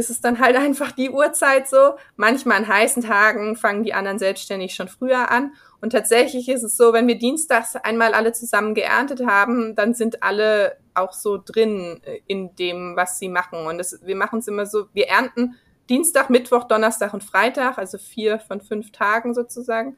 ist 0.00 0.10
es 0.10 0.20
dann 0.20 0.40
halt 0.40 0.56
einfach 0.56 0.90
die 0.90 1.10
Uhrzeit 1.10 1.68
so. 1.68 1.94
Manchmal 2.16 2.58
an 2.58 2.68
heißen 2.68 3.04
Tagen 3.04 3.54
fangen 3.54 3.84
die 3.84 3.94
anderen 3.94 4.18
selbstständig 4.18 4.74
schon 4.74 4.88
früher 4.88 5.30
an. 5.30 5.52
Und 5.80 5.90
tatsächlich 5.90 6.48
ist 6.48 6.64
es 6.64 6.76
so, 6.76 6.92
wenn 6.92 7.06
wir 7.06 7.16
dienstags 7.16 7.76
einmal 7.76 8.14
alle 8.14 8.32
zusammen 8.32 8.74
geerntet 8.74 9.24
haben, 9.24 9.74
dann 9.76 9.94
sind 9.94 10.22
alle 10.22 10.76
auch 10.94 11.12
so 11.12 11.38
drin 11.42 12.00
äh, 12.04 12.20
in 12.26 12.56
dem, 12.56 12.96
was 12.96 13.18
sie 13.18 13.28
machen. 13.28 13.66
Und 13.66 13.78
das, 13.78 14.00
wir 14.04 14.16
machen 14.16 14.40
es 14.40 14.48
immer 14.48 14.66
so, 14.66 14.86
wir 14.92 15.08
ernten 15.08 15.54
Dienstag, 15.88 16.30
Mittwoch, 16.30 16.64
Donnerstag 16.64 17.14
und 17.14 17.24
Freitag, 17.24 17.78
also 17.78 17.98
vier 17.98 18.38
von 18.38 18.60
fünf 18.60 18.92
Tagen 18.92 19.34
sozusagen, 19.34 19.96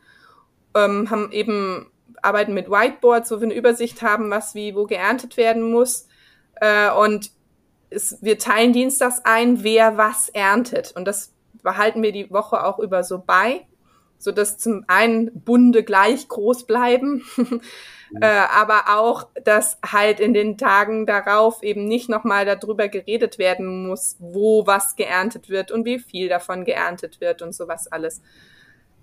ähm, 0.74 1.10
haben 1.10 1.30
eben 1.32 1.90
arbeiten 2.22 2.54
mit 2.54 2.70
Whiteboards, 2.70 3.30
wo 3.30 3.40
wir 3.40 3.44
eine 3.44 3.54
Übersicht 3.54 4.00
haben, 4.02 4.30
was 4.30 4.54
wie 4.54 4.74
wo 4.74 4.84
geerntet 4.84 5.36
werden 5.36 5.70
muss. 5.70 6.06
Äh, 6.60 6.90
und 6.92 7.30
es, 7.94 8.18
wir 8.20 8.38
teilen 8.38 8.72
dienstags 8.72 9.20
ein, 9.24 9.62
wer 9.62 9.96
was 9.96 10.28
erntet. 10.28 10.92
Und 10.96 11.06
das 11.06 11.32
behalten 11.62 12.02
wir 12.02 12.12
die 12.12 12.30
Woche 12.30 12.64
auch 12.64 12.78
über 12.78 13.04
so 13.04 13.18
bei, 13.18 13.66
so 14.18 14.32
dass 14.32 14.58
zum 14.58 14.84
einen 14.86 15.32
Bunde 15.32 15.82
gleich 15.82 16.28
groß 16.28 16.64
bleiben, 16.66 17.24
äh, 18.20 18.26
aber 18.26 18.98
auch, 18.98 19.28
dass 19.44 19.78
halt 19.84 20.20
in 20.20 20.34
den 20.34 20.58
Tagen 20.58 21.06
darauf 21.06 21.62
eben 21.62 21.86
nicht 21.86 22.08
nochmal 22.08 22.44
darüber 22.44 22.88
geredet 22.88 23.38
werden 23.38 23.86
muss, 23.86 24.16
wo 24.18 24.66
was 24.66 24.96
geerntet 24.96 25.48
wird 25.48 25.70
und 25.70 25.84
wie 25.84 25.98
viel 25.98 26.28
davon 26.28 26.64
geerntet 26.64 27.20
wird 27.20 27.42
und 27.42 27.52
sowas 27.54 27.90
alles. 27.90 28.22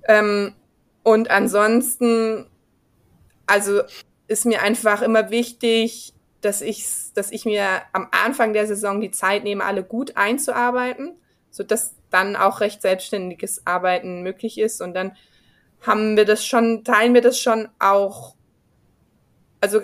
Ähm, 0.08 0.54
und 1.04 1.32
ansonsten, 1.32 2.48
also 3.46 3.82
ist 4.28 4.46
mir 4.46 4.62
einfach 4.62 5.02
immer 5.02 5.32
wichtig, 5.32 6.14
dass 6.42 6.62
ich, 6.62 6.88
dass 7.14 7.32
ich 7.32 7.46
mir 7.46 7.82
am 7.92 8.08
Anfang 8.12 8.54
der 8.54 8.68
Saison 8.68 9.02
die 9.02 9.12
Zeit 9.12 9.44
nehme, 9.44 9.64
alle 9.66 9.84
gut 9.84 10.16
einzuarbeiten, 10.18 11.16
so 11.50 11.64
dass 11.64 11.96
dann 12.10 12.36
auch 12.36 12.62
recht 12.62 12.82
selbstständiges 12.82 13.66
Arbeiten 13.66 14.24
möglich 14.24 14.58
ist. 14.58 14.82
Und 14.82 14.94
dann 14.94 15.16
haben 15.82 16.18
wir 16.18 16.26
das 16.26 16.46
schon, 16.46 16.84
teilen 16.84 17.14
wir 17.14 17.22
das 17.22 17.40
schon 17.40 17.68
auch, 17.80 18.36
also 19.62 19.82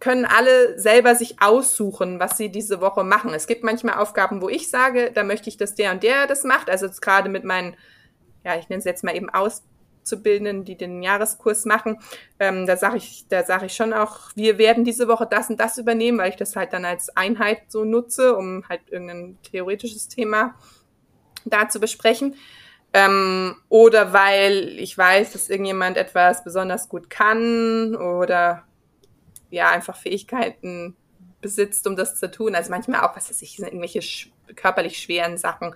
können 0.00 0.24
alle 0.24 0.78
selber 0.80 1.14
sich 1.14 1.40
aussuchen, 1.40 2.18
was 2.18 2.36
sie 2.36 2.48
diese 2.48 2.80
Woche 2.80 3.04
machen. 3.04 3.32
Es 3.34 3.46
gibt 3.46 3.62
manchmal 3.62 3.98
Aufgaben, 3.98 4.42
wo 4.42 4.48
ich 4.48 4.68
sage, 4.68 5.12
da 5.12 5.22
möchte 5.22 5.48
ich, 5.48 5.56
dass 5.56 5.76
der 5.76 5.92
und 5.92 6.02
der 6.02 6.26
das 6.26 6.42
macht. 6.42 6.68
Also 6.68 6.86
jetzt 6.86 7.00
gerade 7.00 7.28
mit 7.28 7.44
meinen, 7.44 7.76
ja, 8.44 8.56
ich 8.56 8.68
nenne 8.68 8.80
es 8.80 8.84
jetzt 8.84 9.04
mal 9.04 9.14
eben 9.14 9.30
aus, 9.30 9.62
Auszubildenden, 10.02 10.64
die 10.64 10.76
den 10.76 11.02
Jahreskurs 11.02 11.64
machen, 11.64 11.98
ähm, 12.38 12.66
da 12.66 12.76
sage 12.76 12.96
ich, 12.96 13.26
da 13.28 13.44
sage 13.44 13.66
ich 13.66 13.74
schon 13.74 13.92
auch, 13.92 14.30
wir 14.34 14.58
werden 14.58 14.84
diese 14.84 15.08
Woche 15.08 15.26
das 15.30 15.48
und 15.48 15.60
das 15.60 15.78
übernehmen, 15.78 16.18
weil 16.18 16.30
ich 16.30 16.36
das 16.36 16.56
halt 16.56 16.72
dann 16.72 16.84
als 16.84 17.16
Einheit 17.16 17.62
so 17.68 17.84
nutze, 17.84 18.36
um 18.36 18.64
halt 18.68 18.80
irgendein 18.90 19.38
theoretisches 19.42 20.08
Thema 20.08 20.54
da 21.44 21.68
zu 21.68 21.80
besprechen. 21.80 22.34
Ähm, 22.94 23.56
oder 23.68 24.12
weil 24.12 24.78
ich 24.78 24.96
weiß, 24.98 25.32
dass 25.32 25.48
irgendjemand 25.48 25.96
etwas 25.96 26.44
besonders 26.44 26.88
gut 26.88 27.08
kann 27.08 27.96
oder 27.96 28.64
ja, 29.50 29.70
einfach 29.70 29.96
Fähigkeiten 29.96 30.94
besitzt, 31.40 31.86
um 31.86 31.96
das 31.96 32.16
zu 32.16 32.30
tun. 32.30 32.54
Also 32.54 32.70
manchmal 32.70 33.00
auch, 33.00 33.16
was 33.16 33.30
weiß 33.30 33.40
ich, 33.42 33.58
irgendwelche 33.58 34.00
körperlich 34.54 34.98
schweren 34.98 35.38
Sachen, 35.38 35.74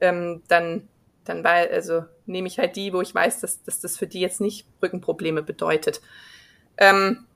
ähm, 0.00 0.42
dann 0.48 0.88
dann 1.28 1.44
weil, 1.44 1.68
also 1.68 2.04
nehme 2.26 2.48
ich 2.48 2.58
halt 2.58 2.76
die, 2.76 2.92
wo 2.92 3.00
ich 3.00 3.14
weiß, 3.14 3.40
dass, 3.40 3.62
dass 3.62 3.80
das 3.80 3.96
für 3.96 4.06
die 4.06 4.20
jetzt 4.20 4.40
nicht 4.40 4.66
Rückenprobleme 4.82 5.42
bedeutet. 5.42 6.00
Ähm, 6.78 7.26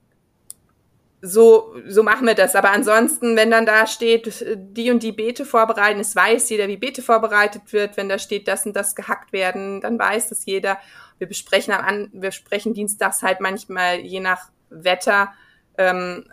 so, 1.23 1.75
so 1.87 2.03
machen 2.03 2.27
wir 2.27 2.35
das. 2.35 2.55
Aber 2.57 2.71
ansonsten, 2.71 3.37
wenn 3.37 3.51
dann 3.51 3.67
da 3.67 3.87
steht, 3.87 4.45
die 4.57 4.91
und 4.91 5.03
die 5.03 5.13
Beete 5.13 5.45
vorbereiten, 5.45 6.01
es 6.01 6.17
weiß 6.17 6.49
jeder, 6.49 6.69
wie 6.69 6.79
Beete 6.79 7.03
vorbereitet 7.03 7.73
wird. 7.73 7.97
Wenn 7.97 8.09
da 8.09 8.19
steht, 8.19 8.49
das 8.49 8.65
und 8.65 8.75
das 8.75 8.95
gehackt 8.95 9.33
werden, 9.33 9.81
dann 9.81 9.99
weiß 9.99 10.31
das 10.31 10.47
jeder. 10.47 10.79
Wir 11.19 11.27
besprechen 11.27 11.75
am, 11.75 12.09
wir 12.13 12.33
sprechen 12.33 12.73
dienstags 12.73 13.23
halt 13.23 13.41
manchmal 13.41 14.01
je 14.01 14.21
nach 14.21 14.51
Wetter, 14.71 15.33
ähm, 15.77 16.25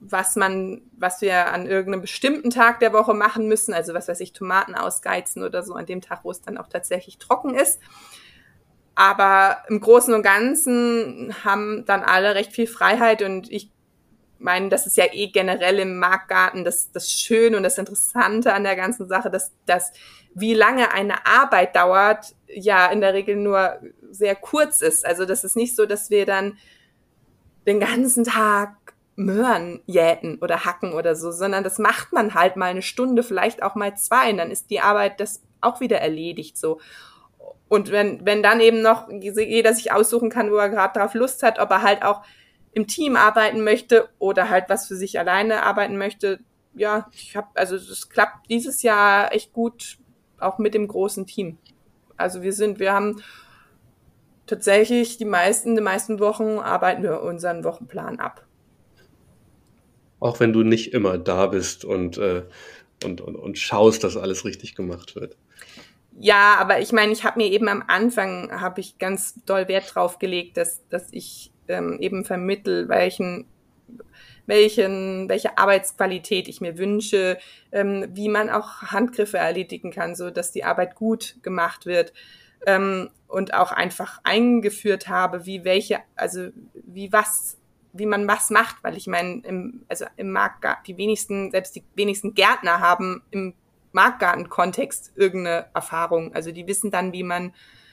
was 0.00 0.36
man, 0.36 0.82
was 0.96 1.20
wir 1.20 1.52
an 1.52 1.66
irgendeinem 1.66 2.02
bestimmten 2.02 2.50
Tag 2.50 2.80
der 2.80 2.92
Woche 2.92 3.14
machen 3.14 3.48
müssen, 3.48 3.74
also 3.74 3.94
was 3.94 4.08
weiß 4.08 4.20
ich, 4.20 4.32
Tomaten 4.32 4.74
ausgeizen 4.74 5.42
oder 5.42 5.62
so 5.62 5.74
an 5.74 5.86
dem 5.86 6.00
Tag, 6.00 6.20
wo 6.24 6.30
es 6.30 6.42
dann 6.42 6.58
auch 6.58 6.68
tatsächlich 6.68 7.18
trocken 7.18 7.54
ist. 7.54 7.80
Aber 8.94 9.58
im 9.68 9.80
Großen 9.80 10.12
und 10.12 10.22
Ganzen 10.22 11.34
haben 11.44 11.84
dann 11.86 12.02
alle 12.02 12.34
recht 12.34 12.52
viel 12.52 12.66
Freiheit 12.66 13.22
und 13.22 13.50
ich 13.50 13.70
meine, 14.38 14.68
das 14.70 14.86
ist 14.86 14.96
ja 14.96 15.04
eh 15.12 15.28
generell 15.28 15.78
im 15.78 15.98
Marktgarten 15.98 16.64
das, 16.64 16.90
das 16.92 17.10
Schöne 17.10 17.56
und 17.56 17.62
das 17.62 17.78
Interessante 17.78 18.52
an 18.52 18.64
der 18.64 18.74
ganzen 18.74 19.06
Sache, 19.06 19.30
dass, 19.30 19.52
dass 19.66 19.92
wie 20.34 20.54
lange 20.54 20.92
eine 20.92 21.26
Arbeit 21.26 21.76
dauert, 21.76 22.34
ja 22.46 22.86
in 22.86 23.00
der 23.00 23.14
Regel 23.14 23.36
nur 23.36 23.80
sehr 24.10 24.34
kurz 24.34 24.80
ist. 24.80 25.06
Also 25.06 25.24
das 25.24 25.44
ist 25.44 25.56
nicht 25.56 25.76
so, 25.76 25.86
dass 25.86 26.10
wir 26.10 26.26
dann 26.26 26.56
den 27.66 27.80
ganzen 27.80 28.24
Tag 28.24 28.76
Möhren 29.20 29.82
jäten 29.86 30.38
oder 30.40 30.64
hacken 30.64 30.92
oder 30.92 31.14
so, 31.14 31.30
sondern 31.30 31.62
das 31.62 31.78
macht 31.78 32.12
man 32.12 32.34
halt 32.34 32.56
mal 32.56 32.66
eine 32.66 32.82
Stunde, 32.82 33.22
vielleicht 33.22 33.62
auch 33.62 33.74
mal 33.74 33.96
zwei, 33.96 34.30
und 34.30 34.38
dann 34.38 34.50
ist 34.50 34.70
die 34.70 34.80
Arbeit 34.80 35.20
das 35.20 35.42
auch 35.60 35.80
wieder 35.80 35.98
erledigt 35.98 36.56
so. 36.56 36.80
Und 37.68 37.92
wenn, 37.92 38.24
wenn 38.24 38.42
dann 38.42 38.60
eben 38.60 38.82
noch 38.82 39.08
jeder 39.10 39.74
sich 39.74 39.92
aussuchen 39.92 40.30
kann, 40.30 40.50
wo 40.50 40.56
er 40.56 40.70
gerade 40.70 40.98
drauf 40.98 41.14
Lust 41.14 41.42
hat, 41.42 41.58
ob 41.58 41.70
er 41.70 41.82
halt 41.82 42.02
auch 42.02 42.22
im 42.72 42.86
Team 42.86 43.14
arbeiten 43.16 43.62
möchte 43.62 44.08
oder 44.18 44.48
halt 44.48 44.64
was 44.68 44.88
für 44.88 44.96
sich 44.96 45.18
alleine 45.18 45.62
arbeiten 45.62 45.96
möchte, 45.96 46.40
ja, 46.74 47.08
ich 47.12 47.36
habe, 47.36 47.48
also 47.54 47.76
es 47.76 48.08
klappt 48.08 48.48
dieses 48.48 48.82
Jahr 48.82 49.34
echt 49.34 49.52
gut, 49.52 49.98
auch 50.38 50.58
mit 50.58 50.74
dem 50.74 50.88
großen 50.88 51.26
Team. 51.26 51.58
Also 52.16 52.42
wir 52.42 52.52
sind, 52.52 52.80
wir 52.80 52.92
haben 52.92 53.22
tatsächlich 54.46 55.18
die 55.18 55.24
meisten, 55.24 55.74
die 55.74 55.82
meisten 55.82 56.20
Wochen 56.20 56.58
arbeiten 56.58 57.02
wir 57.02 57.22
unseren 57.22 57.64
Wochenplan 57.64 58.18
ab. 58.18 58.46
Auch 60.20 60.38
wenn 60.40 60.52
du 60.52 60.62
nicht 60.62 60.92
immer 60.92 61.18
da 61.18 61.46
bist 61.46 61.84
und, 61.84 62.18
äh, 62.18 62.42
und, 63.04 63.20
und, 63.20 63.36
und 63.36 63.58
schaust, 63.58 64.04
dass 64.04 64.16
alles 64.16 64.44
richtig 64.44 64.74
gemacht 64.74 65.16
wird. 65.16 65.36
Ja, 66.18 66.56
aber 66.58 66.80
ich 66.80 66.92
meine, 66.92 67.12
ich 67.12 67.24
habe 67.24 67.38
mir 67.38 67.50
eben 67.50 67.68
am 67.68 67.82
Anfang 67.86 68.50
habe 68.60 68.80
ich 68.80 68.98
ganz 68.98 69.34
doll 69.46 69.68
Wert 69.68 69.94
drauf 69.94 70.18
gelegt, 70.18 70.56
dass, 70.56 70.86
dass 70.88 71.08
ich 71.12 71.50
ähm, 71.68 71.98
eben 72.00 72.24
vermittel, 72.24 72.88
welchen 72.88 73.46
welchen, 74.46 75.28
welche 75.28 75.56
Arbeitsqualität 75.56 76.48
ich 76.48 76.60
mir 76.60 76.76
wünsche, 76.76 77.38
ähm, 77.70 78.06
wie 78.12 78.28
man 78.28 78.50
auch 78.50 78.82
Handgriffe 78.82 79.38
erledigen 79.38 79.92
kann, 79.92 80.16
so 80.16 80.30
dass 80.30 80.50
die 80.50 80.64
Arbeit 80.64 80.96
gut 80.96 81.36
gemacht 81.42 81.86
wird 81.86 82.12
ähm, 82.66 83.10
und 83.28 83.54
auch 83.54 83.70
einfach 83.70 84.18
eingeführt 84.24 85.08
habe, 85.08 85.46
wie 85.46 85.64
welche, 85.64 86.00
also 86.16 86.48
wie 86.74 87.12
was 87.12 87.59
wie 87.92 88.06
man 88.06 88.28
was 88.28 88.50
macht, 88.50 88.76
weil 88.82 88.96
ich 88.96 89.06
meine, 89.06 89.40
im, 89.44 89.84
also 89.88 90.06
im 90.16 90.30
Marktgarten, 90.30 90.84
die 90.86 90.96
wenigsten, 90.96 91.50
selbst 91.50 91.74
die 91.74 91.84
wenigsten 91.94 92.34
Gärtner 92.34 92.80
haben 92.80 93.22
im 93.30 93.54
Marktgarten-Kontext 93.92 95.12
irgendeine 95.16 95.66
Erfahrung. 95.74 96.34
Also 96.34 96.52
die 96.52 96.66
wissen 96.66 96.90
dann, 96.90 97.12
wie 97.12 97.24
man 97.24 97.52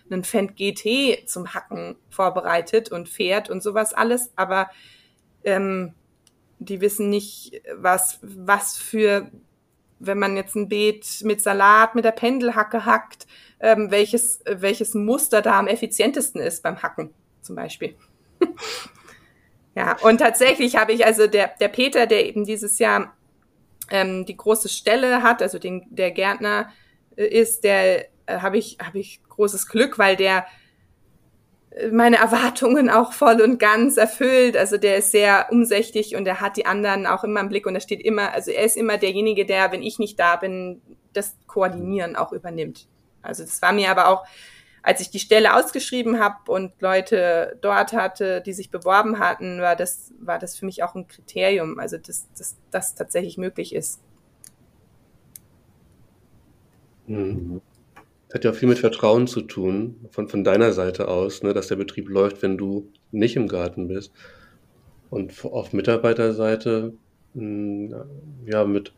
einen 0.09 0.23
Fendt 0.23 0.55
GT 0.55 1.27
zum 1.27 1.53
Hacken 1.53 1.95
vorbereitet 2.09 2.91
und 2.91 3.09
fährt 3.09 3.49
und 3.49 3.61
sowas 3.61 3.93
alles, 3.93 4.31
aber 4.35 4.69
ähm, 5.43 5.93
die 6.59 6.81
wissen 6.81 7.09
nicht, 7.09 7.61
was, 7.75 8.19
was 8.21 8.77
für, 8.77 9.29
wenn 9.99 10.19
man 10.19 10.37
jetzt 10.37 10.55
ein 10.55 10.69
Beet 10.69 11.21
mit 11.23 11.41
Salat, 11.41 11.95
mit 11.95 12.05
der 12.05 12.11
Pendelhacke 12.11 12.85
hackt, 12.85 13.27
ähm, 13.59 13.91
welches, 13.91 14.39
welches 14.45 14.93
Muster 14.93 15.41
da 15.41 15.59
am 15.59 15.67
effizientesten 15.67 16.41
ist 16.41 16.63
beim 16.63 16.81
Hacken 16.81 17.13
zum 17.41 17.55
Beispiel. 17.55 17.95
Ja, 19.77 19.95
und 20.01 20.17
tatsächlich 20.17 20.75
habe 20.75 20.91
ich 20.91 21.05
also 21.05 21.27
der, 21.27 21.51
der 21.59 21.67
Peter, 21.67 22.07
der 22.07 22.25
eben 22.25 22.45
dieses 22.45 22.79
Jahr 22.79 23.15
ähm, 23.91 24.25
die 24.25 24.35
große 24.35 24.69
Stelle 24.69 25.21
hat, 25.21 25.43
also 25.43 25.59
den, 25.59 25.85
der 25.91 26.09
Gärtner 26.09 26.71
äh, 27.15 27.27
ist, 27.27 27.63
der 27.63 28.07
äh, 28.25 28.39
habe 28.39 28.57
ich, 28.57 28.79
habe 28.83 28.97
ich 28.97 29.21
großes 29.29 29.67
Glück, 29.67 29.99
weil 29.99 30.15
der 30.15 30.47
äh, 31.69 31.89
meine 31.89 32.17
Erwartungen 32.17 32.89
auch 32.89 33.13
voll 33.13 33.39
und 33.39 33.59
ganz 33.59 33.97
erfüllt. 33.97 34.57
Also 34.57 34.77
der 34.77 34.97
ist 34.97 35.11
sehr 35.11 35.45
umsichtig 35.51 36.15
und 36.15 36.27
er 36.27 36.41
hat 36.41 36.57
die 36.57 36.65
anderen 36.65 37.05
auch 37.05 37.23
immer 37.23 37.41
im 37.41 37.49
Blick 37.49 37.67
und 37.67 37.75
er 37.75 37.81
steht 37.81 38.01
immer, 38.01 38.33
also 38.33 38.49
er 38.49 38.63
ist 38.63 38.77
immer 38.77 38.97
derjenige, 38.97 39.45
der, 39.45 39.71
wenn 39.71 39.83
ich 39.83 39.99
nicht 39.99 40.19
da 40.19 40.37
bin, 40.37 40.81
das 41.13 41.35
Koordinieren 41.45 42.15
auch 42.15 42.31
übernimmt. 42.31 42.87
Also 43.21 43.43
das 43.43 43.61
war 43.61 43.73
mir 43.73 43.91
aber 43.91 44.07
auch 44.07 44.25
als 44.87 45.01
ich 45.01 45.09
die 45.09 45.19
Stelle 45.19 45.53
ausgeschrieben 45.53 46.17
habe 46.17 46.49
und 46.49 46.71
Leute 46.79 47.57
dort 47.59 47.91
hatte, 47.91 48.39
die 48.39 48.53
sich 48.53 48.71
beworben 48.71 49.19
hatten, 49.19 49.59
war 49.59 49.75
das, 49.75 50.13
war 50.17 50.39
das 50.39 50.57
für 50.57 50.65
mich 50.65 50.81
auch 50.81 50.95
ein 50.95 51.09
Kriterium, 51.09 51.77
also 51.77 51.97
dass 51.97 52.25
das 52.71 52.95
tatsächlich 52.95 53.37
möglich 53.37 53.75
ist. 53.75 53.99
Mhm. 57.05 57.59
Hat 58.33 58.45
ja 58.45 58.51
auch 58.51 58.55
viel 58.55 58.69
mit 58.69 58.79
Vertrauen 58.79 59.27
zu 59.27 59.41
tun, 59.41 60.07
von, 60.09 60.29
von 60.29 60.45
deiner 60.45 60.71
Seite 60.71 61.09
aus, 61.09 61.43
ne, 61.43 61.53
dass 61.53 61.67
der 61.67 61.75
Betrieb 61.75 62.07
läuft, 62.07 62.41
wenn 62.41 62.57
du 62.57 62.89
nicht 63.11 63.35
im 63.35 63.49
Garten 63.49 63.89
bist. 63.89 64.13
Und 65.09 65.43
auf 65.43 65.73
Mitarbeiterseite, 65.73 66.93
mh, 67.33 67.41
hm, 67.41 67.95
ja, 68.45 68.63
mit, 68.63 68.93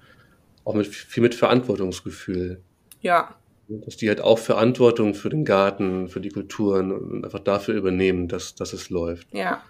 auch 0.66 0.76
mit 0.76 0.86
viel 0.86 1.24
mit 1.24 1.34
Verantwortungsgefühl. 1.34 2.62
Ja, 3.02 3.40
dass 3.70 3.98
die 3.98 4.10
halt 4.10 4.22
auch 4.22 4.40
Verantwortung 4.40 5.14
für 5.14 5.30
den 5.30 5.46
Garten, 5.46 6.08
für 6.10 6.22
die 6.22 6.30
Kulturen 6.30 6.92
und 6.92 7.24
einfach 7.24 7.40
dafür 7.40 7.76
übernehmen, 7.76 8.28
dass, 8.28 8.56
dass 8.56 8.74
es 8.74 8.90
läuft. 8.90 9.28
Ja. 9.32 9.62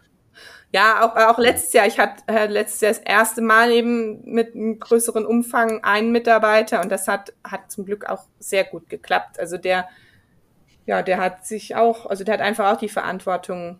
Ja, 0.71 1.03
auch, 1.03 1.15
auch 1.15 1.39
letztes 1.39 1.73
Jahr. 1.73 1.87
Ich 1.87 1.99
hatte 1.99 2.23
äh, 2.27 2.45
letztes 2.45 2.81
Jahr 2.81 2.91
das 2.91 3.01
erste 3.01 3.41
Mal 3.41 3.71
eben 3.71 4.23
mit 4.23 4.53
einem 4.53 4.79
größeren 4.79 5.25
Umfang 5.25 5.83
einen 5.83 6.11
Mitarbeiter 6.11 6.81
und 6.81 6.91
das 6.91 7.07
hat, 7.07 7.33
hat 7.43 7.71
zum 7.71 7.85
Glück 7.85 8.05
auch 8.07 8.25
sehr 8.37 8.63
gut 8.63 8.87
geklappt. 8.87 9.39
Also 9.39 9.57
der, 9.57 9.89
ja, 10.85 11.01
der 11.01 11.17
hat 11.17 11.45
sich 11.45 11.75
auch, 11.75 12.05
also 12.05 12.23
der 12.23 12.35
hat 12.35 12.41
einfach 12.41 12.71
auch 12.71 12.77
die 12.77 12.89
Verantwortung 12.89 13.79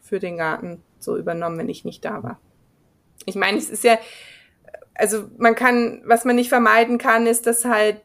für 0.00 0.20
den 0.20 0.36
Garten 0.36 0.82
so 1.00 1.16
übernommen, 1.16 1.58
wenn 1.58 1.68
ich 1.68 1.84
nicht 1.84 2.04
da 2.04 2.22
war. 2.22 2.40
Ich 3.26 3.34
meine, 3.34 3.58
es 3.58 3.68
ist 3.68 3.82
ja, 3.82 3.98
also 4.94 5.28
man 5.38 5.56
kann, 5.56 6.02
was 6.04 6.24
man 6.24 6.36
nicht 6.36 6.48
vermeiden 6.48 6.98
kann, 6.98 7.26
ist, 7.26 7.48
dass 7.48 7.64
halt 7.64 8.00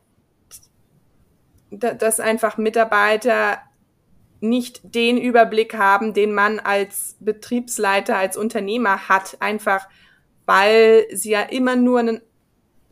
dass 1.80 2.20
einfach 2.20 2.58
Mitarbeiter 2.58 3.60
nicht 4.40 4.82
den 4.84 5.18
Überblick 5.18 5.76
haben, 5.76 6.14
den 6.14 6.34
man 6.34 6.60
als 6.60 7.16
Betriebsleiter, 7.20 8.18
als 8.18 8.36
Unternehmer 8.36 9.08
hat, 9.08 9.38
einfach 9.40 9.88
weil 10.46 11.06
sie 11.12 11.32
ja 11.32 11.42
immer 11.42 11.76
nur 11.76 12.00
einen 12.00 12.22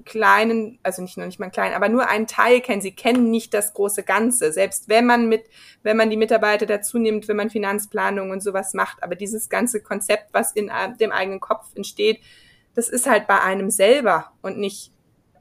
kleinen, 0.06 0.80
also 0.84 1.02
nicht 1.02 1.18
nur 1.18 1.26
nicht 1.26 1.40
mal 1.40 1.46
einen 1.46 1.52
kleinen, 1.52 1.76
aber 1.76 1.90
nur 1.90 2.08
einen 2.08 2.28
Teil 2.28 2.62
kennen. 2.62 2.82
Sie 2.82 2.96
kennen 2.96 3.30
nicht 3.30 3.54
das 3.54 3.74
große 3.74 4.04
Ganze. 4.04 4.52
Selbst 4.52 4.90
wenn 4.90 5.06
man 5.06 5.30
mit, 5.30 5.46
wenn 5.84 5.98
man 5.98 6.10
die 6.10 6.18
Mitarbeiter 6.18 6.66
dazu 6.66 6.98
nimmt, 6.98 7.28
wenn 7.28 7.38
man 7.38 7.50
Finanzplanung 7.50 8.32
und 8.32 8.42
sowas 8.42 8.74
macht. 8.74 9.04
Aber 9.04 9.16
dieses 9.16 9.50
ganze 9.50 9.82
Konzept, 9.82 10.34
was 10.34 10.54
in 10.54 10.72
dem 11.00 11.12
eigenen 11.12 11.40
Kopf 11.40 11.68
entsteht, 11.76 12.20
das 12.74 12.90
ist 12.90 13.10
halt 13.10 13.28
bei 13.28 13.42
einem 13.42 13.70
selber 13.70 14.32
und 14.42 14.58
nicht, 14.58 14.92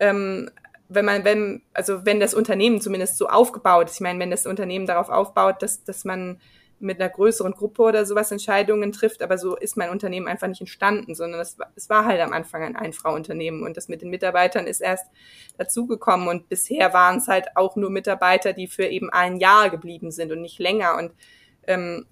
ähm, 0.00 0.50
wenn 0.90 1.04
man, 1.04 1.24
wenn, 1.24 1.62
also 1.72 2.04
wenn 2.04 2.20
das 2.20 2.34
Unternehmen 2.34 2.80
zumindest 2.80 3.16
so 3.16 3.28
aufgebaut 3.28 3.88
ist. 3.88 3.94
Ich 3.94 4.00
meine, 4.00 4.18
wenn 4.18 4.30
das 4.30 4.44
Unternehmen 4.44 4.86
darauf 4.86 5.08
aufbaut, 5.08 5.62
dass, 5.62 5.84
dass 5.84 6.04
man 6.04 6.40
mit 6.80 7.00
einer 7.00 7.10
größeren 7.10 7.52
Gruppe 7.52 7.82
oder 7.82 8.06
sowas 8.06 8.32
Entscheidungen 8.32 8.90
trifft, 8.90 9.22
aber 9.22 9.38
so 9.38 9.54
ist 9.54 9.76
mein 9.76 9.90
Unternehmen 9.90 10.26
einfach 10.26 10.48
nicht 10.48 10.62
entstanden, 10.62 11.14
sondern 11.14 11.40
es, 11.40 11.56
es 11.76 11.90
war 11.90 12.06
halt 12.06 12.20
am 12.20 12.32
Anfang 12.32 12.62
ein 12.62 12.76
Einfrauunternehmen 12.76 13.62
und 13.62 13.76
das 13.76 13.88
mit 13.88 14.02
den 14.02 14.10
Mitarbeitern 14.10 14.66
ist 14.66 14.80
erst 14.80 15.06
dazugekommen 15.58 16.26
und 16.26 16.48
bisher 16.48 16.92
waren 16.94 17.18
es 17.18 17.28
halt 17.28 17.48
auch 17.54 17.76
nur 17.76 17.90
Mitarbeiter, 17.90 18.54
die 18.54 18.66
für 18.66 18.86
eben 18.86 19.10
ein 19.10 19.36
Jahr 19.36 19.68
geblieben 19.68 20.10
sind 20.10 20.32
und 20.32 20.40
nicht 20.40 20.58
länger 20.58 20.96
und 20.96 21.12
ähm, 21.66 22.06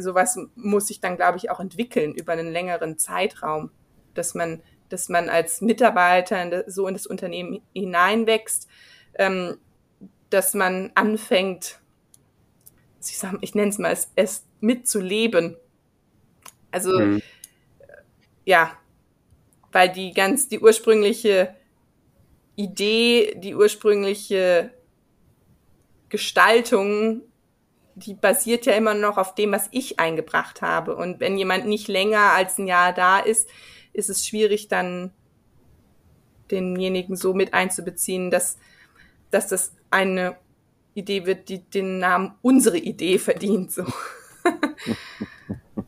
sowas 0.00 0.38
muss 0.54 0.86
sich 0.86 1.00
dann, 1.00 1.16
glaube 1.16 1.38
ich, 1.38 1.50
auch 1.50 1.60
entwickeln 1.60 2.14
über 2.14 2.32
einen 2.32 2.50
längeren 2.50 2.98
Zeitraum, 2.98 3.72
dass 4.14 4.34
man, 4.34 4.62
dass 4.92 5.08
man 5.08 5.28
als 5.28 5.60
Mitarbeiter 5.60 6.64
so 6.66 6.86
in 6.86 6.94
das 6.94 7.06
Unternehmen 7.06 7.62
hineinwächst, 7.74 8.68
ähm, 9.14 9.58
dass 10.30 10.54
man 10.54 10.92
anfängt, 10.94 11.78
ich, 13.00 13.18
sag, 13.18 13.34
ich 13.40 13.54
nenne 13.54 13.70
es 13.70 13.78
mal, 13.78 13.92
es, 13.92 14.10
es 14.16 14.44
mitzuleben. 14.60 15.56
Also, 16.70 16.98
mhm. 16.98 17.22
ja, 18.44 18.76
weil 19.72 19.90
die 19.90 20.12
ganz, 20.12 20.48
die 20.48 20.60
ursprüngliche 20.60 21.54
Idee, 22.56 23.34
die 23.36 23.54
ursprüngliche 23.54 24.70
Gestaltung, 26.10 27.22
die 27.94 28.14
basiert 28.14 28.66
ja 28.66 28.74
immer 28.74 28.94
noch 28.94 29.18
auf 29.18 29.34
dem, 29.34 29.52
was 29.52 29.68
ich 29.70 29.98
eingebracht 29.98 30.62
habe. 30.62 30.96
Und 30.96 31.20
wenn 31.20 31.38
jemand 31.38 31.66
nicht 31.66 31.88
länger 31.88 32.32
als 32.32 32.58
ein 32.58 32.66
Jahr 32.66 32.92
da 32.92 33.18
ist, 33.18 33.48
ist 33.92 34.10
es 34.10 34.26
schwierig, 34.26 34.68
dann 34.68 35.12
denjenigen 36.50 37.16
so 37.16 37.34
mit 37.34 37.54
einzubeziehen, 37.54 38.30
dass, 38.30 38.58
dass 39.30 39.48
das 39.48 39.74
eine 39.90 40.36
Idee 40.94 41.26
wird, 41.26 41.48
die 41.48 41.58
den 41.58 41.98
Namen 41.98 42.34
unsere 42.42 42.78
Idee 42.78 43.18
verdient. 43.18 43.72
So. 43.72 43.84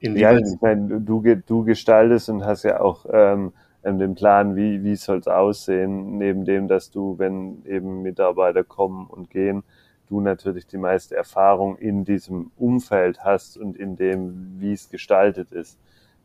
ja, 0.00 0.36
ich 0.36 0.60
meine, 0.60 1.00
du, 1.00 1.22
du 1.46 1.64
gestaltest 1.64 2.28
und 2.28 2.44
hast 2.44 2.62
ja 2.62 2.80
auch 2.80 3.06
ähm, 3.10 3.52
den 3.84 4.14
Plan, 4.14 4.56
wie, 4.56 4.84
wie 4.84 4.96
soll 4.96 5.18
es 5.18 5.26
aussehen, 5.26 6.18
neben 6.18 6.44
dem, 6.44 6.68
dass 6.68 6.90
du, 6.90 7.18
wenn 7.18 7.64
eben 7.66 8.02
Mitarbeiter 8.02 8.62
kommen 8.62 9.06
und 9.06 9.30
gehen, 9.30 9.62
du 10.08 10.20
natürlich 10.20 10.66
die 10.66 10.78
meiste 10.78 11.16
Erfahrung 11.16 11.76
in 11.76 12.04
diesem 12.04 12.50
Umfeld 12.56 13.24
hast 13.24 13.56
und 13.56 13.76
in 13.76 13.96
dem, 13.96 14.56
wie 14.58 14.72
es 14.72 14.90
gestaltet 14.90 15.52
ist. 15.52 15.78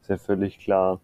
Ist 0.06 0.10
ja 0.10 0.18
völlig 0.18 0.60
klar. 0.60 1.00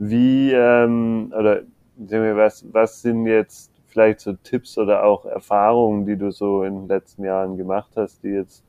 Wie, 0.00 0.50
ähm, 0.52 1.32
oder 1.38 1.60
was, 1.96 2.66
was 2.72 3.00
sind 3.00 3.26
jetzt 3.26 3.70
vielleicht 3.86 4.18
so 4.18 4.32
Tipps 4.32 4.76
oder 4.76 5.04
auch 5.04 5.24
Erfahrungen, 5.24 6.04
die 6.04 6.16
du 6.16 6.32
so 6.32 6.64
in 6.64 6.74
den 6.74 6.88
letzten 6.88 7.22
Jahren 7.22 7.56
gemacht 7.56 7.92
hast, 7.94 8.24
die 8.24 8.30
jetzt 8.30 8.64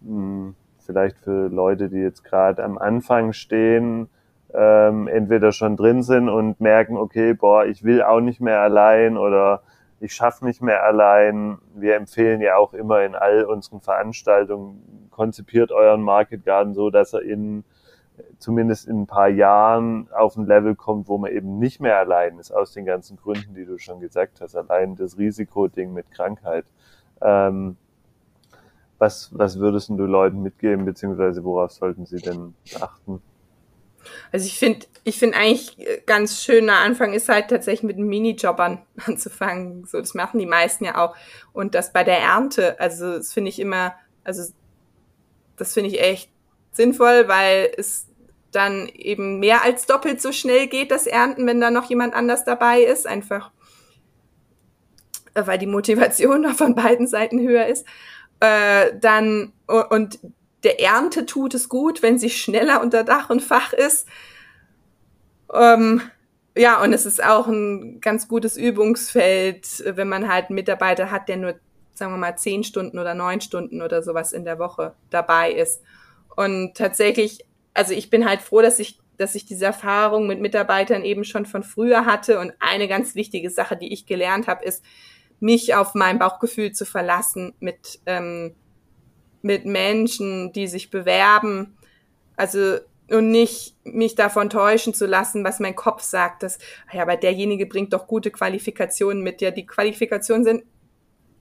mh, 0.00 0.08
hm, 0.10 0.54
vielleicht 0.84 1.16
für 1.18 1.46
Leute, 1.46 1.90
die 1.90 1.98
jetzt 1.98 2.24
gerade 2.24 2.64
am 2.64 2.76
Anfang 2.76 3.32
stehen, 3.32 4.08
ähm, 4.52 5.06
entweder 5.06 5.52
schon 5.52 5.76
drin 5.76 6.02
sind 6.02 6.28
und 6.28 6.60
merken, 6.60 6.96
okay, 6.96 7.34
boah, 7.34 7.64
ich 7.64 7.84
will 7.84 8.02
auch 8.02 8.20
nicht 8.20 8.40
mehr 8.40 8.62
allein 8.62 9.16
oder 9.16 9.62
ich 10.00 10.12
schaffe 10.12 10.44
nicht 10.44 10.60
mehr 10.60 10.82
allein. 10.82 11.58
Wir 11.72 11.94
empfehlen 11.94 12.40
ja 12.40 12.56
auch 12.56 12.74
immer 12.74 13.04
in 13.04 13.14
all 13.14 13.44
unseren 13.44 13.80
Veranstaltungen, 13.80 15.08
konzipiert 15.12 15.70
euren 15.70 16.02
Market 16.02 16.44
Garden 16.44 16.74
so, 16.74 16.90
dass 16.90 17.12
er 17.12 17.22
in 17.22 17.62
zumindest 18.38 18.86
in 18.86 19.02
ein 19.02 19.06
paar 19.06 19.28
Jahren 19.28 20.08
auf 20.12 20.36
ein 20.36 20.46
Level 20.46 20.74
kommt, 20.74 21.08
wo 21.08 21.18
man 21.18 21.32
eben 21.32 21.58
nicht 21.58 21.80
mehr 21.80 21.98
allein 21.98 22.38
ist, 22.38 22.52
aus 22.52 22.72
den 22.72 22.84
ganzen 22.84 23.16
Gründen, 23.16 23.54
die 23.54 23.64
du 23.64 23.78
schon 23.78 24.00
gesagt 24.00 24.40
hast. 24.40 24.56
Allein 24.56 24.96
das 24.96 25.18
Risikoding 25.18 25.92
mit 25.92 26.10
Krankheit. 26.10 26.64
Ähm, 27.20 27.76
was, 28.98 29.30
was 29.36 29.58
würdest 29.58 29.90
du 29.90 30.06
Leuten 30.06 30.42
mitgeben, 30.42 30.84
beziehungsweise 30.84 31.42
worauf 31.44 31.72
sollten 31.72 32.06
sie 32.06 32.18
denn 32.18 32.54
achten? 32.80 33.20
Also 34.32 34.46
ich 34.46 34.58
finde, 34.58 34.86
ich 35.02 35.18
finde 35.18 35.38
eigentlich 35.38 35.76
ganz 36.06 36.42
schöner 36.42 36.76
Anfang 36.76 37.12
ist 37.12 37.28
halt 37.28 37.48
tatsächlich 37.48 37.82
mit 37.82 37.98
Minijobbern 37.98 38.82
anzufangen. 39.06 39.86
So, 39.86 39.98
das 39.98 40.14
machen 40.14 40.38
die 40.38 40.46
meisten 40.46 40.84
ja 40.84 41.04
auch. 41.04 41.16
Und 41.52 41.74
das 41.74 41.92
bei 41.92 42.04
der 42.04 42.18
Ernte, 42.18 42.78
also 42.78 43.16
das 43.16 43.32
finde 43.32 43.48
ich 43.48 43.58
immer, 43.58 43.94
also 44.22 44.52
das 45.56 45.72
finde 45.72 45.90
ich 45.90 46.00
echt 46.00 46.30
sinnvoll, 46.74 47.28
weil 47.28 47.72
es 47.76 48.06
dann 48.52 48.88
eben 48.88 49.40
mehr 49.40 49.64
als 49.64 49.86
doppelt 49.86 50.20
so 50.20 50.30
schnell 50.30 50.68
geht, 50.68 50.90
das 50.90 51.06
Ernten, 51.06 51.46
wenn 51.46 51.60
da 51.60 51.70
noch 51.70 51.88
jemand 51.88 52.14
anders 52.14 52.44
dabei 52.44 52.82
ist, 52.82 53.06
einfach 53.06 53.50
äh, 55.34 55.46
weil 55.46 55.58
die 55.58 55.66
Motivation 55.66 56.44
von 56.54 56.74
beiden 56.74 57.06
Seiten 57.06 57.40
höher 57.40 57.66
ist. 57.66 57.86
Äh, 58.40 58.92
dann 59.00 59.52
und 59.66 60.18
der 60.64 60.80
Ernte 60.80 61.26
tut 61.26 61.54
es 61.54 61.68
gut, 61.68 62.02
wenn 62.02 62.18
sie 62.18 62.30
schneller 62.30 62.80
unter 62.80 63.04
Dach 63.04 63.30
und 63.30 63.42
Fach 63.42 63.72
ist. 63.72 64.08
Ähm, 65.52 66.00
ja, 66.56 66.82
und 66.82 66.92
es 66.92 67.04
ist 67.04 67.22
auch 67.22 67.48
ein 67.48 68.00
ganz 68.00 68.28
gutes 68.28 68.56
Übungsfeld, 68.56 69.84
wenn 69.84 70.08
man 70.08 70.32
halt 70.32 70.46
einen 70.46 70.54
Mitarbeiter 70.54 71.10
hat, 71.10 71.28
der 71.28 71.36
nur, 71.36 71.54
sagen 71.94 72.12
wir 72.12 72.18
mal, 72.18 72.36
zehn 72.36 72.64
Stunden 72.64 72.98
oder 72.98 73.14
neun 73.14 73.40
Stunden 73.40 73.82
oder 73.82 74.02
sowas 74.02 74.32
in 74.32 74.44
der 74.44 74.58
Woche 74.58 74.94
dabei 75.10 75.52
ist. 75.52 75.82
Und 76.36 76.74
tatsächlich, 76.74 77.44
also 77.74 77.92
ich 77.92 78.10
bin 78.10 78.28
halt 78.28 78.40
froh, 78.40 78.62
dass 78.62 78.78
ich, 78.78 78.98
dass 79.16 79.34
ich 79.34 79.46
diese 79.46 79.66
Erfahrung 79.66 80.26
mit 80.26 80.40
Mitarbeitern 80.40 81.04
eben 81.04 81.24
schon 81.24 81.46
von 81.46 81.62
früher 81.62 82.06
hatte. 82.06 82.40
Und 82.40 82.52
eine 82.60 82.88
ganz 82.88 83.14
wichtige 83.14 83.50
Sache, 83.50 83.76
die 83.76 83.92
ich 83.92 84.06
gelernt 84.06 84.48
habe, 84.48 84.64
ist, 84.64 84.84
mich 85.40 85.74
auf 85.74 85.94
mein 85.94 86.18
Bauchgefühl 86.18 86.72
zu 86.72 86.84
verlassen 86.86 87.54
mit, 87.60 88.00
ähm, 88.06 88.54
mit 89.42 89.66
Menschen, 89.66 90.52
die 90.52 90.66
sich 90.66 90.90
bewerben. 90.90 91.76
Also 92.36 92.78
und 93.10 93.30
nicht 93.30 93.74
mich 93.84 94.14
davon 94.14 94.48
täuschen 94.48 94.94
zu 94.94 95.06
lassen, 95.06 95.44
was 95.44 95.60
mein 95.60 95.76
Kopf 95.76 96.02
sagt, 96.02 96.42
dass, 96.42 96.58
ja, 96.92 97.02
aber 97.02 97.16
derjenige 97.16 97.66
bringt 97.66 97.92
doch 97.92 98.06
gute 98.06 98.30
Qualifikationen 98.30 99.22
mit. 99.22 99.42
Ja, 99.42 99.50
die 99.50 99.66
Qualifikationen 99.66 100.44
sind 100.44 100.64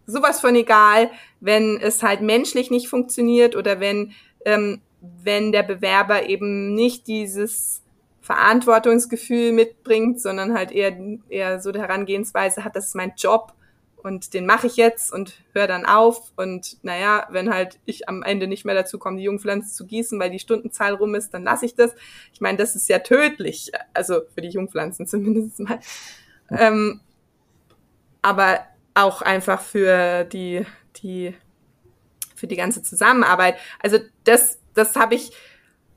sowas 0.06 0.42
von 0.42 0.56
egal, 0.56 1.10
wenn 1.40 1.80
es 1.80 2.04
halt 2.04 2.22
menschlich 2.22 2.70
nicht 2.70 2.90
funktioniert 2.90 3.56
oder 3.56 3.80
wenn 3.80 4.12
ähm, 4.46 4.82
wenn 5.02 5.52
der 5.52 5.64
Bewerber 5.64 6.30
eben 6.30 6.74
nicht 6.74 7.08
dieses 7.08 7.82
Verantwortungsgefühl 8.22 9.52
mitbringt, 9.52 10.22
sondern 10.22 10.54
halt 10.54 10.72
eher, 10.72 10.96
eher 11.30 11.60
so 11.60 11.72
die 11.72 11.80
Herangehensweise 11.80 12.64
hat, 12.64 12.76
das 12.76 12.88
ist 12.88 12.96
mein 12.96 13.14
Job 13.18 13.54
und 14.04 14.34
den 14.34 14.46
mache 14.46 14.68
ich 14.68 14.76
jetzt 14.76 15.12
und 15.12 15.34
höre 15.54 15.68
dann 15.68 15.86
auf. 15.86 16.32
Und 16.36 16.78
naja, 16.84 17.26
wenn 17.32 17.54
halt 17.54 17.80
ich 17.86 18.10
am 18.10 18.22
Ende 18.22 18.48
nicht 18.48 18.66
mehr 18.66 18.76
dazu 18.76 19.00
komme, 19.00 19.18
die 19.18 19.24
Jungpflanze 19.24 19.74
zu 19.74 19.86
gießen, 19.86 20.20
weil 20.20 20.30
die 20.30 20.40
Stundenzahl 20.40 20.94
rum 20.94 21.16
ist, 21.16 21.34
dann 21.34 21.44
lasse 21.44 21.66
ich 21.66 21.76
das. 21.76 21.96
Ich 22.34 22.42
meine, 22.42 22.58
das 22.58 22.76
ist 22.76 22.90
ja 22.90 23.00
tödlich, 23.00 23.72
also 23.94 24.22
für 24.34 24.42
die 24.42 24.50
Jungpflanzen 24.50 25.08
zumindest 25.08 25.60
mal. 25.60 25.80
Ähm, 26.50 27.00
aber 28.22 28.60
auch 28.94 29.22
einfach 29.22 29.62
für 29.62 30.26
die, 30.26 30.66
die 30.98 31.34
für 32.44 32.48
die 32.48 32.58
ganze 32.58 32.84
Zusammenarbeit. 32.84 33.56
Also 33.82 34.00
das, 34.26 34.60
das 34.74 34.98
habe 34.98 35.16
ich 35.16 35.32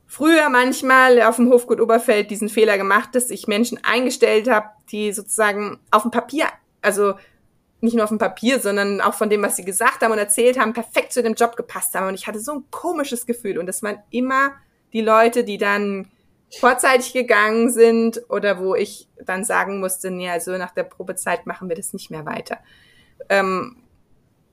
früher 0.05 0.47
manchmal 0.47 1.21
auf 1.23 1.35
dem 1.35 1.49
Hofgut 1.49 1.81
Oberfeld 1.81 2.31
diesen 2.31 2.47
Fehler 2.47 2.77
gemacht, 2.77 3.09
dass 3.15 3.31
ich 3.31 3.47
Menschen 3.47 3.77
eingestellt 3.83 4.49
habe, 4.49 4.69
die 4.89 5.11
sozusagen 5.11 5.77
auf 5.91 6.03
dem 6.03 6.11
Papier, 6.11 6.45
also 6.81 7.15
nicht 7.81 7.95
nur 7.95 8.05
auf 8.05 8.11
dem 8.11 8.17
Papier, 8.17 8.61
sondern 8.61 9.01
auch 9.01 9.13
von 9.13 9.29
dem, 9.29 9.43
was 9.43 9.57
sie 9.57 9.65
gesagt 9.65 10.01
haben 10.01 10.13
und 10.13 10.19
erzählt 10.19 10.57
haben, 10.57 10.71
perfekt 10.71 11.11
zu 11.11 11.21
dem 11.21 11.33
Job 11.33 11.57
gepasst 11.57 11.93
haben. 11.95 12.07
Und 12.07 12.15
ich 12.15 12.27
hatte 12.27 12.39
so 12.39 12.53
ein 12.53 12.63
komisches 12.71 13.25
Gefühl. 13.25 13.57
Und 13.57 13.65
das 13.65 13.83
waren 13.83 13.99
immer 14.09 14.53
die 14.93 15.01
Leute, 15.01 15.43
die 15.43 15.57
dann 15.57 16.07
vorzeitig 16.61 17.11
gegangen 17.11 17.69
sind 17.69 18.21
oder 18.29 18.59
wo 18.59 18.73
ich 18.73 19.09
dann 19.25 19.43
sagen 19.43 19.81
musste, 19.81 20.11
nee, 20.11 20.29
also 20.29 20.57
nach 20.57 20.71
der 20.71 20.83
Probezeit 20.83 21.45
machen 21.45 21.67
wir 21.67 21.75
das 21.75 21.91
nicht 21.91 22.09
mehr 22.09 22.25
weiter. 22.25 22.59
Ähm, 23.27 23.75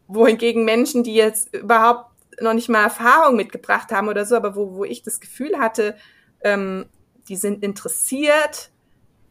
wohingegen 0.06 0.64
Menschen, 0.64 1.02
die 1.02 1.14
jetzt 1.14 1.54
überhaupt 1.54 2.10
noch 2.40 2.54
nicht 2.54 2.68
mal 2.68 2.82
Erfahrung 2.82 3.36
mitgebracht 3.36 3.92
haben 3.92 4.08
oder 4.08 4.24
so, 4.26 4.36
aber 4.36 4.56
wo, 4.56 4.74
wo 4.74 4.84
ich 4.84 5.02
das 5.02 5.20
Gefühl 5.20 5.58
hatte, 5.58 5.96
ähm, 6.42 6.86
die 7.28 7.36
sind 7.36 7.62
interessiert, 7.62 8.70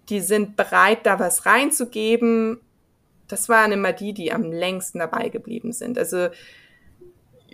die 0.10 0.22
sind 0.22 0.56
bereit, 0.56 1.06
da 1.06 1.20
was 1.20 1.46
reinzugeben. 1.46 2.60
Das 3.28 3.50
waren 3.50 3.72
immer 3.72 3.94
die, 3.94 4.14
die 4.14 4.32
am 4.32 4.52
längsten 4.52 5.00
dabei 5.00 5.30
geblieben 5.30 5.74
sind. 5.74 5.98
Also 5.98 6.30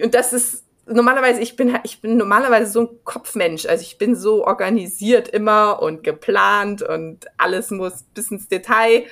und 0.01 0.13
das 0.13 0.33
ist 0.33 0.65
normalerweise, 0.85 1.41
ich 1.41 1.55
bin, 1.55 1.77
ich 1.83 2.01
bin 2.01 2.17
normalerweise 2.17 2.71
so 2.71 2.81
ein 2.81 2.89
Kopfmensch. 3.03 3.65
Also 3.65 3.83
ich 3.83 3.97
bin 3.97 4.15
so 4.15 4.45
organisiert 4.45 5.27
immer 5.27 5.81
und 5.81 6.03
geplant 6.03 6.81
und 6.81 7.25
alles 7.37 7.71
muss 7.71 8.03
bis 8.13 8.31
ins 8.31 8.47
Detail 8.47 9.05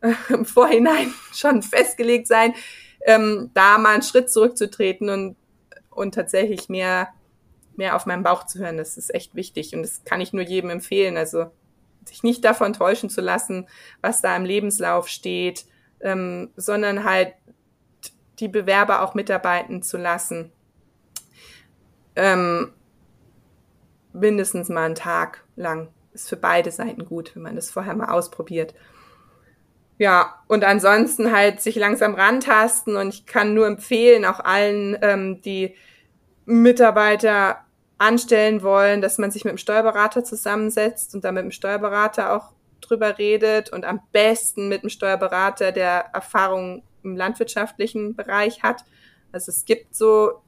äh, 0.00 0.14
im 0.28 0.44
Vorhinein 0.44 1.12
schon 1.32 1.62
festgelegt 1.62 2.26
sein. 2.26 2.54
Ähm, 3.04 3.50
da 3.54 3.78
mal 3.78 3.94
einen 3.94 4.02
Schritt 4.02 4.30
zurückzutreten 4.30 5.10
und, 5.10 5.36
und 5.90 6.14
tatsächlich 6.14 6.68
mehr, 6.68 7.08
mehr 7.76 7.96
auf 7.96 8.06
meinen 8.06 8.22
Bauch 8.22 8.46
zu 8.46 8.58
hören, 8.58 8.78
das 8.78 8.96
ist 8.96 9.14
echt 9.14 9.34
wichtig. 9.34 9.74
Und 9.74 9.82
das 9.82 10.02
kann 10.04 10.20
ich 10.20 10.32
nur 10.32 10.42
jedem 10.42 10.70
empfehlen. 10.70 11.16
Also 11.16 11.50
sich 12.06 12.22
nicht 12.22 12.44
davon 12.44 12.72
täuschen 12.72 13.10
zu 13.10 13.20
lassen, 13.20 13.68
was 14.00 14.22
da 14.22 14.34
im 14.36 14.44
Lebenslauf 14.44 15.08
steht, 15.08 15.66
ähm, 16.00 16.50
sondern 16.56 17.04
halt 17.04 17.34
die 18.40 18.48
Bewerber 18.48 19.02
auch 19.02 19.14
mitarbeiten 19.14 19.82
zu 19.82 19.96
lassen 19.96 20.50
ähm, 22.16 22.72
mindestens 24.12 24.68
mal 24.68 24.84
einen 24.84 24.94
Tag 24.94 25.44
lang. 25.56 25.88
Ist 26.12 26.28
für 26.28 26.36
beide 26.36 26.70
Seiten 26.70 27.04
gut, 27.04 27.34
wenn 27.34 27.42
man 27.42 27.56
das 27.56 27.70
vorher 27.70 27.94
mal 27.94 28.10
ausprobiert. 28.10 28.74
Ja, 29.98 30.34
und 30.48 30.64
ansonsten 30.64 31.30
halt 31.30 31.60
sich 31.60 31.76
langsam 31.76 32.14
rantasten 32.14 32.96
und 32.96 33.10
ich 33.10 33.26
kann 33.26 33.54
nur 33.54 33.66
empfehlen, 33.66 34.24
auch 34.24 34.40
allen, 34.40 34.98
ähm, 35.02 35.40
die 35.42 35.74
Mitarbeiter 36.46 37.64
anstellen 37.98 38.62
wollen, 38.62 39.00
dass 39.00 39.18
man 39.18 39.30
sich 39.30 39.44
mit 39.44 39.52
dem 39.52 39.58
Steuerberater 39.58 40.24
zusammensetzt 40.24 41.14
und 41.14 41.24
dann 41.24 41.34
mit 41.34 41.44
dem 41.44 41.52
Steuerberater 41.52 42.32
auch 42.34 42.52
drüber 42.80 43.18
redet 43.18 43.72
und 43.72 43.84
am 43.84 44.00
besten 44.12 44.68
mit 44.68 44.82
dem 44.82 44.90
Steuerberater, 44.90 45.72
der 45.72 46.10
Erfahrung 46.12 46.82
im 47.02 47.16
landwirtschaftlichen 47.16 48.16
Bereich 48.16 48.62
hat. 48.62 48.84
Also 49.32 49.50
es 49.50 49.64
gibt 49.64 49.94
so 49.94 50.42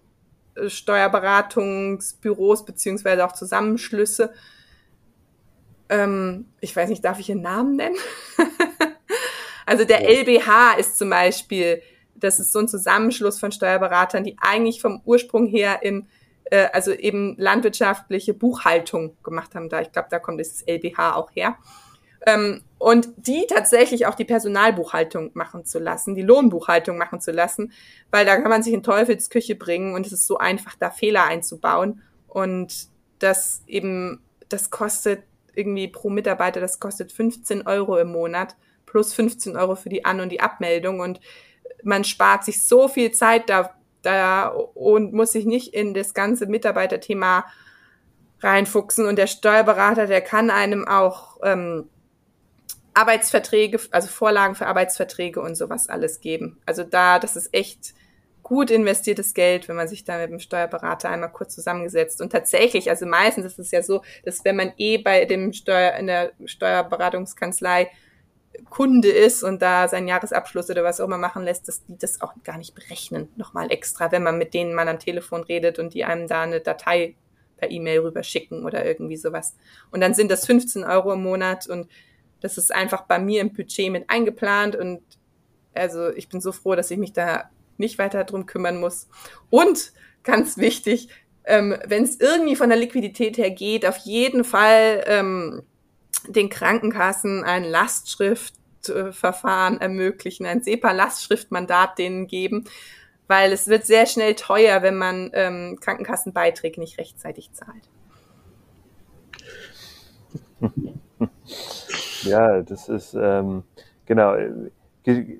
Steuerberatungsbüros 0.66 2.64
beziehungsweise 2.64 3.24
auch 3.24 3.32
Zusammenschlüsse. 3.32 4.32
Ähm, 5.88 6.46
ich 6.60 6.74
weiß 6.74 6.88
nicht, 6.88 7.04
darf 7.04 7.20
ich 7.20 7.28
Ihren 7.28 7.42
Namen 7.42 7.76
nennen? 7.76 7.96
also 9.66 9.84
der 9.84 10.02
ja. 10.02 10.20
LBH 10.20 10.78
ist 10.78 10.96
zum 10.96 11.10
Beispiel, 11.10 11.82
das 12.14 12.40
ist 12.40 12.52
so 12.52 12.60
ein 12.60 12.68
Zusammenschluss 12.68 13.38
von 13.38 13.52
Steuerberatern, 13.52 14.24
die 14.24 14.36
eigentlich 14.40 14.80
vom 14.80 15.02
Ursprung 15.04 15.46
her 15.46 15.82
in 15.82 16.08
äh, 16.50 16.68
also 16.72 16.92
eben 16.92 17.34
landwirtschaftliche 17.38 18.34
Buchhaltung 18.34 19.16
gemacht 19.22 19.54
haben. 19.54 19.68
Da 19.68 19.80
ich 19.80 19.92
glaube, 19.92 20.08
da 20.10 20.18
kommt 20.18 20.40
dieses 20.40 20.62
LBH 20.66 21.16
auch 21.16 21.30
her. 21.34 21.56
Ähm, 22.26 22.62
und 22.78 23.08
die 23.16 23.46
tatsächlich 23.48 24.06
auch 24.06 24.14
die 24.14 24.24
Personalbuchhaltung 24.24 25.30
machen 25.34 25.64
zu 25.64 25.78
lassen, 25.78 26.14
die 26.14 26.22
Lohnbuchhaltung 26.22 26.98
machen 26.98 27.20
zu 27.20 27.30
lassen, 27.30 27.72
weil 28.10 28.26
da 28.26 28.36
kann 28.36 28.50
man 28.50 28.62
sich 28.62 28.74
in 28.74 28.82
Teufelsküche 28.82 29.54
bringen 29.54 29.94
und 29.94 30.06
es 30.06 30.12
ist 30.12 30.26
so 30.26 30.38
einfach, 30.38 30.74
da 30.78 30.90
Fehler 30.90 31.24
einzubauen. 31.24 32.02
Und 32.26 32.88
das 33.18 33.62
eben, 33.66 34.20
das 34.48 34.70
kostet 34.70 35.22
irgendwie 35.54 35.88
pro 35.88 36.10
Mitarbeiter, 36.10 36.60
das 36.60 36.80
kostet 36.80 37.12
15 37.12 37.66
Euro 37.66 37.96
im 37.96 38.12
Monat 38.12 38.56
plus 38.86 39.12
15 39.14 39.56
Euro 39.56 39.74
für 39.76 39.88
die 39.88 40.04
An- 40.04 40.20
und 40.20 40.30
die 40.30 40.40
Abmeldung 40.40 41.00
und 41.00 41.20
man 41.82 42.04
spart 42.04 42.44
sich 42.44 42.66
so 42.66 42.88
viel 42.88 43.12
Zeit 43.12 43.50
da, 43.50 43.74
da 44.02 44.48
und 44.48 45.12
muss 45.12 45.32
sich 45.32 45.44
nicht 45.44 45.74
in 45.74 45.94
das 45.94 46.14
ganze 46.14 46.46
Mitarbeiterthema 46.46 47.44
reinfuchsen 48.40 49.06
und 49.06 49.16
der 49.16 49.26
Steuerberater, 49.26 50.06
der 50.06 50.20
kann 50.20 50.50
einem 50.50 50.86
auch 50.86 51.38
ähm, 51.42 51.88
Arbeitsverträge, 52.94 53.78
also 53.90 54.08
Vorlagen 54.08 54.54
für 54.54 54.66
Arbeitsverträge 54.66 55.40
und 55.40 55.54
sowas 55.54 55.88
alles 55.88 56.20
geben. 56.20 56.58
Also 56.64 56.82
da, 56.82 57.18
das 57.18 57.36
ist 57.36 57.52
echt 57.52 57.94
gut 58.42 58.70
investiertes 58.70 59.34
Geld, 59.34 59.68
wenn 59.68 59.76
man 59.76 59.88
sich 59.88 60.04
da 60.04 60.18
mit 60.18 60.30
dem 60.30 60.38
Steuerberater 60.38 61.10
einmal 61.10 61.32
kurz 61.32 61.54
zusammengesetzt. 61.54 62.20
Und 62.20 62.30
tatsächlich, 62.30 62.88
also 62.88 63.04
meistens 63.04 63.44
ist 63.44 63.58
es 63.58 63.70
ja 63.70 63.82
so, 63.82 64.02
dass 64.24 64.44
wenn 64.44 64.56
man 64.56 64.72
eh 64.76 64.98
bei 64.98 65.24
dem 65.24 65.52
Steuer, 65.52 65.94
in 65.94 66.06
der 66.06 66.32
Steuerberatungskanzlei 66.44 67.90
Kunde 68.70 69.08
ist 69.08 69.42
und 69.42 69.62
da 69.62 69.88
seinen 69.88 70.08
Jahresabschluss 70.08 70.70
oder 70.70 70.84
was 70.84 71.00
auch 71.00 71.06
immer 71.06 71.18
machen 71.18 71.44
lässt, 71.44 71.68
dass 71.68 71.84
die 71.84 71.96
das 71.98 72.20
auch 72.20 72.32
gar 72.44 72.58
nicht 72.58 72.74
berechnen, 72.74 73.28
nochmal 73.36 73.70
extra, 73.70 74.12
wenn 74.12 74.22
man 74.22 74.38
mit 74.38 74.54
denen 74.54 74.74
mal 74.74 74.88
am 74.88 74.98
Telefon 74.98 75.42
redet 75.42 75.78
und 75.78 75.94
die 75.94 76.04
einem 76.04 76.26
da 76.26 76.42
eine 76.42 76.60
Datei 76.60 77.14
per 77.56 77.70
E-Mail 77.70 78.00
rüberschicken 78.00 78.64
oder 78.64 78.84
irgendwie 78.84 79.16
sowas. 79.16 79.54
Und 79.90 80.00
dann 80.00 80.14
sind 80.14 80.30
das 80.30 80.46
15 80.46 80.84
Euro 80.84 81.12
im 81.12 81.22
Monat 81.22 81.66
und 81.66 81.88
das 82.40 82.58
ist 82.58 82.74
einfach 82.74 83.02
bei 83.02 83.18
mir 83.18 83.40
im 83.40 83.52
Budget 83.52 83.90
mit 83.90 84.08
eingeplant 84.10 84.76
und 84.76 85.00
also 85.74 86.10
ich 86.10 86.28
bin 86.28 86.40
so 86.40 86.52
froh, 86.52 86.74
dass 86.74 86.90
ich 86.90 86.98
mich 86.98 87.12
da 87.12 87.50
nicht 87.78 87.98
weiter 87.98 88.24
drum 88.24 88.46
kümmern 88.46 88.78
muss. 88.78 89.08
Und 89.50 89.92
ganz 90.22 90.56
wichtig, 90.56 91.08
ähm, 91.44 91.76
wenn 91.86 92.04
es 92.04 92.18
irgendwie 92.18 92.56
von 92.56 92.68
der 92.68 92.78
Liquidität 92.78 93.38
her 93.38 93.50
geht, 93.50 93.86
auf 93.86 93.98
jeden 93.98 94.44
Fall 94.44 95.04
ähm, 95.06 95.62
den 96.28 96.48
Krankenkassen 96.48 97.44
ein 97.44 97.64
Lastschriftverfahren 97.64 99.80
ermöglichen, 99.80 100.46
ein 100.46 100.62
SEPA-Lastschriftmandat 100.62 101.98
denen 101.98 102.26
geben, 102.26 102.64
weil 103.28 103.52
es 103.52 103.68
wird 103.68 103.86
sehr 103.86 104.06
schnell 104.06 104.34
teuer, 104.34 104.82
wenn 104.82 104.96
man 104.96 105.30
ähm, 105.34 105.78
Krankenkassenbeiträge 105.80 106.80
nicht 106.80 106.98
rechtzeitig 106.98 107.52
zahlt. 107.52 107.88
Ja, 112.22 112.62
das 112.62 112.88
ist 112.88 113.14
ähm, 113.14 113.62
genau 114.04 114.34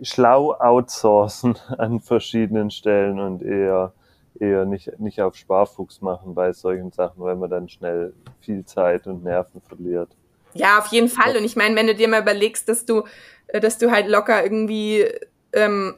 schlau 0.03 0.55
outsourcen 0.55 1.57
an 1.79 2.01
verschiedenen 2.01 2.71
Stellen 2.71 3.19
und 3.19 3.43
eher 3.43 3.93
eher 4.39 4.67
nicht 4.67 5.01
nicht 5.01 5.21
auf 5.21 5.35
Sparfuchs 5.35 6.03
machen 6.03 6.35
bei 6.35 6.53
solchen 6.53 6.93
Sachen, 6.93 7.23
weil 7.23 7.37
man 7.37 7.51
dann 7.51 7.69
schnell 7.69 8.13
viel 8.41 8.65
Zeit 8.65 9.07
und 9.07 9.25
Nerven 9.25 9.61
verliert. 9.63 10.11
Ja, 10.57 10.79
auf 10.79 10.89
jeden 10.89 11.09
Fall. 11.09 11.37
Und 11.37 11.45
ich 11.45 11.57
meine, 11.57 11.77
wenn 11.77 11.87
du 11.87 11.95
dir 11.95 12.09
mal 12.09 12.23
überlegst, 12.23 12.69
dass 12.69 12.85
du, 12.85 13.05
äh, 13.49 13.61
dass 13.61 13.79
du 13.79 13.91
halt 13.91 14.09
locker 14.09 14.43
irgendwie, 14.43 15.07
ähm, 15.53 15.95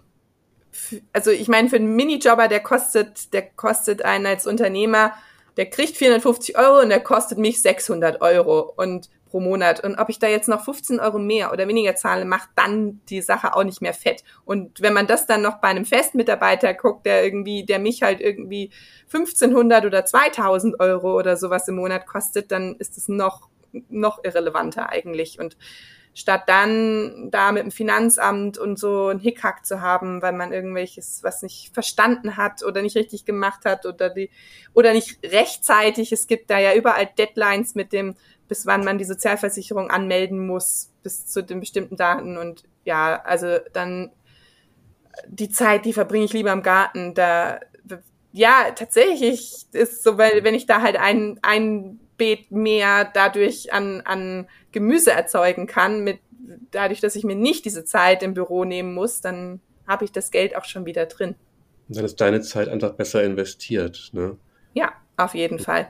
also 1.13 1.31
ich 1.31 1.49
meine, 1.49 1.69
für 1.69 1.77
einen 1.77 1.97
Minijobber, 1.97 2.49
der 2.49 2.61
kostet, 2.61 3.33
der 3.33 3.43
kostet 3.43 4.05
einen 4.05 4.27
als 4.27 4.47
Unternehmer, 4.47 5.13
der 5.57 5.67
kriegt 5.67 5.97
450 5.97 6.57
Euro 6.59 6.81
und 6.81 6.89
der 6.89 7.01
kostet 7.01 7.39
mich 7.39 7.63
600 7.63 8.21
Euro. 8.21 8.73
Und 8.77 9.09
pro 9.29 9.41
Monat. 9.41 9.83
Und 9.85 9.99
ob 9.99 10.09
ich 10.09 10.19
da 10.19 10.27
jetzt 10.27 10.49
noch 10.49 10.65
15 10.65 11.01
Euro 11.01 11.19
mehr 11.19 11.53
oder 11.53 11.69
weniger 11.69 11.95
zahle, 11.95 12.25
macht 12.25 12.49
dann 12.57 13.01
die 13.09 13.23
Sache 13.23 13.55
auch 13.55 13.65
nicht 13.65 13.81
mehr 13.81 13.95
fett. 13.95 14.25
Und 14.45 14.81
wenn 14.81 14.93
man 14.93 15.07
das 15.07 15.27
dann 15.27 15.43
noch 15.43 15.61
bei 15.61 15.69
einem 15.69 15.85
Festmitarbeiter 15.85 16.75
guckt, 16.75 17.07
der 17.07 17.25
irgendwie, 17.25 17.65
der 17.65 17.79
mich 17.79 18.03
halt 18.03 18.21
irgendwie 18.21 18.71
1500 19.07 19.85
oder 19.85 20.05
2000 20.05 20.81
Euro 20.81 21.17
oder 21.17 21.37
sowas 21.37 21.69
im 21.69 21.77
Monat 21.77 22.07
kostet, 22.07 22.51
dann 22.51 22.77
ist 22.77 22.97
es 22.97 23.09
noch, 23.09 23.49
noch 23.89 24.23
irrelevanter 24.25 24.91
eigentlich. 24.91 25.39
Und 25.39 25.57
statt 26.15 26.45
dann 26.47 27.31
da 27.31 27.53
mit 27.53 27.63
dem 27.63 27.71
Finanzamt 27.71 28.59
und 28.59 28.79
so 28.79 29.09
ein 29.09 29.21
Hickhack 29.21 29.65
zu 29.65 29.81
haben, 29.81 30.21
weil 30.21 30.33
man 30.33 30.53
irgendwelches 30.53 31.23
was 31.23 31.43
nicht 31.43 31.73
verstanden 31.73 32.37
hat 32.37 32.65
oder 32.65 32.83
nicht 32.83 32.97
richtig 32.97 33.25
gemacht 33.25 33.65
hat 33.65 33.87
oder 33.87 34.11
die 34.11 34.31
oder 34.75 34.93
nicht 34.93 35.19
rechtzeitig. 35.25 36.11
Es 36.11 36.27
gibt 36.27 36.51
da 36.51 36.59
ja 36.59 36.75
überall 36.75 37.09
Deadlines 37.17 37.75
mit 37.75 37.93
dem 37.93 38.17
bis 38.49 38.67
wann 38.67 38.85
man 38.85 38.99
die 38.99 39.05
Sozialversicherung 39.05 39.91
anmelden 39.91 40.47
muss, 40.47 40.91
bis 41.03 41.27
zu 41.27 41.45
den 41.45 41.61
bestimmten 41.61 41.97
Daten. 41.97 42.37
Und 42.37 42.65
ja, 42.85 43.23
also 43.23 43.59
dann 43.73 44.11
die 45.27 45.51
Zeit, 45.51 45.85
die 45.85 45.93
verbringe 45.93 46.25
ich 46.25 46.33
lieber 46.33 46.53
im 46.53 46.63
Garten. 46.63 47.15
Da, 47.15 47.61
ja, 48.33 48.71
tatsächlich 48.75 49.67
ist 49.73 50.03
so, 50.03 50.19
weil 50.19 50.43
wenn 50.45 50.55
ich 50.55 50.67
da 50.67 50.81
halt 50.83 50.97
ein, 50.97 51.39
ein 51.43 52.01
Beet 52.19 52.51
mehr 52.51 53.11
dadurch 53.15 53.73
an, 53.73 54.03
an 54.03 54.47
Gemüse 54.73 55.13
erzeugen 55.13 55.67
kann, 55.67 56.05
mit 56.05 56.19
dadurch, 56.71 57.01
dass 57.01 57.17
ich 57.17 57.25
mir 57.25 57.37
nicht 57.37 57.65
diese 57.65 57.85
Zeit 57.85 58.23
im 58.23 58.35
Büro 58.35 58.65
nehmen 58.65 58.95
muss, 58.95 59.21
dann 59.21 59.61
habe 59.87 60.05
ich 60.05 60.13
das 60.13 60.31
Geld 60.31 60.57
auch 60.57 60.65
schon 60.65 60.85
wieder 60.87 61.07
drin. 61.07 61.35
Dann 61.89 62.05
ist 62.05 62.21
deine 62.21 62.43
Zeit 62.43 62.69
einfach 62.69 62.93
besser 62.93 63.25
investiert, 63.25 64.11
ne? 64.13 64.37
Ja, 64.75 64.93
auf 65.17 65.35
jeden 65.35 65.59
Fall. 65.59 65.89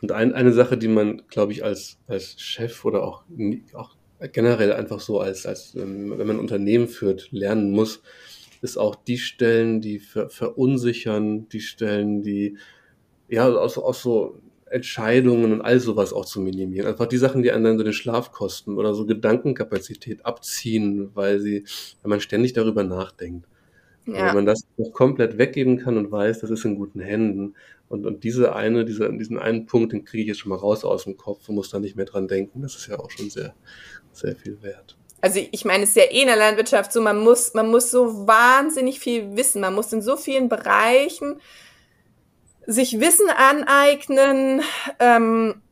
Und 0.00 0.12
ein, 0.12 0.32
eine 0.32 0.52
Sache, 0.52 0.76
die 0.78 0.88
man, 0.88 1.22
glaube 1.28 1.52
ich, 1.52 1.64
als, 1.64 1.98
als 2.06 2.40
Chef 2.40 2.84
oder 2.84 3.02
auch, 3.02 3.24
auch 3.72 3.96
generell 4.32 4.72
einfach 4.72 5.00
so 5.00 5.20
als, 5.20 5.46
als 5.46 5.74
ähm, 5.74 6.10
wenn 6.16 6.26
man 6.26 6.36
ein 6.36 6.40
Unternehmen 6.40 6.88
führt, 6.88 7.32
lernen 7.32 7.72
muss, 7.72 8.02
ist 8.62 8.76
auch 8.76 8.94
die 8.94 9.18
Stellen, 9.18 9.80
die 9.80 9.98
ver 9.98 10.30
verunsichern, 10.30 11.48
die 11.48 11.60
Stellen, 11.60 12.22
die 12.22 12.56
ja 13.28 13.48
auch, 13.48 13.76
auch 13.76 13.94
so 13.94 14.40
Entscheidungen 14.70 15.52
und 15.52 15.60
all 15.60 15.80
sowas 15.80 16.12
auch 16.12 16.24
zu 16.24 16.40
minimieren. 16.40 16.88
Einfach 16.88 17.06
die 17.06 17.18
Sachen, 17.18 17.42
die 17.42 17.52
einen 17.52 17.64
dann 17.64 17.78
so 17.78 17.84
den 17.84 17.92
Schlaf 17.92 18.32
kosten 18.32 18.76
oder 18.76 18.94
so 18.94 19.06
Gedankenkapazität 19.06 20.24
abziehen, 20.24 21.10
weil 21.14 21.40
sie, 21.40 21.64
wenn 22.02 22.10
man 22.10 22.20
ständig 22.20 22.52
darüber 22.52 22.82
nachdenkt. 22.82 23.46
Ja. 24.06 24.26
Wenn 24.26 24.34
man 24.34 24.46
das 24.46 24.66
noch 24.76 24.92
komplett 24.92 25.38
weggeben 25.38 25.78
kann 25.78 25.96
und 25.96 26.10
weiß, 26.10 26.40
das 26.40 26.50
ist 26.50 26.64
in 26.64 26.76
guten 26.76 27.00
Händen. 27.00 27.54
Und, 27.88 28.06
und 28.06 28.24
diese 28.24 28.54
eine, 28.54 28.84
diese, 28.84 29.10
diesen 29.12 29.38
einen 29.38 29.66
Punkt, 29.66 29.92
den 29.92 30.04
kriege 30.04 30.22
ich 30.22 30.28
jetzt 30.28 30.40
schon 30.40 30.50
mal 30.50 30.58
raus 30.58 30.84
aus 30.84 31.04
dem 31.04 31.16
Kopf 31.16 31.48
und 31.48 31.54
muss 31.54 31.70
da 31.70 31.78
nicht 31.78 31.96
mehr 31.96 32.04
dran 32.04 32.28
denken. 32.28 32.62
Das 32.62 32.74
ist 32.76 32.86
ja 32.86 32.98
auch 32.98 33.10
schon 33.10 33.30
sehr, 33.30 33.54
sehr 34.12 34.36
viel 34.36 34.62
wert. 34.62 34.96
Also 35.20 35.40
ich 35.52 35.64
meine, 35.64 35.84
es 35.84 35.90
ist 35.90 35.96
ja 35.96 36.02
eh 36.02 36.20
in 36.20 36.26
der 36.26 36.36
Landwirtschaft 36.36 36.92
so, 36.92 37.00
man 37.00 37.18
muss, 37.18 37.54
man 37.54 37.70
muss 37.70 37.90
so 37.90 38.26
wahnsinnig 38.26 39.00
viel 39.00 39.36
wissen. 39.36 39.62
Man 39.62 39.74
muss 39.74 39.90
in 39.90 40.02
so 40.02 40.16
vielen 40.16 40.50
Bereichen 40.50 41.40
sich 42.66 43.00
Wissen 43.00 43.28
aneignen 43.28 44.62
ähm, 44.98 45.62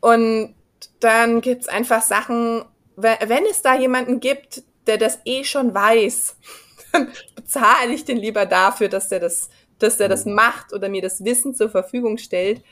und 0.00 0.54
dann 1.00 1.40
gibt's 1.40 1.68
einfach 1.68 2.02
Sachen, 2.02 2.64
wenn 2.96 3.44
es 3.50 3.62
da 3.62 3.74
jemanden 3.74 4.20
gibt, 4.20 4.62
der 4.86 4.98
das 4.98 5.20
eh 5.24 5.44
schon 5.44 5.74
weiß, 5.74 6.36
dann 6.92 7.12
bezahle 7.34 7.92
ich 7.92 8.04
den 8.04 8.16
lieber 8.16 8.46
dafür, 8.46 8.88
dass 8.88 9.08
der 9.08 9.20
das, 9.20 9.50
dass 9.78 9.96
der 9.96 10.08
das 10.08 10.24
mhm. 10.24 10.34
macht 10.34 10.72
oder 10.72 10.88
mir 10.88 11.02
das 11.02 11.24
Wissen 11.24 11.54
zur 11.54 11.70
Verfügung 11.70 12.18
stellt, 12.18 12.62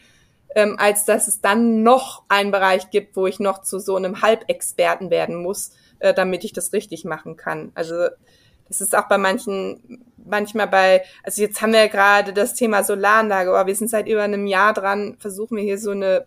ähm, 0.55 0.77
als 0.79 1.05
dass 1.05 1.29
es 1.29 1.41
dann 1.41 1.83
noch 1.83 2.25
einen 2.29 2.51
Bereich 2.51 2.91
gibt, 2.91 3.17
wo 3.17 3.27
ich 3.27 3.39
noch 3.39 3.63
zu 3.63 3.79
so 3.79 3.97
einem 3.97 4.23
Halbexperten 4.23 5.11
werden 5.11 5.37
muss, 5.37 5.73
äh, 5.99 6.15
damit 6.15 6.45
ich 6.45 6.53
das 6.53 6.73
richtig 6.73 7.05
machen 7.05 7.37
kann. 7.37 7.73
Also 7.75 8.09
das 8.69 8.81
ist 8.81 8.97
auch 8.97 9.09
bei 9.09 9.19
manchen, 9.19 10.05
manchmal 10.17 10.69
bei, 10.69 11.03
also 11.23 11.43
jetzt 11.43 11.61
haben 11.61 11.73
wir 11.73 11.81
ja 11.81 11.89
gerade 11.89 12.33
das 12.33 12.55
Thema 12.55 12.85
Solaranlage, 12.85 13.51
aber 13.51 13.67
wir 13.67 13.75
sind 13.75 13.89
seit 13.89 14.09
über 14.09 14.23
einem 14.23 14.47
Jahr 14.47 14.75
dran, 14.75 15.17
versuchen 15.19 15.57
wir 15.57 15.65
hier 15.65 15.79
so 15.79 15.91
eine 15.91 16.27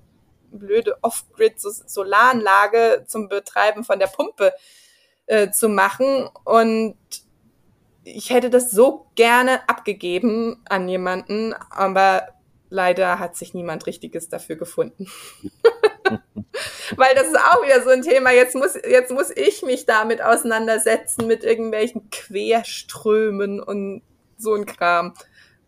blöde 0.51 0.97
Off-Grid-Solaranlage 1.01 3.05
zum 3.07 3.29
Betreiben 3.29 3.83
von 3.83 3.99
der 3.99 4.07
Pumpe 4.07 4.53
äh, 5.27 5.51
zu 5.51 5.69
machen. 5.69 6.27
Und 6.43 6.97
ich 8.03 8.31
hätte 8.31 8.49
das 8.49 8.71
so 8.71 9.05
gerne 9.15 9.69
abgegeben 9.69 10.61
an 10.67 10.89
jemanden, 10.89 11.53
aber 11.69 12.29
leider 12.69 13.19
hat 13.19 13.35
sich 13.35 13.53
niemand 13.53 13.85
Richtiges 13.85 14.29
dafür 14.29 14.55
gefunden. 14.55 15.05
Weil 16.95 17.15
das 17.15 17.27
ist 17.27 17.37
auch 17.37 17.63
wieder 17.63 17.81
so 17.81 17.89
ein 17.89 18.01
Thema. 18.01 18.31
Jetzt 18.31 18.55
muss, 18.55 18.75
jetzt 18.75 19.11
muss 19.11 19.31
ich 19.35 19.63
mich 19.63 19.85
damit 19.85 20.21
auseinandersetzen 20.21 21.27
mit 21.27 21.43
irgendwelchen 21.43 22.09
Querströmen 22.09 23.59
und 23.59 24.01
so 24.37 24.53
ein 24.53 24.65
Kram. 24.65 25.13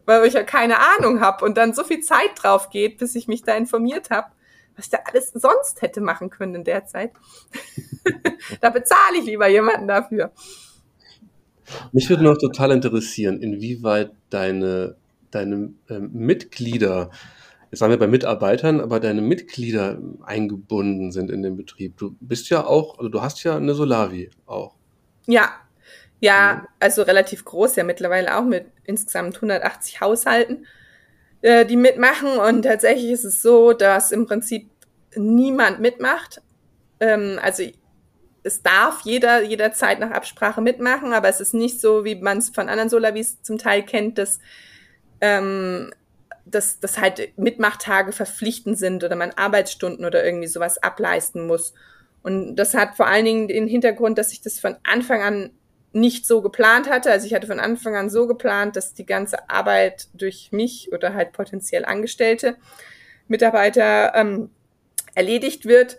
Weil 0.06 0.26
ich 0.26 0.34
ja 0.34 0.44
keine 0.44 0.78
Ahnung 0.98 1.22
habe 1.22 1.46
und 1.46 1.58
dann 1.58 1.74
so 1.74 1.84
viel 1.84 2.02
Zeit 2.02 2.32
drauf 2.36 2.70
geht, 2.70 2.98
bis 2.98 3.16
ich 3.16 3.28
mich 3.28 3.44
da 3.44 3.56
informiert 3.56 4.10
habe 4.10 4.28
was 4.76 4.90
da 4.90 5.00
alles 5.06 5.32
sonst 5.34 5.82
hätte 5.82 6.02
machen 6.02 6.30
können 6.30 6.56
in 6.56 6.64
der 6.64 6.86
Zeit. 6.86 7.12
da 8.62 8.70
bezahle 8.70 9.20
ich 9.20 9.26
lieber 9.26 9.48
jemanden 9.48 9.88
dafür. 9.88 10.32
Mich 11.92 12.10
würde 12.10 12.24
noch 12.24 12.38
total 12.38 12.72
interessieren, 12.72 13.42
inwieweit 13.42 14.12
deine, 14.30 14.96
deine 15.32 15.74
äh, 15.90 16.00
Mitglieder, 16.00 17.10
jetzt 17.74 17.80
sagen 17.80 17.90
wir 17.90 17.98
bei 17.98 18.06
Mitarbeitern, 18.06 18.80
aber 18.80 19.00
deine 19.00 19.22
Mitglieder 19.22 19.98
eingebunden 20.24 21.12
sind 21.12 21.32
in 21.32 21.42
den 21.42 21.58
Betrieb. 21.58 21.98
Du 21.98 22.16
bist 22.20 22.50
ja 22.52 22.64
auch, 22.68 23.00
also 23.00 23.10
du 23.10 23.24
hast 23.24 23.44
ja 23.44 23.58
eine 23.58 23.74
Solavi 23.74 24.30
auch. 24.46 24.76
Ja, 25.26 25.50
ja, 26.20 26.68
also 26.80 27.02
relativ 27.02 27.44
groß, 27.46 27.76
ja 27.78 27.84
mittlerweile 27.84 28.38
auch 28.38 28.44
mit 28.44 28.68
insgesamt 28.84 29.38
180 29.38 30.02
Haushalten. 30.02 30.68
Äh, 31.42 31.66
die 31.66 31.76
mitmachen. 31.76 32.38
Und 32.38 32.62
tatsächlich 32.62 33.10
ist 33.10 33.24
es 33.24 33.42
so, 33.42 33.74
dass 33.74 34.12
im 34.12 34.28
Prinzip 34.28 34.70
niemand 35.16 35.80
mitmacht. 35.80 36.44
Ähm, 37.00 37.40
also 37.42 37.64
es 38.44 38.62
darf 38.62 39.02
jeder 39.04 39.42
jederzeit 39.42 40.00
nach 40.00 40.12
Absprache 40.12 40.62
mitmachen, 40.62 41.12
aber 41.12 41.28
es 41.28 41.42
ist 41.42 41.56
nicht 41.56 41.82
so, 41.82 42.06
wie 42.06 42.16
man 42.16 42.38
es 42.38 42.50
von 42.50 42.70
anderen 42.70 42.90
Solavis 42.90 43.42
zum 43.42 43.58
Teil 43.58 43.82
kennt, 43.82 44.20
dass, 44.20 44.38
ähm, 45.22 45.92
dass, 46.46 46.80
dass 46.80 47.00
halt 47.00 47.38
Mitmachtage 47.38 48.12
verpflichtend 48.12 48.78
sind 48.78 49.04
oder 49.04 49.16
man 49.16 49.32
Arbeitsstunden 49.32 50.06
oder 50.06 50.24
irgendwie 50.26 50.48
sowas 50.48 50.82
ableisten 50.82 51.48
muss. 51.48 51.74
Und 52.22 52.56
das 52.56 52.74
hat 52.74 52.96
vor 52.96 53.08
allen 53.08 53.26
Dingen 53.26 53.48
den 53.48 53.68
Hintergrund, 53.68 54.18
dass 54.18 54.32
ich 54.32 54.42
das 54.42 54.60
von 54.60 54.76
Anfang 54.84 55.22
an 55.22 55.52
nicht 55.94 56.26
so 56.26 56.42
geplant 56.42 56.90
hatte. 56.90 57.12
Also 57.12 57.28
ich 57.28 57.34
hatte 57.34 57.48
von 57.48 57.60
Anfang 57.60 57.96
an 57.96 58.10
so 58.10 58.28
geplant, 58.28 58.76
dass 58.76 58.94
die 58.94 59.06
ganze 59.06 59.50
Arbeit 59.50 60.08
durch 60.14 60.50
mich 60.52 60.92
oder 60.92 61.14
halt 61.14 61.34
potenziell 61.34 61.86
Angestellte 61.86 62.58
Mitarbeiter 63.28 64.14
ähm, 64.16 64.50
erledigt 65.16 65.66
wird, 65.66 65.98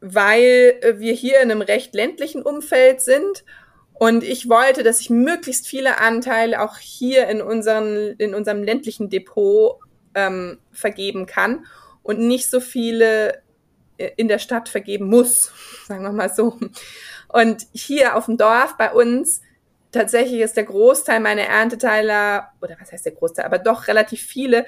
weil 0.00 0.78
wir 0.98 1.12
hier 1.12 1.40
in 1.40 1.50
einem 1.50 1.62
recht 1.62 1.94
ländlichen 1.94 2.42
Umfeld 2.42 3.00
sind. 3.00 3.44
Und 3.98 4.22
ich 4.22 4.48
wollte, 4.48 4.82
dass 4.84 5.00
ich 5.00 5.10
möglichst 5.10 5.66
viele 5.66 5.98
Anteile 5.98 6.62
auch 6.62 6.78
hier 6.78 7.26
in, 7.28 7.42
unseren, 7.42 8.14
in 8.18 8.34
unserem 8.34 8.62
ländlichen 8.62 9.10
Depot 9.10 9.78
ähm, 10.14 10.58
vergeben 10.72 11.26
kann 11.26 11.66
und 12.02 12.20
nicht 12.20 12.48
so 12.48 12.60
viele 12.60 13.42
äh, 13.98 14.10
in 14.16 14.28
der 14.28 14.38
Stadt 14.38 14.68
vergeben 14.68 15.08
muss, 15.08 15.50
sagen 15.88 16.04
wir 16.04 16.12
mal 16.12 16.32
so. 16.32 16.58
Und 17.28 17.66
hier 17.72 18.16
auf 18.16 18.26
dem 18.26 18.36
Dorf 18.36 18.76
bei 18.76 18.92
uns, 18.92 19.42
tatsächlich 19.90 20.40
ist 20.40 20.56
der 20.56 20.64
Großteil 20.64 21.18
meiner 21.20 21.42
Ernteteiler, 21.42 22.52
oder 22.62 22.76
was 22.80 22.92
heißt 22.92 23.04
der 23.04 23.12
Großteil, 23.12 23.44
aber 23.44 23.58
doch 23.58 23.88
relativ 23.88 24.22
viele, 24.22 24.64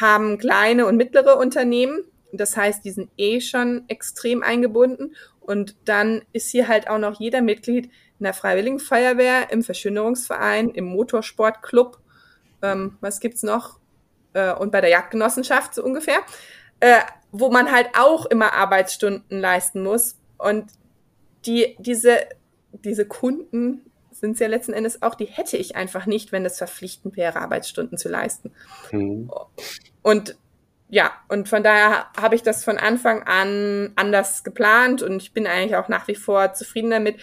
haben 0.00 0.38
kleine 0.38 0.86
und 0.86 0.96
mittlere 0.96 1.36
Unternehmen. 1.36 2.04
Das 2.32 2.56
heißt, 2.56 2.84
die 2.84 2.92
sind 2.92 3.10
eh 3.16 3.40
schon 3.40 3.84
extrem 3.88 4.42
eingebunden. 4.42 5.16
Und 5.40 5.76
dann 5.86 6.22
ist 6.32 6.50
hier 6.50 6.68
halt 6.68 6.88
auch 6.88 6.98
noch 6.98 7.18
jeder 7.18 7.42
Mitglied 7.42 7.90
in 8.22 8.24
der 8.24 8.34
Freiwilligen 8.34 8.78
Feuerwehr, 8.78 9.50
im 9.50 9.64
Verschönerungsverein, 9.64 10.70
im 10.70 10.84
Motorsportclub. 10.84 11.98
Ähm, 12.62 12.96
was 13.00 13.18
gibt's 13.18 13.42
noch? 13.42 13.80
Äh, 14.32 14.54
und 14.54 14.70
bei 14.70 14.80
der 14.80 14.90
Jagdgenossenschaft 14.90 15.74
so 15.74 15.82
ungefähr. 15.82 16.20
Äh, 16.78 17.00
wo 17.32 17.50
man 17.50 17.72
halt 17.72 17.88
auch 17.98 18.26
immer 18.26 18.52
Arbeitsstunden 18.52 19.40
leisten 19.40 19.82
muss. 19.82 20.18
Und 20.38 20.70
die, 21.46 21.76
diese, 21.80 22.20
diese 22.70 23.06
Kunden 23.06 23.90
sind 24.12 24.34
es 24.34 24.38
ja 24.38 24.46
letzten 24.46 24.72
Endes 24.72 25.02
auch, 25.02 25.16
die 25.16 25.24
hätte 25.24 25.56
ich 25.56 25.74
einfach 25.74 26.06
nicht, 26.06 26.30
wenn 26.30 26.46
es 26.46 26.58
verpflichtend 26.58 27.16
wäre, 27.16 27.40
Arbeitsstunden 27.40 27.98
zu 27.98 28.08
leisten. 28.08 28.52
Mhm. 28.92 29.32
Und 30.02 30.36
ja, 30.90 31.10
und 31.28 31.48
von 31.48 31.64
daher 31.64 32.06
habe 32.16 32.36
ich 32.36 32.42
das 32.42 32.62
von 32.62 32.78
Anfang 32.78 33.24
an 33.24 33.92
anders 33.96 34.44
geplant 34.44 35.02
und 35.02 35.22
ich 35.22 35.32
bin 35.32 35.48
eigentlich 35.48 35.74
auch 35.74 35.88
nach 35.88 36.06
wie 36.06 36.14
vor 36.14 36.52
zufrieden 36.52 36.90
damit. 36.90 37.16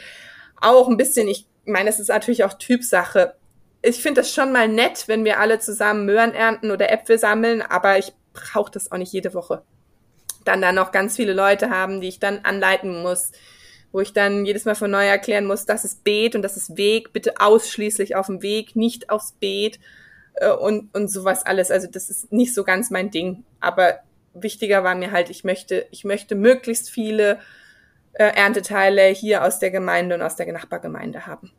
Auch 0.62 0.88
ein 0.88 0.97
bisschen, 0.97 1.28
ich 1.28 1.47
meine, 1.66 1.89
es 1.89 1.99
ist 1.99 2.10
natürlich 2.10 2.43
auch 2.43 2.53
Typsache. 2.53 3.36
Ich 3.82 4.01
finde 4.01 4.22
das 4.22 4.34
schon 4.34 4.51
mal 4.51 4.68
nett, 4.68 5.07
wenn 5.07 5.24
wir 5.24 5.39
alle 5.39 5.60
zusammen 5.60 6.05
Möhren 6.05 6.34
ernten 6.34 6.72
oder 6.72 6.91
Äpfel 6.91 7.18
sammeln, 7.18 7.62
aber 7.62 7.97
ich 7.97 8.14
brauche 8.34 8.72
das 8.72 8.91
auch 8.91 8.97
nicht 8.97 9.14
jede 9.14 9.34
Woche. 9.34 9.64
Dann 10.45 10.62
da 10.62 10.72
noch 10.72 10.91
ganz 10.91 11.16
viele 11.16 11.34
Leute 11.34 11.70
haben, 11.70 12.01
die 12.01 12.07
ich 12.07 12.20
dann 12.20 12.39
anleiten 12.39 13.01
muss, 13.01 13.32
wo 13.91 14.01
ich 14.01 14.14
dann 14.14 14.45
jedes 14.45 14.66
Mal 14.66 14.76
von 14.76 14.91
neu 14.91 15.05
erklären 15.05 15.45
muss, 15.45 15.66
das 15.66 15.86
ist 15.86 16.03
Beet 16.03 16.36
und 16.36 16.41
das 16.41 16.57
ist 16.57 16.78
Weg, 16.78 17.14
bitte 17.14 17.39
ausschließlich 17.39 18.16
auf 18.16 18.28
dem 18.28 18.41
Weg, 18.41 18.76
nicht 18.76 19.10
aufs 19.10 19.34
Beet 19.39 19.80
äh, 20.36 20.51
und, 20.51 20.93
und 20.93 21.10
sowas 21.10 21.45
alles. 21.45 21.72
Also 21.72 21.88
das 21.88 22.10
ist 22.10 22.32
nicht 22.32 22.53
so 22.53 22.64
ganz 22.64 22.89
mein 22.89 23.12
Ding. 23.12 23.43
Aber 23.60 23.99
wichtiger 24.34 24.84
war 24.84 24.95
mir 24.95 25.12
halt, 25.12 25.30
ich 25.30 25.43
möchte, 25.43 25.88
ich 25.91 26.03
möchte 26.03 26.36
möglichst 26.36 26.89
viele 26.89 27.39
äh, 28.14 28.36
Ernteteile 28.36 29.07
hier 29.07 29.43
aus 29.43 29.60
der 29.60 29.72
Gemeinde 29.72 30.16
und 30.16 30.22
aus 30.22 30.36
der 30.36 30.51
Nachbargemeinde 30.51 31.26
haben. 31.26 31.51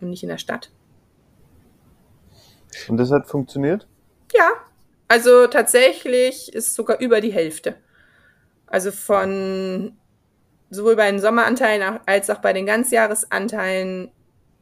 Und 0.00 0.10
nicht 0.10 0.22
in 0.22 0.28
der 0.28 0.38
Stadt. 0.38 0.70
Und 2.88 2.96
das 2.96 3.10
hat 3.10 3.28
funktioniert? 3.28 3.86
Ja. 4.34 4.50
Also 5.08 5.46
tatsächlich 5.48 6.52
ist 6.54 6.74
sogar 6.74 7.00
über 7.00 7.20
die 7.20 7.32
Hälfte. 7.32 7.76
Also 8.66 8.92
von 8.92 9.96
sowohl 10.70 10.94
bei 10.94 11.10
den 11.10 11.20
Sommeranteilen 11.20 11.98
als 12.06 12.30
auch 12.30 12.38
bei 12.38 12.52
den 12.52 12.64
Ganzjahresanteilen 12.64 14.12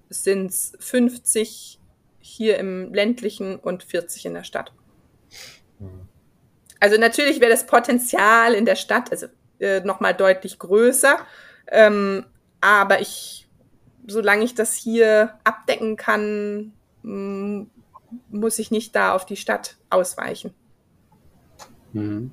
sind 0.09 0.51
es 0.51 0.72
50 0.80 1.78
hier 2.18 2.57
im 2.59 2.95
ländlichen 2.95 3.59
und 3.59 3.82
40 3.82 4.26
in 4.26 4.34
der 4.34 4.45
Stadt. 4.45 4.72
Mhm. 5.78 6.09
Also 6.80 6.97
natürlich 6.97 7.41
wäre 7.41 7.51
das 7.51 7.66
Potenzial 7.66 8.55
in 8.55 8.64
der 8.64 8.76
Stadt 8.76 9.11
also 9.11 9.26
äh, 9.61 9.80
nochmal 9.80 10.14
deutlich 10.14 10.59
größer, 10.59 11.18
ähm, 11.68 12.24
aber 12.61 13.00
ich, 13.00 13.48
solange 14.06 14.44
ich 14.44 14.54
das 14.54 14.74
hier 14.74 15.34
abdecken 15.44 15.96
kann, 15.96 16.72
muss 17.02 18.59
ich 18.59 18.70
nicht 18.70 18.94
da 18.96 19.14
auf 19.14 19.26
die 19.26 19.36
Stadt 19.36 19.76
ausweichen. 19.90 20.54
Mhm. 21.92 22.32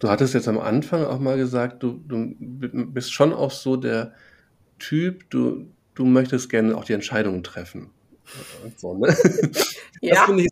Du 0.00 0.08
hattest 0.08 0.34
jetzt 0.34 0.48
am 0.48 0.58
Anfang 0.58 1.04
auch 1.04 1.18
mal 1.18 1.36
gesagt, 1.36 1.82
du, 1.82 2.00
du 2.06 2.34
bist 2.38 3.12
schon 3.12 3.32
auch 3.32 3.50
so 3.50 3.76
der 3.76 4.12
Typ, 4.78 5.30
du, 5.30 5.70
du 5.94 6.04
möchtest 6.04 6.50
gerne 6.50 6.76
auch 6.76 6.84
die 6.84 6.92
Entscheidungen 6.92 7.42
treffen. 7.42 7.90
So, 8.76 8.94
ne? 8.94 9.16
Ja. 10.00 10.16
Das 10.16 10.24
finde 10.26 10.42
ich, 10.42 10.50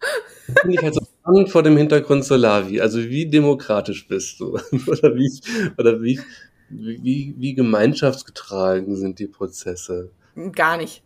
find 0.63 0.75
ich 0.75 0.83
halt 0.83 0.95
so 0.95 1.03
spannend 1.21 1.51
vor 1.51 1.63
dem 1.63 1.77
Hintergrund 1.77 2.25
Solavi. 2.25 2.81
Also 2.81 3.01
wie 3.01 3.27
demokratisch 3.27 4.09
bist 4.09 4.41
du? 4.41 4.59
oder 4.87 5.15
wie, 5.15 5.31
oder 5.77 6.01
wie, 6.01 6.19
wie, 6.71 7.35
wie 7.37 7.55
gemeinschaftsgetragen 7.55 8.97
sind 8.97 9.19
die 9.19 9.27
Prozesse? 9.27 10.11
Gar 10.53 10.79
nicht 10.79 11.03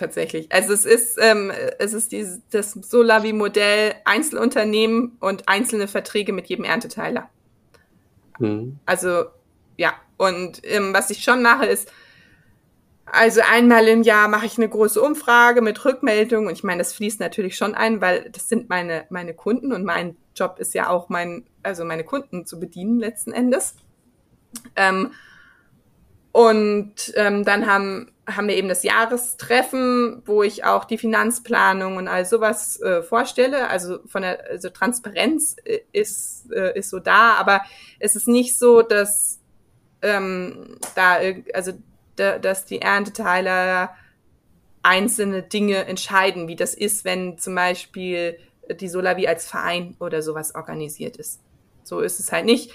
tatsächlich. 0.00 0.50
Also 0.50 0.72
es 0.72 0.84
ist, 0.84 1.18
ähm, 1.20 1.52
es 1.78 1.92
ist 1.92 2.10
dieses, 2.10 2.40
das 2.50 2.72
Solavi-Modell 2.72 3.94
Einzelunternehmen 4.04 5.16
und 5.20 5.48
einzelne 5.48 5.86
Verträge 5.86 6.32
mit 6.32 6.48
jedem 6.48 6.64
Ernteteiler. 6.64 7.28
Mhm. 8.38 8.78
Also, 8.86 9.26
ja. 9.76 9.92
Und 10.16 10.60
ähm, 10.64 10.92
was 10.92 11.10
ich 11.10 11.22
schon 11.22 11.42
mache, 11.42 11.66
ist, 11.66 11.92
Also 13.12 13.40
einmal 13.48 13.88
im 13.88 14.02
Jahr 14.02 14.28
mache 14.28 14.46
ich 14.46 14.56
eine 14.56 14.68
große 14.68 15.00
Umfrage 15.00 15.62
mit 15.62 15.84
Rückmeldungen 15.84 16.48
und 16.48 16.52
ich 16.52 16.62
meine, 16.62 16.78
das 16.78 16.92
fließt 16.92 17.18
natürlich 17.18 17.56
schon 17.56 17.74
ein, 17.74 18.00
weil 18.00 18.30
das 18.30 18.48
sind 18.48 18.68
meine, 18.68 19.04
meine 19.10 19.34
Kunden 19.34 19.72
und 19.72 19.84
mein 19.84 20.16
Job 20.36 20.58
ist 20.58 20.74
ja 20.74 20.88
auch 20.88 21.08
mein, 21.08 21.44
also 21.62 21.84
meine 21.84 22.04
Kunden 22.04 22.46
zu 22.46 22.60
bedienen 22.60 23.00
letzten 23.00 23.32
Endes. 23.32 23.74
Ähm, 24.76 25.12
und 26.32 26.94
ähm, 27.16 27.44
dann 27.44 27.66
haben, 27.66 28.12
haben 28.28 28.46
wir 28.46 28.56
eben 28.56 28.68
das 28.68 28.84
Jahrestreffen, 28.84 30.22
wo 30.24 30.44
ich 30.44 30.64
auch 30.64 30.84
die 30.84 30.98
Finanzplanung 30.98 31.96
und 31.96 32.06
all 32.06 32.24
sowas 32.24 32.80
äh, 32.80 33.02
vorstelle. 33.02 33.68
Also 33.68 33.98
von 34.06 34.22
der 34.22 34.48
also 34.48 34.68
Transparenz 34.68 35.56
äh, 35.64 35.80
ist, 35.92 36.52
äh, 36.52 36.78
ist 36.78 36.90
so 36.90 37.00
da, 37.00 37.34
aber 37.34 37.62
es 37.98 38.14
ist 38.14 38.28
nicht 38.28 38.56
so, 38.56 38.82
dass 38.82 39.40
ähm, 40.02 40.78
da, 40.94 41.18
also 41.52 41.72
dass 42.20 42.66
die 42.66 42.80
Ernteteiler 42.80 43.94
einzelne 44.82 45.42
Dinge 45.42 45.84
entscheiden, 45.86 46.48
wie 46.48 46.56
das 46.56 46.74
ist, 46.74 47.04
wenn 47.04 47.38
zum 47.38 47.54
Beispiel 47.54 48.38
die 48.70 48.88
Solavi 48.88 49.26
als 49.26 49.46
Verein 49.46 49.96
oder 49.98 50.22
sowas 50.22 50.54
organisiert 50.54 51.16
ist. 51.16 51.40
So 51.82 52.00
ist 52.00 52.20
es 52.20 52.32
halt 52.32 52.46
nicht 52.46 52.72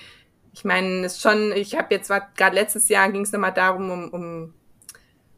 ich 0.55 0.63
meine, 0.63 1.05
ist 1.05 1.21
schon, 1.21 1.51
ich 1.51 1.75
habe 1.75 1.93
jetzt 1.93 2.09
gerade 2.37 2.55
letztes 2.55 2.87
Jahr 2.87 3.11
ging 3.11 3.23
es 3.23 3.31
nochmal 3.33 3.53
darum, 3.53 3.91
um, 3.91 4.09
um 4.09 4.53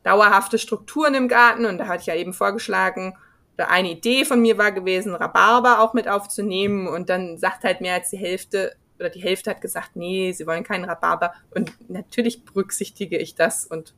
dauerhafte 0.04 0.60
Strukturen 0.60 1.16
im 1.16 1.28
Garten 1.28 1.66
und 1.66 1.80
da 1.80 1.88
hatte 1.88 2.02
ich 2.02 2.06
ja 2.06 2.16
eben 2.16 2.34
vorgeschlagen, 2.34 3.18
oder 3.56 3.72
eine 3.72 3.90
Idee 3.90 4.24
von 4.26 4.40
mir 4.40 4.60
war 4.60 4.72
gewesen, 4.72 5.16
Rhabarber 5.16 5.82
auch 5.82 5.96
mit 5.96 6.08
aufzunehmen 6.08 6.88
und 6.88 7.10
dann 7.10 7.40
sagt 7.40 7.64
halt 7.64 7.82
mehr 7.82 7.96
als 7.96 8.12
die 8.12 8.18
Hälfte 8.18 8.76
oder 9.00 9.10
die 9.10 9.22
Hälfte 9.22 9.50
hat 9.50 9.62
gesagt, 9.62 9.96
nee, 9.96 10.32
sie 10.32 10.48
wollen 10.48 10.64
keinen 10.64 10.86
Rhabarber 10.86 11.34
und 11.52 11.74
natürlich 11.90 12.46
berücksichtige 12.46 13.18
ich 13.18 13.36
das 13.36 13.66
und 13.66 13.94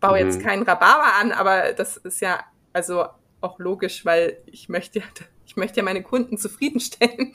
baue 0.00 0.20
mhm. 0.20 0.26
jetzt 0.26 0.40
keinen 0.40 0.62
Rhabarber 0.62 1.14
an, 1.20 1.32
aber 1.32 1.72
das 1.72 1.96
ist 1.96 2.20
ja 2.20 2.44
also 2.72 3.06
auch 3.40 3.58
logisch, 3.58 4.04
weil 4.04 4.38
ich 4.46 4.68
möchte, 4.68 5.02
ich 5.46 5.56
möchte 5.56 5.78
ja 5.78 5.82
meine 5.82 6.02
Kunden 6.02 6.38
zufriedenstellen. 6.38 7.32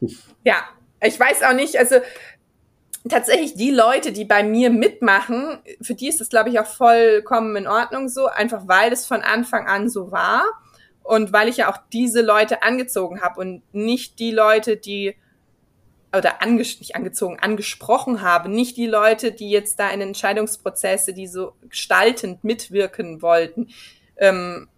ja, 0.44 0.64
ich 1.00 1.18
weiß 1.18 1.42
auch 1.42 1.54
nicht, 1.54 1.76
also 1.78 1.96
tatsächlich 3.08 3.54
die 3.54 3.70
Leute, 3.70 4.12
die 4.12 4.24
bei 4.24 4.42
mir 4.42 4.70
mitmachen, 4.70 5.58
für 5.80 5.94
die 5.94 6.08
ist 6.08 6.20
das, 6.20 6.28
glaube 6.28 6.50
ich, 6.50 6.60
auch 6.60 6.66
vollkommen 6.66 7.56
in 7.56 7.66
Ordnung 7.66 8.08
so, 8.08 8.26
einfach 8.26 8.68
weil 8.68 8.92
es 8.92 9.06
von 9.06 9.22
Anfang 9.22 9.66
an 9.66 9.88
so 9.88 10.12
war 10.12 10.44
und 11.02 11.32
weil 11.32 11.48
ich 11.48 11.58
ja 11.58 11.70
auch 11.70 11.78
diese 11.92 12.22
Leute 12.22 12.62
angezogen 12.62 13.20
habe 13.20 13.40
und 13.40 13.62
nicht 13.72 14.18
die 14.18 14.30
Leute, 14.30 14.76
die 14.76 15.16
oder 16.16 16.42
anges 16.42 16.78
nicht 16.78 16.94
angezogen, 16.94 17.38
angesprochen 17.40 18.20
habe, 18.22 18.48
nicht 18.48 18.76
die 18.76 18.86
Leute, 18.86 19.32
die 19.32 19.50
jetzt 19.50 19.78
da 19.78 19.90
in 19.90 20.00
Entscheidungsprozesse, 20.00 21.14
die 21.14 21.26
so 21.26 21.54
gestaltend 21.68 22.44
mitwirken 22.44 23.22
wollten, 23.22 23.68
ähm, 24.16 24.68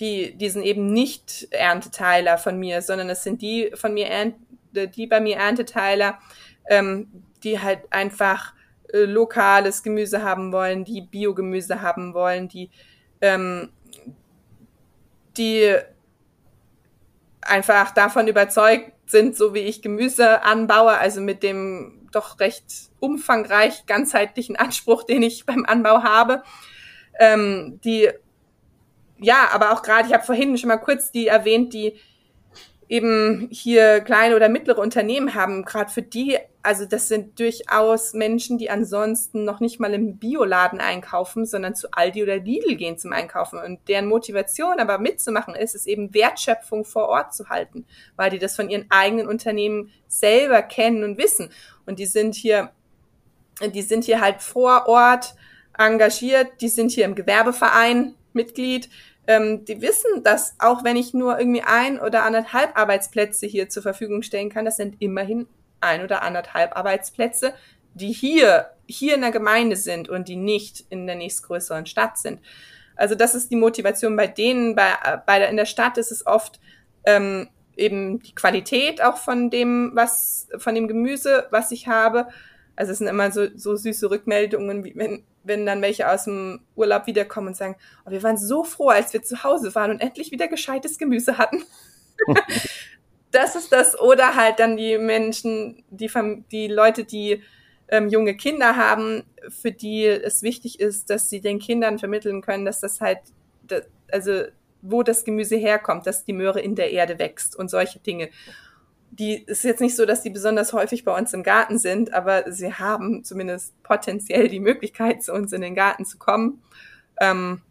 die, 0.00 0.34
die 0.36 0.48
sind 0.48 0.62
eben 0.62 0.92
nicht 0.92 1.48
Ernteteiler 1.50 2.38
von 2.38 2.58
mir, 2.58 2.82
sondern 2.82 3.10
es 3.10 3.24
sind 3.24 3.42
die 3.42 3.72
von 3.74 3.92
mir, 3.92 4.32
die 4.72 5.06
bei 5.06 5.20
mir 5.20 5.36
Ernteteiler, 5.36 6.18
ähm, 6.68 7.08
die 7.42 7.60
halt 7.60 7.80
einfach 7.90 8.54
äh, 8.92 9.04
lokales 9.04 9.82
Gemüse 9.82 10.22
haben 10.22 10.52
wollen, 10.52 10.84
die 10.84 11.02
Biogemüse 11.02 11.82
haben 11.82 12.14
wollen, 12.14 12.48
die, 12.48 12.70
ähm, 13.20 13.70
die 15.36 15.76
einfach 17.48 17.92
davon 17.92 18.28
überzeugt 18.28 18.92
sind, 19.06 19.36
so 19.36 19.54
wie 19.54 19.60
ich 19.60 19.82
Gemüse 19.82 20.42
anbaue, 20.42 20.98
also 20.98 21.20
mit 21.20 21.42
dem 21.42 22.08
doch 22.12 22.40
recht 22.40 22.64
umfangreich 23.00 23.86
ganzheitlichen 23.86 24.56
Anspruch, 24.56 25.02
den 25.08 25.22
ich 25.22 25.46
beim 25.46 25.64
Anbau 25.64 26.02
habe, 26.02 26.42
ähm, 27.18 27.80
die 27.84 28.10
ja, 29.20 29.48
aber 29.52 29.72
auch 29.72 29.82
gerade, 29.82 30.06
ich 30.06 30.14
habe 30.14 30.24
vorhin 30.24 30.56
schon 30.58 30.68
mal 30.68 30.76
kurz 30.76 31.10
die 31.10 31.26
erwähnt, 31.26 31.74
die 31.74 31.96
eben 32.88 33.48
hier 33.50 34.00
kleine 34.00 34.36
oder 34.36 34.48
mittlere 34.48 34.80
Unternehmen 34.80 35.34
haben, 35.34 35.64
gerade 35.64 35.90
für 35.90 36.02
die, 36.02 36.38
also 36.62 36.84
das 36.84 37.08
sind 37.08 37.38
durchaus 37.38 38.14
Menschen, 38.14 38.58
die 38.58 38.68
ansonsten 38.68 39.44
noch 39.44 39.60
nicht 39.60 39.78
mal 39.78 39.94
im 39.94 40.18
Bioladen 40.18 40.80
einkaufen, 40.80 41.46
sondern 41.46 41.74
zu 41.74 41.88
Aldi 41.92 42.22
oder 42.22 42.38
Lidl 42.38 42.74
gehen 42.76 42.98
zum 42.98 43.12
Einkaufen. 43.12 43.58
Und 43.58 43.80
deren 43.88 44.06
Motivation 44.06 44.80
aber 44.80 44.98
mitzumachen 44.98 45.54
ist, 45.54 45.74
ist 45.74 45.86
eben 45.86 46.12
Wertschöpfung 46.12 46.84
vor 46.84 47.08
Ort 47.08 47.32
zu 47.32 47.48
halten, 47.48 47.86
weil 48.16 48.30
die 48.30 48.38
das 48.38 48.56
von 48.56 48.70
ihren 48.70 48.86
eigenen 48.90 49.28
Unternehmen 49.28 49.90
selber 50.08 50.62
kennen 50.62 51.04
und 51.04 51.16
wissen. 51.16 51.50
Und 51.86 52.00
die 52.00 52.06
sind 52.06 52.34
hier, 52.34 52.72
die 53.74 53.82
sind 53.82 54.04
hier 54.04 54.20
halt 54.20 54.42
vor 54.42 54.88
Ort 54.88 55.36
engagiert, 55.76 56.60
die 56.60 56.68
sind 56.68 56.90
hier 56.90 57.04
im 57.04 57.14
Gewerbeverein 57.14 58.14
Mitglied, 58.32 58.90
ähm, 59.28 59.64
die 59.64 59.80
wissen, 59.80 60.24
dass 60.24 60.54
auch 60.58 60.82
wenn 60.82 60.96
ich 60.96 61.14
nur 61.14 61.38
irgendwie 61.38 61.62
ein 61.62 62.00
oder 62.00 62.24
anderthalb 62.24 62.76
Arbeitsplätze 62.76 63.46
hier 63.46 63.68
zur 63.68 63.82
Verfügung 63.82 64.22
stellen 64.22 64.50
kann, 64.50 64.64
das 64.64 64.76
sind 64.76 64.96
immerhin 65.00 65.46
ein 65.80 66.02
oder 66.02 66.22
anderthalb 66.22 66.76
Arbeitsplätze, 66.76 67.54
die 67.94 68.12
hier, 68.12 68.70
hier 68.86 69.14
in 69.14 69.20
der 69.20 69.30
Gemeinde 69.30 69.76
sind 69.76 70.08
und 70.08 70.28
die 70.28 70.36
nicht 70.36 70.84
in 70.90 71.06
der 71.06 71.16
nächstgrößeren 71.16 71.86
Stadt 71.86 72.18
sind. 72.18 72.40
Also 72.96 73.14
das 73.14 73.34
ist 73.34 73.50
die 73.50 73.56
Motivation 73.56 74.16
bei 74.16 74.26
denen. 74.26 74.74
Bei, 74.74 74.92
bei 75.24 75.38
der, 75.38 75.48
in 75.48 75.56
der 75.56 75.66
Stadt 75.66 75.98
ist 75.98 76.10
es 76.10 76.26
oft 76.26 76.60
ähm, 77.04 77.48
eben 77.76 78.20
die 78.20 78.34
Qualität 78.34 79.02
auch 79.02 79.16
von 79.16 79.50
dem, 79.50 79.92
was, 79.94 80.48
von 80.58 80.74
dem 80.74 80.88
Gemüse, 80.88 81.46
was 81.50 81.70
ich 81.70 81.86
habe. 81.86 82.28
Also 82.76 82.92
es 82.92 82.98
sind 82.98 83.06
immer 83.06 83.30
so, 83.30 83.46
so 83.56 83.76
süße 83.76 84.10
Rückmeldungen, 84.10 84.84
wie 84.84 84.94
wenn, 84.96 85.24
wenn 85.44 85.64
dann 85.64 85.82
welche 85.82 86.10
aus 86.10 86.24
dem 86.24 86.60
Urlaub 86.74 87.06
wiederkommen 87.06 87.48
und 87.48 87.56
sagen, 87.56 87.76
oh, 88.04 88.10
wir 88.10 88.22
waren 88.22 88.36
so 88.36 88.64
froh, 88.64 88.88
als 88.88 89.12
wir 89.12 89.22
zu 89.22 89.42
Hause 89.44 89.74
waren 89.74 89.92
und 89.92 90.00
endlich 90.00 90.32
wieder 90.32 90.48
gescheites 90.48 90.98
Gemüse 90.98 91.38
hatten. 91.38 91.64
das 93.38 93.54
ist 93.54 93.72
das. 93.72 93.98
Oder 93.98 94.34
halt 94.34 94.58
dann 94.58 94.76
die 94.76 94.98
Menschen, 94.98 95.84
die, 95.90 96.10
die 96.50 96.66
Leute, 96.66 97.04
die 97.04 97.42
ähm, 97.88 98.08
junge 98.08 98.36
Kinder 98.36 98.76
haben, 98.76 99.22
für 99.48 99.70
die 99.70 100.06
es 100.06 100.42
wichtig 100.42 100.80
ist, 100.80 101.08
dass 101.08 101.30
sie 101.30 101.40
den 101.40 101.58
Kindern 101.58 101.98
vermitteln 101.98 102.42
können, 102.42 102.64
dass 102.64 102.80
das 102.80 103.00
halt, 103.00 103.20
also 104.10 104.42
wo 104.82 105.02
das 105.02 105.24
Gemüse 105.24 105.56
herkommt, 105.56 106.06
dass 106.06 106.24
die 106.24 106.32
Möhre 106.32 106.60
in 106.60 106.74
der 106.74 106.90
Erde 106.90 107.18
wächst 107.18 107.56
und 107.56 107.70
solche 107.70 108.00
Dinge 108.00 108.30
die 109.10 109.42
ist 109.42 109.64
jetzt 109.64 109.80
nicht 109.80 109.96
so, 109.96 110.04
dass 110.04 110.22
die 110.22 110.28
besonders 110.28 110.74
häufig 110.74 111.02
bei 111.02 111.16
uns 111.16 111.32
im 111.32 111.42
Garten 111.42 111.78
sind, 111.78 112.12
aber 112.12 112.52
sie 112.52 112.74
haben 112.74 113.24
zumindest 113.24 113.82
potenziell 113.82 114.48
die 114.48 114.60
Möglichkeit, 114.60 115.22
zu 115.22 115.32
uns 115.32 115.52
in 115.54 115.62
den 115.62 115.74
Garten 115.74 116.04
zu 116.04 116.18
kommen. 116.18 116.62
Ähm, 117.18 117.62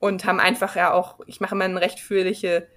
und 0.00 0.24
haben 0.24 0.40
einfach 0.40 0.76
ja 0.76 0.92
auch, 0.92 1.20
ich 1.26 1.40
mache 1.40 1.54
immer 1.54 1.64
eine 1.64 1.80
recht 1.80 2.00
führliche 2.00 2.68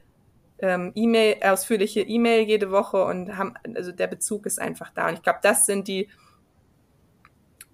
ähm, 0.61 0.91
E-Mail, 0.95 1.37
ausführliche 1.43 2.01
E-Mail 2.01 2.47
jede 2.47 2.71
Woche 2.71 3.03
und 3.03 3.35
haben, 3.37 3.55
also 3.75 3.91
der 3.91 4.07
Bezug 4.07 4.45
ist 4.45 4.59
einfach 4.59 4.91
da. 4.93 5.07
Und 5.07 5.15
ich 5.15 5.23
glaube, 5.23 5.39
das 5.41 5.65
sind 5.65 5.87
die 5.87 6.07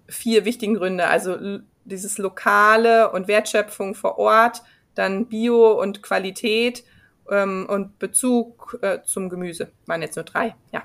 vier 0.08 0.44
wichtigen 0.44 0.74
Gründe. 0.74 1.06
Also 1.06 1.60
dieses 1.84 2.18
Lokale 2.18 3.10
und 3.12 3.28
Wertschöpfung 3.28 3.94
vor 3.94 4.18
Ort, 4.18 4.62
dann 4.94 5.26
Bio 5.26 5.80
und 5.80 6.02
Qualität 6.02 6.82
ähm, 7.30 7.66
und 7.68 7.98
Bezug 7.98 8.78
äh, 8.82 9.00
zum 9.04 9.28
Gemüse. 9.28 9.70
Waren 9.86 10.02
jetzt 10.02 10.16
nur 10.16 10.24
drei, 10.24 10.54
ja. 10.72 10.82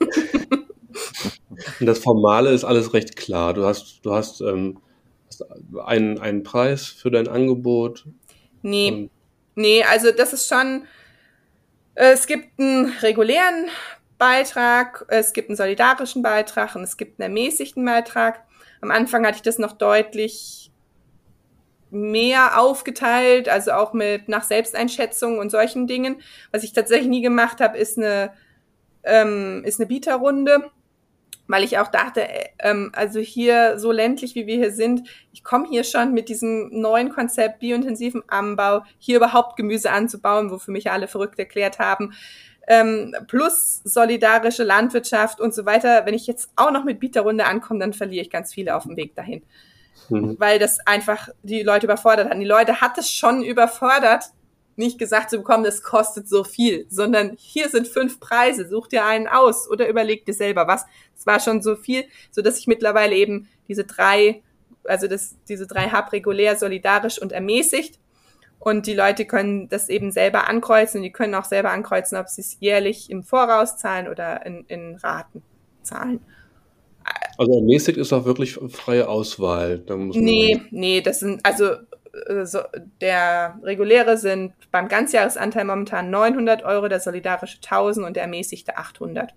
das 1.80 2.00
Formale 2.00 2.50
ist 2.50 2.64
alles 2.64 2.92
recht 2.92 3.16
klar. 3.16 3.54
Du 3.54 3.64
hast, 3.64 4.00
du 4.04 4.12
hast, 4.12 4.40
ähm, 4.40 4.78
hast 5.26 5.44
einen, 5.86 6.18
einen 6.18 6.42
Preis 6.42 6.86
für 6.86 7.10
dein 7.10 7.28
Angebot. 7.28 8.06
Nee, 8.62 9.08
nee, 9.54 9.84
also 9.84 10.10
das 10.10 10.32
ist 10.32 10.48
schon, 10.48 10.84
es 11.94 12.26
gibt 12.26 12.58
einen 12.58 12.92
regulären 13.00 13.66
Beitrag, 14.18 15.04
es 15.08 15.32
gibt 15.32 15.48
einen 15.48 15.56
solidarischen 15.56 16.22
Beitrag 16.22 16.74
und 16.74 16.82
es 16.82 16.96
gibt 16.96 17.20
einen 17.20 17.34
ermäßigten 17.34 17.84
Beitrag. 17.84 18.44
Am 18.80 18.90
Anfang 18.90 19.26
hatte 19.26 19.36
ich 19.36 19.42
das 19.42 19.58
noch 19.58 19.72
deutlich 19.72 20.70
mehr 21.90 22.60
aufgeteilt, 22.60 23.48
also 23.48 23.72
auch 23.72 23.92
mit 23.92 24.28
nach 24.28 24.44
Selbsteinschätzung 24.44 25.38
und 25.38 25.50
solchen 25.50 25.86
Dingen. 25.86 26.22
Was 26.52 26.62
ich 26.62 26.72
tatsächlich 26.72 27.08
nie 27.08 27.22
gemacht 27.22 27.60
habe, 27.60 27.78
ist 27.78 27.98
eine 27.98 28.32
ähm, 29.02 29.62
ist 29.64 29.80
eine 29.80 29.86
Bieterrunde, 29.86 30.70
weil 31.50 31.64
ich 31.64 31.78
auch 31.78 31.88
dachte, 31.88 32.28
äh, 32.28 32.48
ähm, 32.60 32.92
also 32.94 33.20
hier 33.20 33.78
so 33.78 33.92
ländlich 33.92 34.34
wie 34.34 34.46
wir 34.46 34.56
hier 34.56 34.72
sind, 34.72 35.08
ich 35.32 35.44
komme 35.44 35.68
hier 35.68 35.84
schon 35.84 36.12
mit 36.12 36.28
diesem 36.28 36.68
neuen 36.80 37.10
Konzept 37.10 37.60
biointensiven 37.60 38.22
Anbau 38.28 38.84
hier 38.98 39.16
überhaupt 39.16 39.56
Gemüse 39.56 39.90
anzubauen, 39.90 40.50
wofür 40.50 40.72
mich 40.72 40.90
alle 40.90 41.08
verrückt 41.08 41.38
erklärt 41.38 41.78
haben. 41.78 42.14
Ähm, 42.66 43.16
plus 43.26 43.80
solidarische 43.84 44.62
Landwirtschaft 44.62 45.40
und 45.40 45.54
so 45.54 45.66
weiter. 45.66 46.06
Wenn 46.06 46.14
ich 46.14 46.26
jetzt 46.26 46.50
auch 46.56 46.70
noch 46.70 46.84
mit 46.84 47.00
Bieterrunde 47.00 47.44
ankomme, 47.46 47.80
dann 47.80 47.92
verliere 47.92 48.22
ich 48.22 48.30
ganz 48.30 48.54
viele 48.54 48.76
auf 48.76 48.84
dem 48.84 48.96
Weg 48.96 49.14
dahin 49.16 49.42
mhm. 50.10 50.36
weil 50.38 50.58
das 50.58 50.78
einfach 50.86 51.28
die 51.42 51.62
Leute 51.62 51.86
überfordert 51.86 52.30
hat. 52.30 52.38
Die 52.38 52.44
Leute 52.44 52.80
hat 52.80 52.98
es 52.98 53.10
schon 53.10 53.42
überfordert, 53.42 54.24
nicht 54.76 54.98
gesagt 54.98 55.30
zu 55.30 55.38
bekommen, 55.38 55.64
das 55.64 55.82
kostet 55.82 56.28
so 56.28 56.44
viel, 56.44 56.86
sondern 56.88 57.36
hier 57.36 57.68
sind 57.68 57.86
fünf 57.86 58.20
Preise, 58.20 58.68
such 58.68 58.88
dir 58.88 59.04
einen 59.04 59.28
aus 59.28 59.68
oder 59.70 59.88
überleg 59.88 60.24
dir 60.24 60.34
selber 60.34 60.66
was. 60.66 60.84
Es 61.16 61.26
war 61.26 61.40
schon 61.40 61.60
so 61.62 61.76
viel, 61.76 62.04
so 62.30 62.40
dass 62.40 62.58
ich 62.58 62.66
mittlerweile 62.66 63.14
eben 63.14 63.48
diese 63.68 63.84
drei 63.84 64.42
also 64.84 65.06
das, 65.06 65.36
diese 65.48 65.66
drei 65.66 65.90
Hub 65.90 66.12
regulär, 66.12 66.56
solidarisch 66.56 67.20
und 67.20 67.32
ermäßigt. 67.32 67.98
Und 68.58 68.86
die 68.86 68.94
Leute 68.94 69.24
können 69.24 69.68
das 69.68 69.88
eben 69.88 70.12
selber 70.12 70.46
ankreuzen. 70.48 71.02
Die 71.02 71.12
können 71.12 71.34
auch 71.34 71.44
selber 71.44 71.70
ankreuzen, 71.70 72.18
ob 72.18 72.28
sie 72.28 72.42
es 72.42 72.58
jährlich 72.60 73.10
im 73.10 73.22
Voraus 73.22 73.78
zahlen 73.78 74.06
oder 74.06 74.44
in, 74.44 74.64
in 74.68 74.96
Raten 74.96 75.42
zahlen. 75.82 76.20
Also 77.38 77.54
ermäßigt 77.54 77.96
ist 77.96 78.12
auch 78.12 78.26
wirklich 78.26 78.58
freie 78.68 79.08
Auswahl. 79.08 79.78
Da 79.78 79.96
muss 79.96 80.14
nee, 80.14 80.60
nee, 80.70 81.00
das 81.00 81.20
sind, 81.20 81.40
also 81.44 81.70
so, 82.44 82.60
der 83.00 83.58
reguläre 83.62 84.16
sind 84.16 84.52
beim 84.70 84.88
Ganzjahresanteil 84.88 85.64
momentan 85.64 86.10
900 86.10 86.64
Euro, 86.64 86.88
der 86.88 87.00
solidarische 87.00 87.58
1000 87.58 88.06
und 88.06 88.16
der 88.16 88.24
ermäßigte 88.24 88.76
800. 88.76 89.34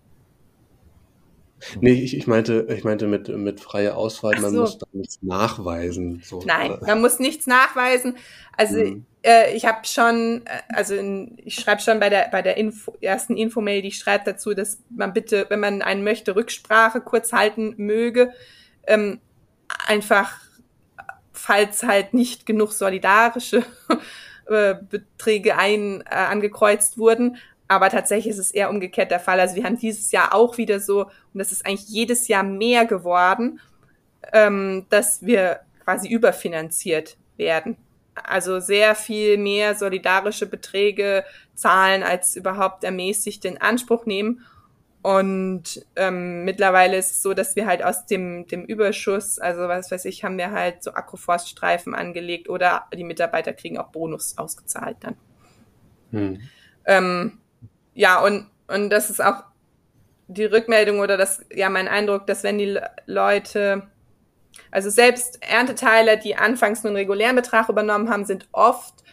Nee, 1.80 1.94
ich, 1.94 2.18
ich 2.18 2.28
meinte, 2.28 2.68
ich 2.70 2.84
meinte 2.84 3.08
mit, 3.08 3.30
mit 3.30 3.62
freier 3.62 3.96
Auswahl, 3.96 4.40
man 4.42 4.52
so. 4.52 4.62
muss 4.62 4.78
da 4.78 4.88
nichts 4.92 5.20
nachweisen. 5.22 6.22
So. 6.24 6.42
Nein, 6.46 6.78
man 6.86 7.02
muss 7.02 7.20
nichts 7.20 7.48
nachweisen. 7.48 8.18
Also 8.58 8.80
hm. 8.80 9.06
äh, 9.22 9.56
ich 9.56 9.66
habe 9.66 9.86
schon, 9.86 10.42
äh, 10.46 10.62
also 10.70 10.96
in, 10.96 11.38
ich 11.44 11.56
schreibe 11.56 11.82
schon 11.82 12.00
bei 12.00 12.10
der 12.10 12.28
bei 12.32 12.42
der 12.42 12.58
Info, 12.58 12.94
ersten 13.02 13.38
Infomail, 13.38 13.82
die 13.82 13.90
ich 13.90 13.98
schreibe 13.98 14.26
dazu, 14.26 14.54
dass 14.54 14.80
man 14.90 15.14
bitte, 15.14 15.46
wenn 15.50 15.60
man 15.60 15.82
einen 15.82 16.04
möchte, 16.04 16.36
Rücksprache 16.36 17.02
kurz 17.02 17.32
halten 17.32 17.76
möge, 17.78 18.34
ähm, 18.86 19.20
einfach, 19.88 20.42
falls 21.44 21.84
halt 21.84 22.14
nicht 22.14 22.46
genug 22.46 22.72
solidarische 22.72 23.66
äh, 24.48 24.76
Beträge 24.90 25.58
ein 25.58 26.00
äh, 26.10 26.16
angekreuzt 26.16 26.98
wurden, 26.98 27.36
aber 27.68 27.90
tatsächlich 27.90 28.32
ist 28.32 28.40
es 28.40 28.52
eher 28.52 28.70
umgekehrt 28.70 29.12
der 29.12 29.20
Fall. 29.20 29.42
Also 29.42 29.56
wir 29.58 29.66
haben 29.66 29.78
dieses 29.78 30.14
Jahr 30.14 30.34
auch 30.34 30.58
wieder 30.58 30.80
so, 30.80 31.02
und 31.02 31.40
das 31.40 31.52
ist 31.52 31.66
eigentlich 31.66 31.90
jedes 31.90 32.30
Jahr 32.30 32.44
mehr 32.44 32.86
geworden, 32.86 33.60
ähm, 34.32 34.86
dass 34.90 35.26
wir 35.26 35.60
quasi 35.84 36.08
überfinanziert 36.08 37.18
werden. 37.36 37.76
Also 38.16 38.62
sehr 38.62 38.96
viel 38.96 39.38
mehr 39.38 39.76
solidarische 39.76 40.46
Beträge 40.46 41.26
zahlen, 41.56 42.04
als 42.04 42.38
überhaupt 42.38 42.86
ermäßigt 42.86 43.44
in 43.44 43.60
Anspruch 43.60 44.06
nehmen. 44.06 44.46
Und 45.04 45.86
ähm, 45.98 46.46
mittlerweile 46.46 46.96
ist 46.96 47.12
es 47.12 47.22
so, 47.22 47.34
dass 47.34 47.58
wir 47.58 47.66
halt 47.66 47.84
aus 47.84 48.06
dem, 48.06 48.48
dem 48.48 48.64
Überschuss, 48.64 49.38
also 49.38 49.68
was 49.68 49.92
weiß 49.92 50.06
ich, 50.06 50.24
haben 50.24 50.38
wir 50.38 50.52
halt 50.52 50.82
so 50.82 50.94
Agroforststreifen 50.94 51.94
angelegt 51.94 52.48
oder 52.48 52.86
die 52.96 53.04
Mitarbeiter 53.04 53.52
kriegen 53.52 53.78
auch 53.78 53.92
Bonus 53.92 54.38
ausgezahlt 54.38 54.96
dann. 55.02 55.18
Hm. 56.12 56.40
Ähm, 56.86 57.40
ja, 57.94 58.22
und, 58.22 58.48
und 58.68 58.90
das 58.92 59.10
ist 59.10 59.22
auch 59.22 59.44
die 60.28 60.46
Rückmeldung 60.46 61.02
oder 61.02 61.18
das, 61.18 61.46
ja, 61.54 61.70
mein 61.70 61.90
Eindruck, 61.90 62.26
dass 62.26 62.44
wenn 62.44 62.58
die 62.58 62.80
Leute, 63.06 63.84
also 64.72 64.90
selbst 64.90 65.40
Ernteteiler, 65.42 66.16
die 66.16 66.38
anfangs 66.38 66.82
nur 66.82 66.92
einen 66.92 66.98
regulären 66.98 67.36
Betrag 67.36 67.68
übernommen 67.68 68.10
haben, 68.10 68.24
sind 68.24 68.48
oft 68.54 69.04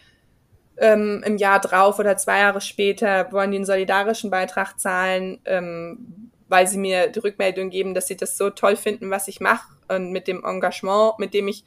ähm, 0.81 1.21
im 1.23 1.37
Jahr 1.37 1.61
drauf 1.61 1.99
oder 1.99 2.17
zwei 2.17 2.39
Jahre 2.39 2.59
später, 2.59 3.31
wollen 3.31 3.51
die 3.51 3.57
einen 3.57 3.65
solidarischen 3.65 4.31
Beitrag 4.31 4.79
zahlen, 4.79 5.39
ähm, 5.45 6.31
weil 6.49 6.65
sie 6.67 6.79
mir 6.79 7.07
die 7.07 7.19
Rückmeldung 7.19 7.69
geben, 7.69 7.93
dass 7.93 8.07
sie 8.07 8.17
das 8.17 8.35
so 8.35 8.49
toll 8.49 8.75
finden, 8.75 9.11
was 9.11 9.27
ich 9.27 9.39
mache 9.39 9.69
und 9.87 10.11
mit 10.11 10.27
dem 10.27 10.43
Engagement, 10.43 11.19
mit 11.19 11.35
dem 11.35 11.47
ich 11.47 11.63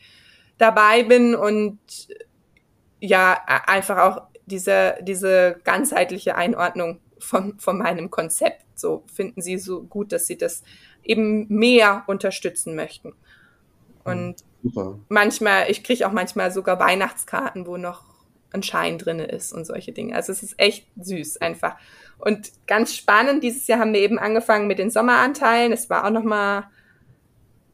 dabei 0.58 1.04
bin 1.04 1.36
und 1.36 1.78
ja, 3.00 3.40
einfach 3.66 3.98
auch 3.98 4.22
diese, 4.46 4.96
diese 5.02 5.60
ganzheitliche 5.62 6.34
Einordnung 6.34 7.00
von, 7.18 7.58
von 7.58 7.78
meinem 7.78 8.10
Konzept. 8.10 8.64
So 8.74 9.04
finden 9.12 9.40
sie 9.40 9.58
so 9.58 9.82
gut, 9.82 10.10
dass 10.10 10.26
sie 10.26 10.36
das 10.36 10.64
eben 11.04 11.46
mehr 11.48 12.02
unterstützen 12.08 12.74
möchten. 12.74 13.14
Und 14.02 14.36
Super. 14.62 14.98
manchmal, 15.08 15.70
ich 15.70 15.84
kriege 15.84 16.06
auch 16.06 16.12
manchmal 16.12 16.50
sogar 16.50 16.80
Weihnachtskarten, 16.80 17.66
wo 17.66 17.76
noch 17.76 18.13
ein 18.54 18.62
Schein 18.62 18.98
drin 18.98 19.18
ist 19.20 19.52
und 19.52 19.66
solche 19.66 19.92
Dinge. 19.92 20.14
Also 20.14 20.32
es 20.32 20.42
ist 20.42 20.54
echt 20.58 20.86
süß 21.00 21.38
einfach. 21.38 21.76
Und 22.18 22.52
ganz 22.66 22.94
spannend, 22.94 23.42
dieses 23.42 23.66
Jahr 23.66 23.80
haben 23.80 23.92
wir 23.92 24.00
eben 24.00 24.18
angefangen 24.18 24.66
mit 24.66 24.78
den 24.78 24.90
Sommeranteilen. 24.90 25.72
Es 25.72 25.90
war 25.90 26.04
auch 26.04 26.10
noch 26.10 26.22
mal, 26.22 26.70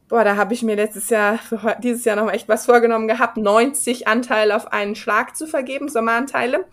boah, 0.08 0.24
da 0.24 0.36
habe 0.36 0.54
ich 0.54 0.62
mir 0.62 0.76
letztes 0.76 1.10
Jahr, 1.10 1.38
für 1.38 1.76
dieses 1.82 2.04
Jahr 2.04 2.16
noch 2.16 2.24
mal 2.24 2.34
echt 2.34 2.48
was 2.48 2.66
vorgenommen 2.66 3.06
gehabt, 3.06 3.36
90 3.36 4.08
Anteile 4.08 4.56
auf 4.56 4.72
einen 4.72 4.96
Schlag 4.96 5.36
zu 5.36 5.46
vergeben, 5.46 5.88
Sommeranteile. 5.88 6.66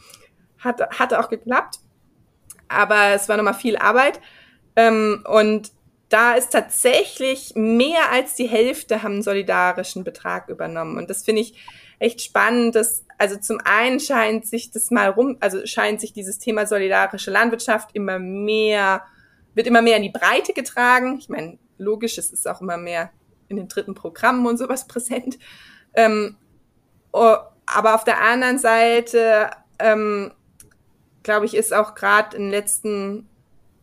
Hat, 0.60 0.82
hat 0.98 1.14
auch 1.14 1.30
geklappt 1.30 1.80
aber 2.68 3.14
es 3.14 3.30
war 3.30 3.38
nochmal 3.38 3.54
viel 3.54 3.78
Arbeit. 3.78 4.20
Ähm, 4.76 5.24
und 5.28 5.72
da 6.10 6.34
ist 6.34 6.52
tatsächlich 6.52 7.54
mehr 7.56 8.12
als 8.12 8.36
die 8.36 8.48
Hälfte 8.48 9.04
haben 9.04 9.16
einen 9.16 9.24
solidarischen 9.24 10.04
Betrag 10.04 10.50
übernommen. 10.50 10.98
Und 10.98 11.10
das 11.10 11.24
finde 11.24 11.42
ich 11.42 11.56
echt 12.00 12.22
spannend, 12.22 12.76
dass, 12.76 13.06
also 13.18 13.38
zum 13.38 13.60
einen 13.64 14.00
scheint 14.00 14.46
sich 14.46 14.72
das 14.72 14.92
mal 14.92 15.10
rum, 15.10 15.38
also 15.40 15.66
scheint 15.66 16.02
sich 16.02 16.14
dieses 16.14 16.40
Thema 16.40 16.66
solidarische 16.68 17.32
Landwirtschaft 17.32 17.90
immer 17.94 18.20
mehr, 18.20 19.04
wird 19.56 19.68
immer 19.68 19.82
mehr 19.82 19.98
in 19.98 20.04
die 20.04 20.10
Breite 20.10 20.54
getragen. 20.54 21.18
Ich 21.20 21.30
meine, 21.30 21.58
logisch, 21.78 22.18
es 22.18 22.32
ist 22.32 22.48
auch 22.48 22.62
immer 22.62 22.78
mehr 22.78 23.12
in 23.50 23.58
den 23.58 23.68
dritten 23.68 23.96
Programmen 23.96 24.46
und 24.46 24.58
sowas 24.58 24.88
präsent. 24.88 25.40
Ähm, 25.94 26.38
oh, 27.12 27.36
aber 27.66 27.96
auf 27.96 28.04
der 28.04 28.22
anderen 28.22 28.60
Seite 28.60 29.50
ähm, 29.80 30.32
glaube 31.28 31.46
ich, 31.46 31.56
ist 31.56 31.74
auch 31.74 31.94
gerade 31.94 32.36
im 32.38 32.50
letzten, 32.50 33.30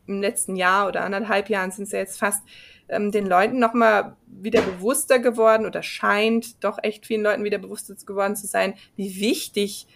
im 0.07 0.21
letzten 0.21 0.57
Jahr 0.57 0.89
oder 0.89 1.05
anderthalb 1.05 1.49
Jahren 1.49 1.71
sind 1.71 1.85
es 1.85 1.93
ja 1.93 2.01
jetzt 2.01 2.19
fast, 2.19 2.43
ähm, 2.89 3.11
den 3.11 3.27
Leuten 3.27 3.59
nochmal 3.59 4.17
wieder 4.27 4.63
bewusster 4.63 5.19
geworden 5.19 5.67
oder 5.67 5.83
scheint 5.83 6.63
doch 6.65 6.79
echt 6.83 7.07
vielen 7.07 7.23
Leuten 7.23 7.45
wieder 7.45 7.59
bewusster 7.59 7.95
geworden 8.07 8.37
zu 8.37 8.47
sein, 8.47 8.75
wie 8.97 9.21
wichtig 9.21 9.87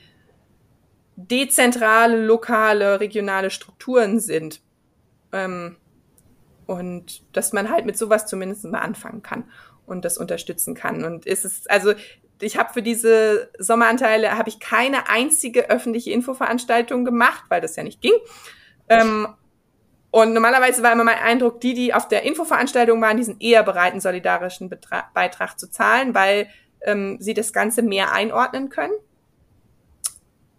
dezentrale, 1.17 2.25
lokale, 2.25 3.01
regionale 3.01 3.51
Strukturen 3.51 4.21
sind. 4.21 4.63
Ähm, 5.33 5.77
und 6.67 7.23
dass 7.35 7.53
man 7.53 7.71
halt 7.71 7.87
mit 7.87 7.97
sowas 7.97 8.27
zumindest 8.27 8.65
mal 8.65 8.81
anfangen 8.81 9.23
kann 9.23 9.45
und 9.87 10.05
das 10.05 10.19
unterstützen 10.19 10.75
kann. 10.75 11.05
Und 11.05 11.27
ist 11.27 11.45
es, 11.45 11.67
also 11.67 11.95
ich 12.41 12.57
habe 12.57 12.73
für 12.73 12.83
diese 12.83 13.51
Sommeranteile 13.59 14.37
habe 14.37 14.49
ich 14.49 14.61
keine 14.61 15.09
einzige 15.09 15.71
öffentliche 15.71 16.13
Infoveranstaltung 16.13 17.05
gemacht, 17.05 17.45
weil 17.49 17.61
das 17.61 17.75
ja 17.77 17.83
nicht 17.83 18.01
ging. 18.01 18.13
Ähm, 18.89 19.29
und 20.11 20.33
normalerweise 20.33 20.83
war 20.83 20.93
immer 20.93 21.05
mein 21.05 21.19
Eindruck, 21.19 21.61
die, 21.61 21.75
die 21.75 21.93
auf 21.93 22.09
der 22.09 22.23
Infoveranstaltung 22.23 23.01
waren, 23.01 23.19
die 23.19 23.25
sind 23.25 23.43
eher 23.43 23.63
bereit, 23.63 23.93
einen 23.93 24.01
solidarischen 24.01 24.71
Betra 24.71 25.05
Beitrag 25.13 25.59
zu 25.59 25.71
zahlen, 25.71 26.15
weil 26.15 26.49
ähm, 26.81 27.19
sie 27.21 27.35
das 27.35 27.53
Ganze 27.53 27.83
mehr 27.83 28.13
einordnen 28.13 28.71
können. 28.71 28.95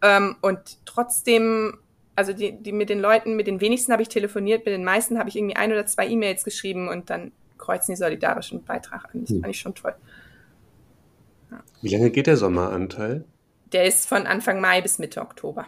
Ähm, 0.01 0.35
und 0.41 0.77
trotzdem, 0.85 1.79
also 2.15 2.31
die, 2.31 2.61
die 2.61 2.71
mit 2.71 2.89
den 2.89 2.99
Leuten, 2.99 3.35
mit 3.35 3.47
den 3.47 3.59
wenigsten 3.59 3.91
habe 3.91 4.03
ich 4.03 4.09
telefoniert, 4.09 4.65
mit 4.65 4.73
den 4.73 4.83
meisten 4.83 5.17
habe 5.17 5.29
ich 5.29 5.35
irgendwie 5.35 5.55
ein 5.55 5.71
oder 5.71 5.85
zwei 5.87 6.07
E-Mails 6.07 6.43
geschrieben 6.43 6.87
und 6.87 7.09
dann 7.09 7.31
kreuzen 7.57 7.93
die 7.93 7.97
solidarischen 7.97 8.63
Beitrag 8.63 9.05
an. 9.05 9.21
Das 9.21 9.29
hm. 9.31 9.41
fand 9.41 9.53
ich 9.53 9.59
schon 9.59 9.75
toll. 9.75 9.95
Wie 11.81 11.89
lange 11.89 12.11
geht 12.11 12.27
der 12.27 12.37
Sommeranteil? 12.37 13.25
Der 13.71 13.85
ist 13.85 14.07
von 14.07 14.27
Anfang 14.27 14.61
Mai 14.61 14.81
bis 14.81 14.99
Mitte 14.99 15.21
Oktober. 15.21 15.65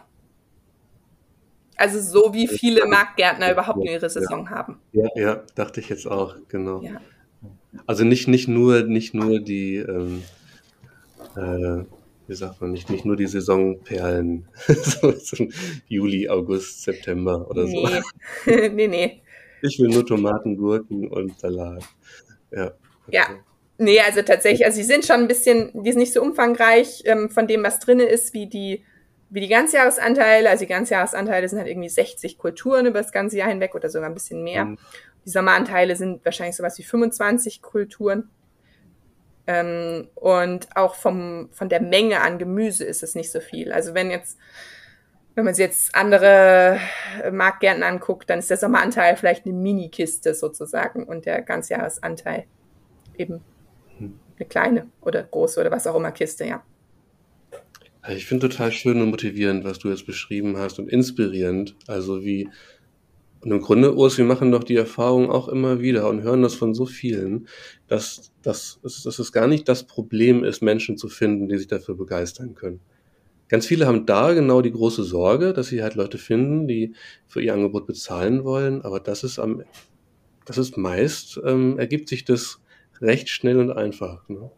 Also 1.76 2.00
so 2.00 2.34
wie 2.34 2.46
viele 2.46 2.86
Marktgärtner 2.86 3.52
überhaupt 3.52 3.78
nur 3.78 3.90
ihre 3.90 4.08
Saison 4.08 4.44
ja. 4.44 4.50
haben. 4.50 4.78
Ja, 4.92 5.08
ja, 5.14 5.42
dachte 5.54 5.80
ich 5.80 5.88
jetzt 5.88 6.06
auch, 6.06 6.36
genau. 6.48 6.82
Ja. 6.82 7.00
Also 7.86 8.04
nicht, 8.04 8.28
nicht 8.28 8.48
nur, 8.48 8.82
nicht 8.82 9.14
nur 9.14 9.40
die, 9.40 9.76
ähm, 9.76 10.22
äh, 11.36 11.84
wie 12.28 12.34
sagt 12.34 12.60
man, 12.60 12.72
nicht, 12.72 12.90
nicht 12.90 13.04
nur 13.04 13.16
die 13.16 13.26
Saisonperlen, 13.26 14.46
so, 14.66 15.12
so 15.12 15.46
Juli, 15.88 16.28
August, 16.28 16.82
September 16.82 17.48
oder 17.50 17.64
nee. 17.64 17.86
so. 18.44 18.50
nee, 18.72 18.88
nee. 18.88 19.22
Ich 19.62 19.78
will 19.78 19.88
nur 19.88 20.04
Tomaten, 20.04 20.56
Gurken 20.56 21.08
und 21.08 21.38
Salat. 21.38 21.84
Ja. 22.50 22.72
Okay. 23.06 23.16
Ja, 23.16 23.26
Nee, 23.78 23.98
also 23.98 24.22
tatsächlich, 24.22 24.64
also 24.64 24.78
die 24.78 24.86
sind 24.86 25.04
schon 25.04 25.16
ein 25.16 25.28
bisschen, 25.28 25.70
die 25.82 25.90
sind 25.90 25.98
nicht 25.98 26.12
so 26.12 26.22
umfangreich 26.22 27.02
ähm, 27.04 27.30
von 27.30 27.48
dem, 27.48 27.64
was 27.64 27.80
drinne 27.80 28.04
ist, 28.04 28.32
wie 28.32 28.46
die, 28.46 28.84
wie 29.32 29.40
die 29.40 29.48
Ganzjahresanteile. 29.48 30.50
Also 30.50 30.64
die 30.64 30.68
Ganzjahresanteile 30.68 31.48
sind 31.48 31.58
halt 31.58 31.68
irgendwie 31.68 31.88
60 31.88 32.36
Kulturen 32.36 32.84
über 32.84 32.98
das 32.98 33.12
ganze 33.12 33.38
Jahr 33.38 33.48
hinweg 33.48 33.74
oder 33.74 33.88
sogar 33.88 34.10
ein 34.10 34.14
bisschen 34.14 34.44
mehr. 34.44 34.66
Mhm. 34.66 34.78
Die 35.24 35.30
Sommeranteile 35.30 35.96
sind 35.96 36.22
wahrscheinlich 36.24 36.54
sowas 36.54 36.78
wie 36.78 36.82
25 36.82 37.62
Kulturen. 37.62 38.28
Ähm, 39.46 40.08
und 40.14 40.68
auch 40.76 40.94
vom, 40.94 41.48
von 41.52 41.70
der 41.70 41.80
Menge 41.80 42.20
an 42.20 42.38
Gemüse 42.38 42.84
ist 42.84 43.02
es 43.02 43.14
nicht 43.14 43.32
so 43.32 43.40
viel. 43.40 43.72
Also 43.72 43.94
wenn 43.94 44.10
jetzt, 44.10 44.38
wenn 45.34 45.46
man 45.46 45.54
sich 45.54 45.64
jetzt 45.64 45.94
andere 45.94 46.78
Marktgärten 47.32 47.82
anguckt, 47.82 48.28
dann 48.28 48.38
ist 48.38 48.50
der 48.50 48.58
Sommeranteil 48.58 49.16
vielleicht 49.16 49.46
eine 49.46 49.54
Mini-Kiste 49.54 50.34
sozusagen 50.34 51.04
und 51.04 51.24
der 51.24 51.40
Ganzjahresanteil 51.40 52.44
eben 53.16 53.42
eine 54.38 54.46
kleine 54.46 54.88
oder 55.00 55.22
große 55.22 55.58
oder 55.58 55.70
was 55.70 55.86
auch 55.86 55.96
immer 55.96 56.12
Kiste, 56.12 56.44
ja. 56.44 56.62
Also 58.02 58.18
ich 58.18 58.26
finde 58.26 58.48
total 58.48 58.72
schön 58.72 59.00
und 59.00 59.10
motivierend, 59.10 59.64
was 59.64 59.78
du 59.78 59.88
jetzt 59.88 60.06
beschrieben 60.06 60.56
hast 60.58 60.78
und 60.78 60.88
inspirierend. 60.90 61.76
Also 61.86 62.24
wie, 62.24 62.48
Und 63.42 63.50
im 63.50 63.60
Grunde, 63.60 63.94
Urs, 63.96 64.18
wir 64.18 64.24
machen 64.24 64.52
doch 64.52 64.64
die 64.64 64.76
Erfahrung 64.76 65.30
auch 65.30 65.48
immer 65.48 65.80
wieder 65.80 66.08
und 66.08 66.22
hören 66.22 66.42
das 66.42 66.54
von 66.54 66.74
so 66.74 66.86
vielen, 66.86 67.48
dass, 67.88 68.32
dass, 68.42 68.80
dass 68.82 69.18
es 69.18 69.32
gar 69.32 69.48
nicht 69.48 69.68
das 69.68 69.84
Problem 69.84 70.44
ist, 70.44 70.62
Menschen 70.62 70.96
zu 70.96 71.08
finden, 71.08 71.48
die 71.48 71.58
sich 71.58 71.66
dafür 71.66 71.96
begeistern 71.96 72.54
können. 72.54 72.80
Ganz 73.48 73.66
viele 73.66 73.86
haben 73.86 74.06
da 74.06 74.32
genau 74.32 74.62
die 74.62 74.72
große 74.72 75.04
Sorge, 75.04 75.52
dass 75.52 75.68
sie 75.68 75.82
halt 75.82 75.94
Leute 75.96 76.18
finden, 76.18 76.66
die 76.68 76.94
für 77.26 77.42
ihr 77.42 77.52
Angebot 77.52 77.86
bezahlen 77.86 78.44
wollen, 78.44 78.82
aber 78.82 79.00
das 79.00 79.24
ist 79.24 79.38
am, 79.38 79.62
das 80.46 80.58
ist 80.58 80.76
meist, 80.76 81.40
ähm, 81.44 81.78
ergibt 81.78 82.08
sich 82.08 82.24
das 82.24 82.60
recht 83.00 83.28
schnell 83.28 83.58
und 83.58 83.70
einfach. 83.72 84.28
Ne? 84.28 84.50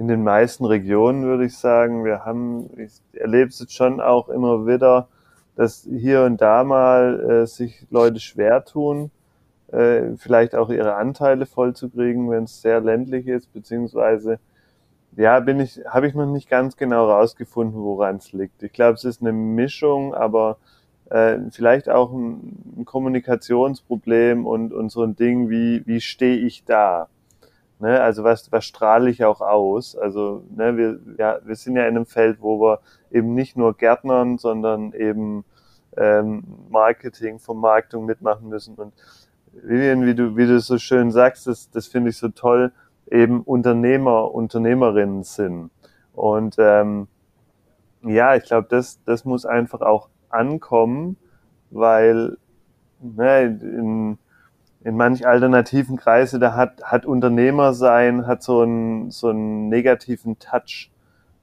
In 0.00 0.08
den 0.08 0.24
meisten 0.24 0.64
Regionen 0.64 1.24
würde 1.24 1.44
ich 1.44 1.58
sagen, 1.58 2.06
wir 2.06 2.24
haben, 2.24 2.70
ich 2.78 3.02
erlebe 3.12 3.50
es 3.50 3.58
jetzt 3.58 3.74
schon 3.74 4.00
auch 4.00 4.30
immer 4.30 4.66
wieder, 4.66 5.08
dass 5.56 5.86
hier 5.86 6.22
und 6.22 6.40
da 6.40 6.64
mal 6.64 7.20
äh, 7.42 7.46
sich 7.46 7.86
Leute 7.90 8.18
schwer 8.18 8.64
tun, 8.64 9.10
äh, 9.72 10.16
vielleicht 10.16 10.54
auch 10.54 10.70
ihre 10.70 10.94
Anteile 10.94 11.44
vollzukriegen, 11.44 12.30
wenn 12.30 12.44
es 12.44 12.62
sehr 12.62 12.80
ländlich 12.80 13.26
ist, 13.26 13.52
beziehungsweise 13.52 14.38
ja, 15.16 15.38
bin 15.40 15.60
ich, 15.60 15.82
habe 15.86 16.06
ich 16.06 16.14
noch 16.14 16.24
nicht 16.24 16.48
ganz 16.48 16.78
genau 16.78 17.10
rausgefunden, 17.10 17.78
woran 17.82 18.16
es 18.16 18.32
liegt. 18.32 18.62
Ich 18.62 18.72
glaube, 18.72 18.94
es 18.94 19.04
ist 19.04 19.20
eine 19.20 19.32
Mischung, 19.32 20.14
aber 20.14 20.56
äh, 21.10 21.36
vielleicht 21.50 21.90
auch 21.90 22.10
ein, 22.10 22.56
ein 22.78 22.84
Kommunikationsproblem 22.86 24.46
und, 24.46 24.72
und 24.72 24.88
so 24.88 25.02
ein 25.02 25.14
Ding 25.14 25.50
wie, 25.50 25.86
wie 25.86 26.00
stehe 26.00 26.38
ich 26.38 26.64
da? 26.64 27.10
Ne, 27.80 27.98
also 27.98 28.24
was, 28.24 28.52
was 28.52 28.66
strahle 28.66 29.08
ich 29.08 29.24
auch 29.24 29.40
aus? 29.40 29.96
Also 29.96 30.44
ne, 30.54 30.76
wir, 30.76 31.00
ja, 31.18 31.38
wir 31.44 31.56
sind 31.56 31.76
ja 31.76 31.84
in 31.84 31.96
einem 31.96 32.04
Feld, 32.04 32.42
wo 32.42 32.60
wir 32.60 32.80
eben 33.10 33.34
nicht 33.34 33.56
nur 33.56 33.74
Gärtnern, 33.74 34.36
sondern 34.36 34.92
eben 34.92 35.44
ähm, 35.96 36.44
Marketing, 36.68 37.38
Vermarktung 37.38 38.04
mitmachen 38.04 38.50
müssen. 38.50 38.74
Und 38.74 38.92
Vivian, 39.52 40.04
wie 40.04 40.14
du, 40.14 40.36
wie 40.36 40.46
du 40.46 40.60
so 40.60 40.76
schön 40.76 41.10
sagst, 41.10 41.46
das, 41.46 41.70
das 41.70 41.86
finde 41.86 42.10
ich 42.10 42.18
so 42.18 42.28
toll, 42.28 42.70
eben 43.10 43.40
Unternehmer, 43.42 44.34
Unternehmerinnen 44.34 45.22
sind. 45.22 45.70
Und 46.12 46.56
ähm, 46.58 47.08
ja, 48.02 48.34
ich 48.36 48.44
glaube, 48.44 48.68
das, 48.68 49.02
das 49.04 49.24
muss 49.24 49.46
einfach 49.46 49.80
auch 49.80 50.10
ankommen, 50.28 51.16
weil 51.70 52.36
ne, 53.00 53.58
in, 53.62 54.18
in 54.82 54.96
manch 54.96 55.26
alternativen 55.26 55.96
Kreise, 55.96 56.38
da 56.38 56.54
hat, 56.54 56.82
hat 56.82 57.04
Unternehmer 57.04 57.74
sein, 57.74 58.26
hat 58.26 58.42
so 58.42 58.62
einen, 58.62 59.10
so 59.10 59.28
einen 59.28 59.68
negativen 59.68 60.38
Touch. 60.38 60.90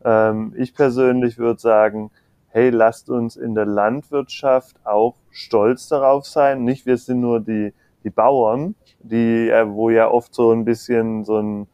Ähm, 0.03 0.53
ich 0.57 0.73
persönlich 0.73 1.37
würde 1.37 1.59
sagen, 1.59 2.09
hey, 2.47 2.69
lasst 2.69 3.09
uns 3.09 3.35
in 3.35 3.53
der 3.53 3.65
Landwirtschaft 3.65 4.77
auch 4.83 5.15
stolz 5.29 5.87
darauf 5.87 6.25
sein. 6.25 6.63
Nicht, 6.63 6.87
wir 6.87 6.97
sind 6.97 7.21
nur 7.21 7.39
die, 7.39 7.73
die 8.03 8.09
Bauern, 8.09 8.73
die, 8.99 9.49
äh, 9.49 9.67
wo 9.69 9.91
ja 9.91 10.09
oft 10.09 10.33
so 10.33 10.51
ein 10.51 10.65
bisschen 10.65 11.23
so 11.23 11.37
ein, 11.37 11.67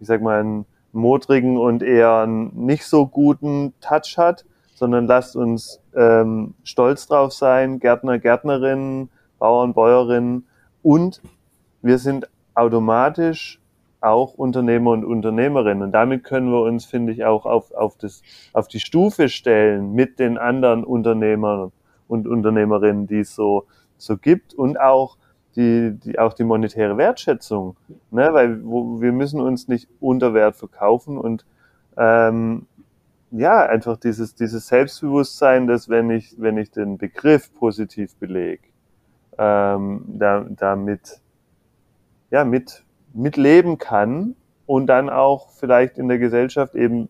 ich 0.00 0.06
sag 0.06 0.22
mal, 0.22 0.40
einen 0.40 0.64
modrigen 0.92 1.58
und 1.58 1.82
eher 1.82 2.26
nicht 2.26 2.86
so 2.86 3.06
guten 3.06 3.74
Touch 3.80 4.16
hat, 4.16 4.46
sondern 4.74 5.06
lasst 5.06 5.36
uns 5.36 5.82
ähm, 5.94 6.54
stolz 6.62 7.06
drauf 7.08 7.32
sein, 7.32 7.78
Gärtner, 7.78 8.18
Gärtnerinnen, 8.18 9.10
Bauern, 9.38 9.74
Bäuerinnen 9.74 10.46
und 10.84 11.20
wir 11.82 11.98
sind 11.98 12.28
automatisch 12.54 13.58
auch 14.00 14.34
Unternehmer 14.34 14.90
und 14.90 15.04
Unternehmerinnen. 15.04 15.82
Und 15.82 15.92
damit 15.92 16.24
können 16.24 16.52
wir 16.52 16.60
uns, 16.60 16.84
finde 16.84 17.12
ich, 17.12 17.24
auch 17.24 17.46
auf, 17.46 17.72
auf, 17.72 17.96
das, 17.96 18.22
auf 18.52 18.68
die 18.68 18.78
Stufe 18.78 19.30
stellen 19.30 19.94
mit 19.94 20.18
den 20.18 20.36
anderen 20.36 20.84
Unternehmern 20.84 21.72
und 22.06 22.28
Unternehmerinnen, 22.28 23.06
die 23.06 23.20
es 23.20 23.34
so, 23.34 23.64
so 23.96 24.18
gibt 24.18 24.52
und 24.52 24.78
auch 24.78 25.16
die, 25.56 25.98
die, 26.04 26.18
auch 26.18 26.34
die 26.34 26.44
monetäre 26.44 26.98
Wertschätzung, 26.98 27.76
ne? 28.10 28.28
weil 28.32 28.62
wo, 28.64 29.00
wir 29.00 29.12
müssen 29.12 29.40
uns 29.40 29.68
nicht 29.68 29.88
unter 30.00 30.34
Wert 30.34 30.56
verkaufen 30.56 31.16
und 31.16 31.46
ähm, 31.96 32.66
ja, 33.30 33.64
einfach 33.64 33.96
dieses, 33.96 34.34
dieses 34.34 34.66
Selbstbewusstsein, 34.66 35.66
dass 35.66 35.88
wenn 35.88 36.10
ich, 36.10 36.34
wenn 36.38 36.58
ich 36.58 36.70
den 36.70 36.98
Begriff 36.98 37.54
positiv 37.54 38.14
belege, 38.16 38.64
ähm, 39.38 40.04
da, 40.06 40.46
damit 40.48 41.20
ja, 42.30 42.44
mit, 42.44 42.84
mitleben 43.12 43.78
kann 43.78 44.36
und 44.66 44.86
dann 44.86 45.10
auch 45.10 45.50
vielleicht 45.50 45.98
in 45.98 46.08
der 46.08 46.18
Gesellschaft 46.18 46.74
eben, 46.74 47.08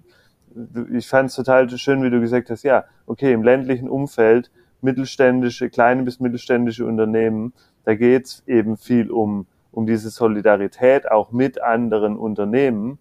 ich 0.93 1.09
fand 1.09 1.31
es 1.31 1.37
total 1.37 1.69
schön, 1.71 2.03
wie 2.03 2.11
du 2.11 2.21
gesagt 2.21 2.51
hast, 2.51 2.63
ja, 2.63 2.85
okay, 3.07 3.33
im 3.33 3.43
ländlichen 3.43 3.89
Umfeld 3.89 4.51
mittelständische, 4.81 5.71
kleine 5.71 6.03
bis 6.03 6.21
mittelständische 6.21 6.85
Unternehmen, 6.87 7.55
da 7.85 7.95
geht's 7.95 8.43
eben 8.47 8.77
viel 8.77 9.11
um, 9.11 9.47
um 9.73 9.87
diese 9.87 10.11
Solidarität 10.11 11.11
auch 11.11 11.33
mit 11.33 11.61
anderen 11.61 12.17
Unternehmen. 12.17 12.99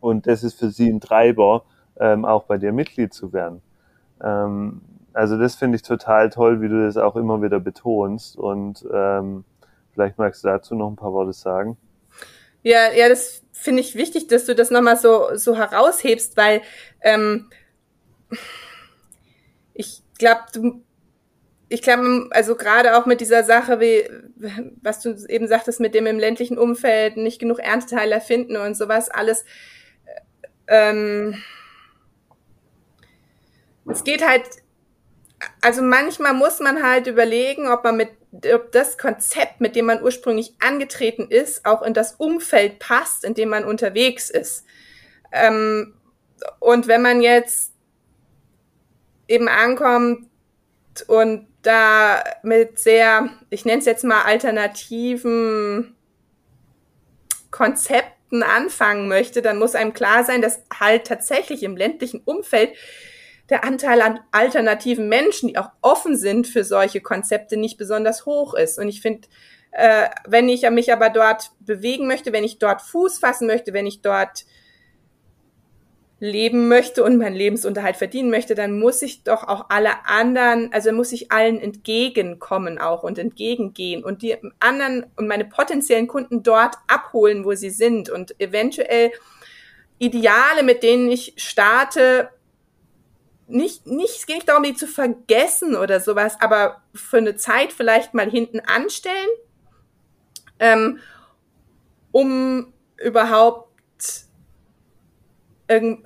Und 0.00 0.26
das 0.26 0.44
ist 0.44 0.58
für 0.58 0.70
sie 0.70 0.90
ein 0.90 1.00
Treiber, 1.00 1.64
ähm, 1.98 2.24
auch 2.24 2.44
bei 2.44 2.58
dir 2.58 2.72
Mitglied 2.72 3.12
zu 3.14 3.32
werden. 3.32 3.62
Ähm, 4.22 4.82
also 5.14 5.38
das 5.38 5.54
finde 5.54 5.76
ich 5.76 5.82
total 5.82 6.30
toll, 6.30 6.60
wie 6.60 6.68
du 6.68 6.84
das 6.84 6.96
auch 6.96 7.16
immer 7.16 7.40
wieder 7.42 7.60
betonst. 7.60 8.36
Und 8.36 8.84
ähm, 8.92 9.44
vielleicht 9.92 10.18
magst 10.18 10.44
du 10.44 10.48
dazu 10.48 10.74
noch 10.74 10.90
ein 10.90 10.96
paar 10.96 11.12
Worte 11.12 11.32
sagen. 11.32 11.76
Ja, 12.62 12.92
ja, 12.92 13.08
das 13.08 13.42
finde 13.52 13.80
ich 13.80 13.94
wichtig, 13.94 14.26
dass 14.26 14.44
du 14.44 14.54
das 14.54 14.70
nochmal 14.70 14.96
so, 14.96 15.36
so 15.36 15.56
heraushebst, 15.56 16.36
weil 16.36 16.62
ähm, 17.02 17.48
ich 19.72 20.02
glaube, 20.18 20.42
du 20.52 20.82
ich 21.68 21.82
glaube, 21.82 22.28
also 22.30 22.54
gerade 22.56 22.96
auch 22.96 23.06
mit 23.06 23.20
dieser 23.20 23.42
Sache, 23.42 23.80
wie 23.80 24.08
was 24.82 25.00
du 25.00 25.16
eben 25.28 25.48
sagtest, 25.48 25.80
mit 25.80 25.94
dem 25.94 26.06
im 26.06 26.18
ländlichen 26.18 26.58
Umfeld 26.58 27.16
nicht 27.16 27.40
genug 27.40 27.58
Ernteteile 27.58 28.20
finden 28.20 28.56
und 28.56 28.76
sowas, 28.76 29.10
alles. 29.10 29.44
Ähm, 30.66 31.42
es 33.90 34.04
geht 34.04 34.26
halt, 34.26 34.44
also 35.60 35.82
manchmal 35.82 36.34
muss 36.34 36.60
man 36.60 36.82
halt 36.82 37.06
überlegen, 37.06 37.68
ob 37.68 37.84
man 37.84 37.96
mit, 37.96 38.10
ob 38.54 38.72
das 38.72 38.98
Konzept, 38.98 39.60
mit 39.60 39.76
dem 39.76 39.86
man 39.86 40.02
ursprünglich 40.02 40.54
angetreten 40.60 41.28
ist, 41.30 41.64
auch 41.66 41.82
in 41.82 41.94
das 41.94 42.14
Umfeld 42.14 42.78
passt, 42.78 43.24
in 43.24 43.34
dem 43.34 43.48
man 43.48 43.64
unterwegs 43.64 44.30
ist. 44.30 44.64
Ähm, 45.32 45.94
und 46.60 46.88
wenn 46.88 47.02
man 47.02 47.20
jetzt 47.20 47.72
eben 49.28 49.48
ankommt 49.48 50.28
und 51.06 51.46
da 51.62 52.22
mit 52.42 52.78
sehr, 52.78 53.30
ich 53.50 53.64
nenne 53.64 53.78
es 53.78 53.86
jetzt 53.86 54.04
mal 54.04 54.22
alternativen 54.22 55.96
Konzepten 57.50 58.42
anfangen 58.42 59.08
möchte, 59.08 59.40
dann 59.42 59.58
muss 59.58 59.74
einem 59.74 59.94
klar 59.94 60.24
sein, 60.24 60.42
dass 60.42 60.62
halt 60.78 61.06
tatsächlich 61.06 61.62
im 61.62 61.76
ländlichen 61.76 62.20
Umfeld 62.24 62.74
der 63.50 63.64
Anteil 63.64 64.00
an 64.00 64.20
alternativen 64.32 65.08
Menschen, 65.08 65.48
die 65.48 65.58
auch 65.58 65.70
offen 65.82 66.16
sind 66.16 66.46
für 66.46 66.64
solche 66.64 67.00
Konzepte, 67.00 67.56
nicht 67.56 67.76
besonders 67.76 68.26
hoch 68.26 68.54
ist. 68.54 68.78
Und 68.78 68.88
ich 68.88 69.02
finde, 69.02 69.28
äh, 69.72 70.08
wenn 70.26 70.48
ich 70.48 70.68
mich 70.70 70.92
aber 70.92 71.10
dort 71.10 71.50
bewegen 71.60 72.06
möchte, 72.06 72.32
wenn 72.32 72.44
ich 72.44 72.58
dort 72.58 72.80
Fuß 72.80 73.18
fassen 73.18 73.46
möchte, 73.46 73.72
wenn 73.72 73.86
ich 73.86 74.00
dort 74.00 74.44
leben 76.20 76.68
möchte 76.68 77.04
und 77.04 77.18
meinen 77.18 77.34
Lebensunterhalt 77.34 77.96
verdienen 77.96 78.30
möchte, 78.30 78.54
dann 78.54 78.78
muss 78.78 79.02
ich 79.02 79.24
doch 79.24 79.46
auch 79.46 79.66
alle 79.68 80.06
anderen, 80.06 80.72
also 80.72 80.92
muss 80.92 81.12
ich 81.12 81.30
allen 81.32 81.60
entgegenkommen 81.60 82.78
auch 82.78 83.02
und 83.02 83.18
entgegengehen 83.18 84.02
und 84.02 84.22
die 84.22 84.36
anderen 84.60 85.04
und 85.16 85.26
meine 85.26 85.44
potenziellen 85.44 86.06
Kunden 86.06 86.42
dort 86.42 86.76
abholen, 86.86 87.44
wo 87.44 87.54
sie 87.54 87.70
sind 87.70 88.08
und 88.08 88.40
eventuell 88.40 89.10
Ideale, 89.98 90.62
mit 90.64 90.82
denen 90.82 91.10
ich 91.10 91.34
starte, 91.36 92.30
nicht, 93.46 93.86
nicht, 93.86 94.16
es 94.18 94.26
geht 94.26 94.36
nicht 94.36 94.48
darum, 94.48 94.62
die 94.62 94.74
zu 94.74 94.86
vergessen 94.86 95.76
oder 95.76 96.00
sowas, 96.00 96.36
aber 96.40 96.82
für 96.94 97.18
eine 97.18 97.36
Zeit 97.36 97.72
vielleicht 97.72 98.14
mal 98.14 98.30
hinten 98.30 98.60
anstellen, 98.60 99.28
ähm, 100.58 100.98
um 102.12 102.72
überhaupt 102.98 103.68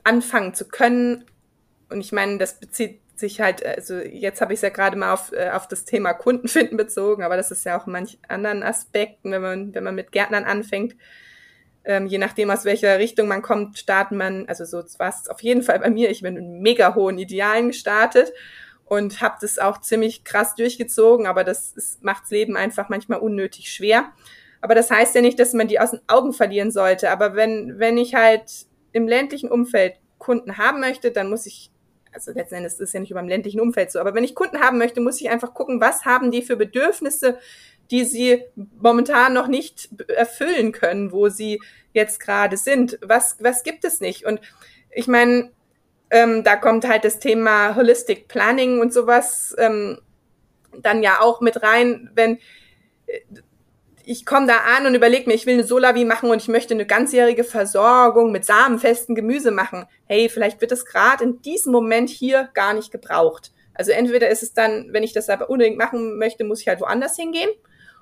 anfangen 0.04 0.54
zu 0.54 0.68
können. 0.68 1.24
Und 1.90 2.00
ich 2.00 2.12
meine, 2.12 2.38
das 2.38 2.60
bezieht 2.60 3.00
sich 3.16 3.40
halt, 3.40 3.64
also 3.66 3.98
jetzt 3.98 4.40
habe 4.40 4.52
ich 4.52 4.58
es 4.58 4.62
ja 4.62 4.68
gerade 4.68 4.96
mal 4.96 5.12
auf, 5.12 5.32
äh, 5.32 5.50
auf 5.50 5.66
das 5.66 5.84
Thema 5.84 6.12
Kundenfinden 6.12 6.76
bezogen, 6.76 7.24
aber 7.24 7.36
das 7.36 7.50
ist 7.50 7.64
ja 7.64 7.78
auch 7.78 7.86
in 7.86 7.92
manch 7.92 8.18
anderen 8.28 8.62
Aspekten, 8.62 9.32
wenn 9.32 9.42
man, 9.42 9.74
wenn 9.74 9.84
man 9.84 9.96
mit 9.96 10.12
Gärtnern 10.12 10.44
anfängt, 10.44 10.94
ähm, 11.84 12.06
je 12.06 12.18
nachdem 12.18 12.50
aus 12.50 12.64
welcher 12.64 12.98
Richtung 12.98 13.28
man 13.28 13.42
kommt, 13.42 13.78
startet 13.78 14.16
man, 14.16 14.46
also 14.46 14.64
so 14.64 14.78
war 14.98 15.08
es 15.08 15.28
auf 15.28 15.42
jeden 15.42 15.62
Fall 15.62 15.78
bei 15.80 15.90
mir, 15.90 16.10
ich 16.10 16.22
bin 16.22 16.34
mit 16.34 16.44
mega 16.44 16.94
hohen 16.94 17.18
Idealen 17.18 17.68
gestartet 17.68 18.32
und 18.84 19.20
habe 19.20 19.36
das 19.40 19.58
auch 19.58 19.80
ziemlich 19.80 20.24
krass 20.24 20.54
durchgezogen, 20.54 21.26
aber 21.26 21.44
das 21.44 21.72
ist, 21.72 22.02
macht's 22.02 22.30
Leben 22.30 22.56
einfach 22.56 22.88
manchmal 22.88 23.20
unnötig 23.20 23.70
schwer. 23.70 24.12
Aber 24.60 24.74
das 24.74 24.90
heißt 24.90 25.14
ja 25.14 25.20
nicht, 25.20 25.38
dass 25.38 25.52
man 25.52 25.68
die 25.68 25.78
aus 25.78 25.92
den 25.92 26.00
Augen 26.08 26.32
verlieren 26.32 26.72
sollte. 26.72 27.10
Aber 27.10 27.36
wenn, 27.36 27.78
wenn 27.78 27.96
ich 27.96 28.16
halt 28.16 28.66
im 28.90 29.06
ländlichen 29.06 29.50
Umfeld 29.50 29.94
Kunden 30.18 30.58
haben 30.58 30.80
möchte, 30.80 31.12
dann 31.12 31.30
muss 31.30 31.46
ich 31.46 31.70
also 32.12 32.32
letzten 32.32 32.56
Endes 32.56 32.74
ist 32.74 32.80
es 32.80 32.92
ja 32.92 33.00
nicht 33.00 33.10
über 33.10 33.20
dem 33.20 33.28
ländlichen 33.28 33.60
Umfeld 33.60 33.92
so, 33.92 34.00
aber 34.00 34.14
wenn 34.14 34.24
ich 34.24 34.34
Kunden 34.34 34.60
haben 34.60 34.78
möchte, 34.78 35.00
muss 35.00 35.20
ich 35.20 35.30
einfach 35.30 35.54
gucken, 35.54 35.80
was 35.80 36.04
haben 36.04 36.30
die 36.30 36.42
für 36.42 36.56
Bedürfnisse, 36.56 37.38
die 37.90 38.04
sie 38.04 38.44
momentan 38.80 39.32
noch 39.32 39.48
nicht 39.48 39.88
erfüllen 40.08 40.72
können, 40.72 41.12
wo 41.12 41.28
sie 41.28 41.60
jetzt 41.92 42.20
gerade 42.20 42.56
sind. 42.56 42.98
Was, 43.02 43.36
was 43.40 43.62
gibt 43.62 43.84
es 43.84 44.00
nicht? 44.00 44.26
Und 44.26 44.40
ich 44.90 45.08
meine, 45.08 45.50
ähm, 46.10 46.44
da 46.44 46.56
kommt 46.56 46.86
halt 46.86 47.04
das 47.04 47.18
Thema 47.18 47.76
Holistic 47.76 48.28
Planning 48.28 48.80
und 48.80 48.92
sowas 48.92 49.54
ähm, 49.58 49.98
dann 50.80 51.02
ja 51.02 51.20
auch 51.20 51.40
mit 51.40 51.62
rein, 51.62 52.10
wenn 52.14 52.38
äh, 53.06 53.20
ich 54.04 54.24
komme 54.24 54.46
da 54.46 54.60
an 54.74 54.86
und 54.86 54.94
überlege 54.94 55.28
mir, 55.28 55.34
ich 55.34 55.44
will 55.44 55.52
eine 55.52 55.64
Solavi 55.64 56.06
machen 56.06 56.30
und 56.30 56.40
ich 56.40 56.48
möchte 56.48 56.72
eine 56.72 56.86
ganzjährige 56.86 57.44
Versorgung 57.44 58.32
mit 58.32 58.46
samenfesten 58.46 59.14
Gemüse 59.14 59.50
machen. 59.50 59.84
Hey, 60.06 60.30
vielleicht 60.30 60.62
wird 60.62 60.72
es 60.72 60.86
gerade 60.86 61.24
in 61.24 61.42
diesem 61.42 61.72
Moment 61.72 62.08
hier 62.08 62.48
gar 62.54 62.72
nicht 62.72 62.90
gebraucht. 62.90 63.52
Also 63.74 63.92
entweder 63.92 64.30
ist 64.30 64.42
es 64.42 64.54
dann, 64.54 64.94
wenn 64.94 65.02
ich 65.02 65.12
das 65.12 65.28
aber 65.28 65.50
unbedingt 65.50 65.76
machen 65.76 66.16
möchte, 66.16 66.44
muss 66.44 66.62
ich 66.62 66.68
halt 66.68 66.80
woanders 66.80 67.16
hingehen. 67.16 67.50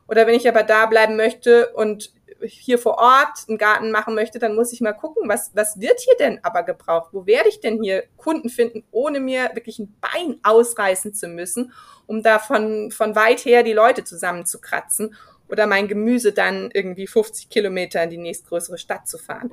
Oder 0.08 0.26
wenn 0.26 0.34
ich 0.34 0.48
aber 0.48 0.62
da 0.62 0.86
bleiben 0.86 1.16
möchte 1.16 1.72
und 1.74 2.12
hier 2.42 2.78
vor 2.78 2.98
Ort 2.98 3.48
einen 3.48 3.58
Garten 3.58 3.90
machen 3.90 4.14
möchte, 4.14 4.38
dann 4.38 4.54
muss 4.54 4.72
ich 4.72 4.80
mal 4.80 4.92
gucken, 4.92 5.28
was, 5.28 5.52
was 5.54 5.80
wird 5.80 6.00
hier 6.00 6.16
denn 6.18 6.38
aber 6.42 6.62
gebraucht? 6.62 7.10
Wo 7.12 7.26
werde 7.26 7.48
ich 7.48 7.60
denn 7.60 7.82
hier 7.82 8.04
Kunden 8.16 8.48
finden, 8.48 8.84
ohne 8.90 9.20
mir 9.20 9.50
wirklich 9.54 9.78
ein 9.78 9.96
Bein 10.00 10.38
ausreißen 10.42 11.14
zu 11.14 11.28
müssen, 11.28 11.72
um 12.06 12.22
da 12.22 12.38
von, 12.38 12.90
von 12.90 13.14
weit 13.16 13.44
her 13.44 13.62
die 13.62 13.72
Leute 13.72 14.04
zusammenzukratzen 14.04 15.14
oder 15.48 15.66
mein 15.66 15.88
Gemüse 15.88 16.32
dann 16.32 16.70
irgendwie 16.72 17.06
50 17.06 17.48
Kilometer 17.48 18.02
in 18.02 18.10
die 18.10 18.18
nächstgrößere 18.18 18.78
Stadt 18.78 19.08
zu 19.08 19.18
fahren. 19.18 19.50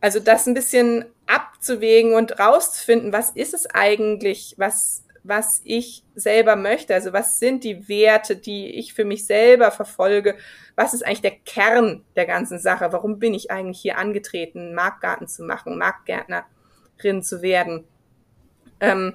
Also 0.00 0.20
das 0.20 0.46
ein 0.46 0.54
bisschen 0.54 1.06
abzuwägen 1.26 2.14
und 2.14 2.38
rauszufinden, 2.38 3.12
was 3.12 3.30
ist 3.30 3.54
es 3.54 3.66
eigentlich, 3.66 4.54
was 4.58 5.04
was 5.28 5.60
ich 5.64 6.04
selber 6.14 6.56
möchte. 6.56 6.94
Also 6.94 7.12
was 7.12 7.38
sind 7.38 7.64
die 7.64 7.88
Werte, 7.88 8.36
die 8.36 8.78
ich 8.78 8.94
für 8.94 9.04
mich 9.04 9.26
selber 9.26 9.70
verfolge? 9.70 10.36
Was 10.74 10.94
ist 10.94 11.04
eigentlich 11.04 11.22
der 11.22 11.38
Kern 11.38 12.04
der 12.16 12.26
ganzen 12.26 12.58
Sache? 12.58 12.92
Warum 12.92 13.18
bin 13.18 13.34
ich 13.34 13.50
eigentlich 13.50 13.80
hier 13.80 13.98
angetreten, 13.98 14.74
Marktgarten 14.74 15.28
zu 15.28 15.44
machen, 15.44 15.78
Marktgärtnerin 15.78 17.22
zu 17.22 17.42
werden? 17.42 17.84
Ähm, 18.80 19.14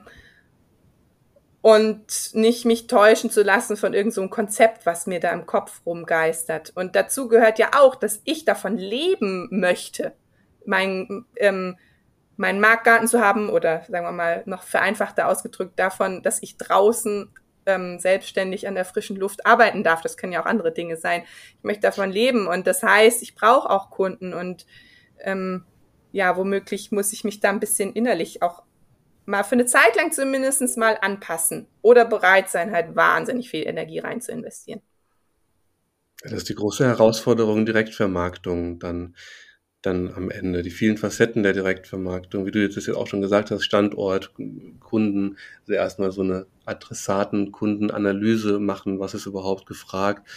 und 1.61 2.33
nicht 2.33 2.65
mich 2.65 2.87
täuschen 2.87 3.29
zu 3.29 3.43
lassen 3.43 3.77
von 3.77 3.93
irgendeinem 3.93 4.25
so 4.25 4.29
Konzept, 4.29 4.85
was 4.87 5.05
mir 5.05 5.19
da 5.19 5.29
im 5.31 5.45
Kopf 5.45 5.81
rumgeistert. 5.85 6.71
Und 6.75 6.95
dazu 6.95 7.27
gehört 7.27 7.59
ja 7.59 7.71
auch, 7.77 7.95
dass 7.95 8.21
ich 8.25 8.45
davon 8.45 8.77
leben 8.77 9.47
möchte. 9.51 10.13
Mein, 10.65 11.25
ähm, 11.37 11.77
meinen 12.41 12.59
Marktgarten 12.59 13.07
zu 13.07 13.21
haben 13.21 13.49
oder 13.49 13.83
sagen 13.87 14.03
wir 14.03 14.11
mal 14.11 14.41
noch 14.47 14.63
vereinfachter 14.63 15.27
ausgedrückt 15.27 15.77
davon, 15.77 16.23
dass 16.23 16.41
ich 16.41 16.57
draußen 16.57 17.29
ähm, 17.67 17.99
selbstständig 17.99 18.67
an 18.67 18.73
der 18.73 18.83
frischen 18.83 19.15
Luft 19.15 19.45
arbeiten 19.45 19.83
darf. 19.83 20.01
Das 20.01 20.17
können 20.17 20.33
ja 20.33 20.41
auch 20.41 20.47
andere 20.47 20.73
Dinge 20.73 20.97
sein. 20.97 21.21
Ich 21.59 21.63
möchte 21.63 21.83
davon 21.83 22.11
leben 22.11 22.47
und 22.47 22.65
das 22.65 22.81
heißt, 22.81 23.21
ich 23.21 23.35
brauche 23.35 23.69
auch 23.69 23.91
Kunden 23.91 24.33
und 24.33 24.65
ähm, 25.19 25.65
ja, 26.11 26.35
womöglich 26.35 26.91
muss 26.91 27.13
ich 27.13 27.23
mich 27.23 27.41
da 27.41 27.49
ein 27.49 27.59
bisschen 27.59 27.93
innerlich 27.93 28.41
auch 28.41 28.63
mal 29.25 29.43
für 29.43 29.53
eine 29.53 29.67
Zeit 29.67 29.95
lang 29.95 30.11
zumindest 30.11 30.77
mal 30.79 30.97
anpassen 30.99 31.67
oder 31.83 32.05
bereit 32.05 32.49
sein, 32.49 32.71
halt 32.73 32.95
wahnsinnig 32.95 33.51
viel 33.51 33.67
Energie 33.67 33.99
rein 33.99 34.19
zu 34.19 34.31
investieren. 34.31 34.81
Das 36.23 36.33
ist 36.33 36.49
die 36.49 36.55
große 36.55 36.85
Herausforderung 36.85 37.67
Direktvermarktung 37.67 38.79
dann 38.79 39.15
dann 39.81 40.13
am 40.13 40.29
Ende. 40.29 40.61
Die 40.61 40.69
vielen 40.69 40.97
Facetten 40.97 41.43
der 41.43 41.53
Direktvermarktung, 41.53 42.45
wie 42.45 42.51
du 42.51 42.61
jetzt 42.61 42.89
auch 42.89 43.07
schon 43.07 43.21
gesagt 43.21 43.51
hast, 43.51 43.63
Standort, 43.63 44.33
Kunden, 44.79 45.37
also 45.61 45.73
erstmal 45.73 46.11
so 46.11 46.21
eine 46.21 46.45
Adressaten-Kundenanalyse 46.65 48.59
machen, 48.59 48.99
was 48.99 49.13
ist 49.13 49.25
überhaupt 49.25 49.65
gefragt 49.65 50.27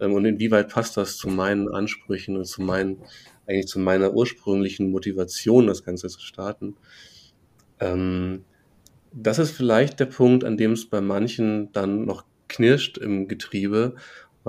ähm, 0.00 0.12
und 0.14 0.24
inwieweit 0.24 0.68
passt 0.68 0.96
das 0.96 1.16
zu 1.16 1.28
meinen 1.28 1.68
Ansprüchen 1.68 2.36
und 2.36 2.44
zu 2.44 2.62
meinen, 2.62 2.98
eigentlich 3.46 3.66
zu 3.68 3.78
meiner 3.78 4.12
ursprünglichen 4.12 4.90
Motivation, 4.90 5.66
das 5.66 5.84
Ganze 5.84 6.08
zu 6.08 6.20
starten. 6.20 6.76
Ähm, 7.80 8.44
das 9.12 9.38
ist 9.38 9.52
vielleicht 9.52 10.00
der 10.00 10.06
Punkt, 10.06 10.44
an 10.44 10.56
dem 10.56 10.72
es 10.72 10.88
bei 10.88 11.00
manchen 11.00 11.72
dann 11.72 12.04
noch 12.04 12.24
knirscht 12.48 12.98
im 12.98 13.28
Getriebe 13.28 13.94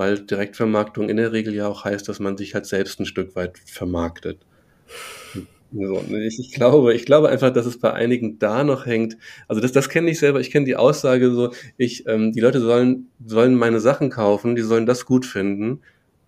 weil 0.00 0.18
Direktvermarktung 0.18 1.10
in 1.10 1.18
der 1.18 1.30
Regel 1.30 1.54
ja 1.54 1.68
auch 1.68 1.84
heißt, 1.84 2.08
dass 2.08 2.20
man 2.20 2.38
sich 2.38 2.54
halt 2.54 2.64
selbst 2.64 2.98
ein 3.00 3.04
Stück 3.04 3.36
weit 3.36 3.58
vermarktet. 3.58 4.38
So, 5.72 6.02
ich, 6.08 6.38
ich, 6.38 6.52
glaube, 6.52 6.94
ich 6.94 7.04
glaube 7.04 7.28
einfach, 7.28 7.52
dass 7.52 7.66
es 7.66 7.78
bei 7.78 7.92
einigen 7.92 8.38
da 8.38 8.64
noch 8.64 8.86
hängt. 8.86 9.18
Also 9.46 9.60
das, 9.60 9.72
das 9.72 9.90
kenne 9.90 10.10
ich 10.10 10.18
selber. 10.18 10.40
Ich 10.40 10.50
kenne 10.50 10.64
die 10.64 10.76
Aussage 10.76 11.30
so: 11.32 11.52
Ich, 11.76 12.06
ähm, 12.06 12.32
die 12.32 12.40
Leute 12.40 12.60
sollen 12.60 13.10
sollen 13.26 13.54
meine 13.54 13.78
Sachen 13.78 14.08
kaufen, 14.08 14.56
die 14.56 14.62
sollen 14.62 14.86
das 14.86 15.04
gut 15.04 15.26
finden 15.26 15.82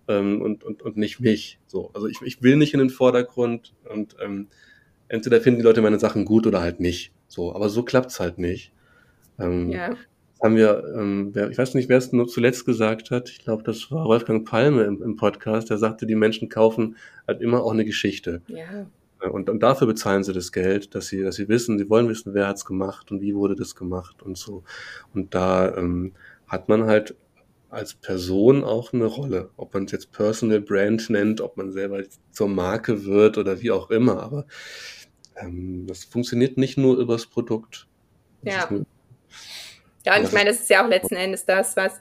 ähm, 0.07 0.39
und, 0.43 0.63
und 0.63 0.83
und 0.83 0.95
nicht 0.95 1.19
mich. 1.19 1.57
So, 1.65 1.89
also 1.95 2.05
ich, 2.05 2.21
ich 2.21 2.43
will 2.43 2.57
nicht 2.57 2.75
in 2.75 2.79
den 2.79 2.91
Vordergrund 2.91 3.73
und 3.91 4.15
ähm, 4.23 4.49
entweder 5.07 5.41
finden 5.41 5.61
die 5.61 5.65
Leute 5.65 5.81
meine 5.81 5.99
Sachen 5.99 6.25
gut 6.25 6.45
oder 6.45 6.61
halt 6.61 6.79
nicht. 6.79 7.11
So, 7.27 7.55
aber 7.55 7.69
so 7.69 7.81
klappt's 7.81 8.19
halt 8.19 8.37
nicht. 8.37 8.71
Ähm, 9.39 9.71
ja 9.71 9.97
haben 10.43 10.57
wir, 10.57 10.83
ähm, 10.95 11.33
ich 11.51 11.57
weiß 11.57 11.73
nicht, 11.73 11.87
wer 11.87 11.97
es 11.97 12.11
nur 12.11 12.27
zuletzt 12.27 12.65
gesagt 12.65 13.11
hat, 13.11 13.29
ich 13.29 13.39
glaube, 13.39 13.63
das 13.63 13.89
war 13.91 14.05
Wolfgang 14.05 14.45
Palme 14.47 14.83
im, 14.83 15.01
im, 15.01 15.15
Podcast, 15.15 15.69
der 15.69 15.77
sagte, 15.77 16.05
die 16.05 16.15
Menschen 16.15 16.49
kaufen 16.49 16.97
halt 17.25 17.41
immer 17.41 17.63
auch 17.63 17.71
eine 17.71 17.85
Geschichte. 17.85 18.41
Ja. 18.47 18.85
Äh, 19.21 19.29
und, 19.29 19.49
und 19.49 19.63
dafür 19.63 19.87
bezahlen 19.87 20.23
sie 20.23 20.33
das 20.33 20.51
Geld, 20.51 20.95
dass 20.95 21.07
sie, 21.07 21.23
dass 21.23 21.35
sie 21.35 21.47
wissen, 21.47 21.79
sie 21.79 21.89
wollen 21.89 22.09
wissen, 22.09 22.33
wer 22.33 22.47
hat's 22.47 22.65
gemacht 22.65 23.09
und 23.09 23.21
wie 23.21 23.33
wurde 23.33 23.55
das 23.55 23.73
gemacht 23.73 24.21
und 24.21 24.37
so. 24.37 24.63
Und 25.13 25.33
da 25.33 25.75
ähm, 25.77 26.11
hat 26.45 26.67
man 26.67 26.83
halt 26.83 27.15
als 27.69 27.93
Person 27.95 28.65
auch 28.65 28.93
eine 28.93 29.05
Rolle. 29.05 29.49
Ob 29.55 29.73
man 29.73 29.85
es 29.85 29.93
jetzt 29.93 30.11
Personal 30.11 30.59
Brand 30.59 31.09
nennt, 31.09 31.39
ob 31.39 31.55
man 31.55 31.71
selber 31.71 32.03
zur 32.31 32.49
Marke 32.49 33.05
wird 33.05 33.37
oder 33.37 33.61
wie 33.61 33.71
auch 33.71 33.89
immer. 33.89 34.21
Aber 34.21 34.45
ähm, 35.37 35.87
das 35.87 36.03
funktioniert 36.03 36.57
nicht 36.57 36.77
nur 36.77 36.97
übers 36.97 37.25
Produkt. 37.25 37.87
Das 38.43 38.69
ja. 38.69 38.85
Ja, 40.05 40.17
und 40.17 40.23
ich 40.23 40.31
meine, 40.31 40.49
das 40.49 40.59
ist 40.59 40.69
ja 40.69 40.83
auch 40.83 40.89
letzten 40.89 41.15
Endes 41.15 41.45
das, 41.45 41.77
was, 41.77 41.99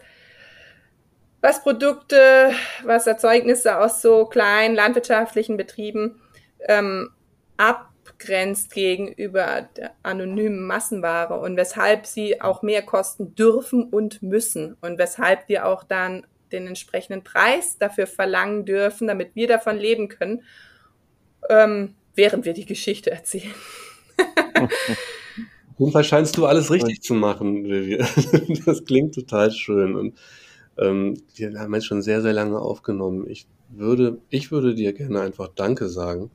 was 1.40 1.62
Produkte, 1.62 2.52
was 2.84 3.06
Erzeugnisse 3.06 3.78
aus 3.78 4.02
so 4.02 4.26
kleinen 4.26 4.74
landwirtschaftlichen 4.74 5.56
Betrieben 5.56 6.20
ähm, 6.68 7.10
abgrenzt 7.56 8.72
gegenüber 8.72 9.68
der 9.76 9.92
anonymen 10.02 10.66
Massenware 10.66 11.38
und 11.38 11.56
weshalb 11.56 12.06
sie 12.06 12.40
auch 12.40 12.62
mehr 12.62 12.82
kosten 12.82 13.34
dürfen 13.34 13.84
und 13.84 14.22
müssen 14.22 14.76
und 14.80 14.98
weshalb 14.98 15.48
wir 15.48 15.66
auch 15.66 15.84
dann 15.84 16.26
den 16.50 16.66
entsprechenden 16.66 17.22
Preis 17.22 17.78
dafür 17.78 18.06
verlangen 18.06 18.64
dürfen, 18.64 19.06
damit 19.06 19.34
wir 19.34 19.46
davon 19.46 19.78
leben 19.78 20.08
können, 20.08 20.42
ähm, 21.48 21.94
während 22.14 22.44
wir 22.44 22.52
die 22.52 22.66
Geschichte 22.66 23.10
erzählen. 23.10 23.54
Auf 25.82 25.86
jeden 25.86 25.92
Fall 25.92 26.04
scheinst 26.04 26.36
du 26.36 26.46
alles 26.46 26.70
richtig 26.70 27.02
zu 27.02 27.14
machen, 27.14 27.64
Vivian. 27.64 28.06
Das 28.66 28.84
klingt 28.84 29.16
total 29.16 29.50
schön. 29.50 29.96
Und 29.96 30.14
ähm, 30.78 31.20
wir 31.34 31.58
haben 31.58 31.74
jetzt 31.74 31.86
schon 31.86 32.02
sehr, 32.02 32.22
sehr 32.22 32.32
lange 32.32 32.60
aufgenommen. 32.60 33.26
Ich 33.28 33.46
würde, 33.68 34.18
ich 34.30 34.52
würde 34.52 34.76
dir 34.76 34.92
gerne 34.92 35.20
einfach 35.20 35.48
Danke 35.48 35.88
sagen 35.88 36.30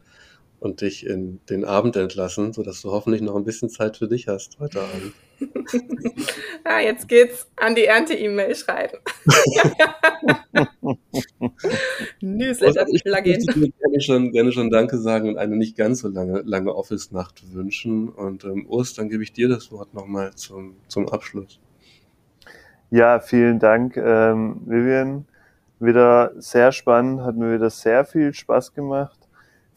und 0.59 0.81
dich 0.81 1.05
in 1.05 1.39
den 1.49 1.65
Abend 1.65 1.95
entlassen, 1.95 2.53
sodass 2.53 2.81
du 2.81 2.91
hoffentlich 2.91 3.21
noch 3.21 3.35
ein 3.35 3.43
bisschen 3.43 3.69
Zeit 3.69 3.97
für 3.97 4.07
dich 4.07 4.27
hast 4.27 4.57
heute 4.59 4.81
Abend. 4.81 5.13
ah, 6.63 6.79
jetzt 6.79 7.07
geht's 7.07 7.47
an 7.57 7.75
die 7.75 7.85
Ernte-E-Mail 7.85 8.55
schreiben. 8.55 8.97
Newsletter-Plugin. 12.21 13.39
Ich 13.39 13.55
würde 13.55 13.71
gerne 13.71 14.01
schon, 14.01 14.31
gerne 14.31 14.51
schon 14.51 14.71
Danke 14.71 14.97
sagen 14.97 15.29
und 15.29 15.37
eine 15.37 15.55
nicht 15.55 15.77
ganz 15.77 15.99
so 15.99 16.07
lange, 16.07 16.41
lange 16.41 16.73
Office-Nacht 16.73 17.53
wünschen. 17.53 18.09
Und 18.09 18.43
ähm, 18.45 18.65
Urs, 18.67 18.95
dann 18.95 19.09
gebe 19.09 19.21
ich 19.21 19.33
dir 19.33 19.47
das 19.47 19.71
Wort 19.71 19.93
nochmal 19.93 20.33
zum, 20.33 20.75
zum 20.87 21.07
Abschluss. 21.09 21.59
Ja, 22.89 23.19
vielen 23.19 23.59
Dank, 23.59 23.97
ähm, 23.97 24.61
Vivian. 24.65 25.27
Wieder 25.79 26.31
sehr 26.37 26.71
spannend, 26.71 27.21
hat 27.21 27.35
mir 27.35 27.53
wieder 27.53 27.69
sehr 27.69 28.05
viel 28.05 28.33
Spaß 28.33 28.73
gemacht. 28.73 29.26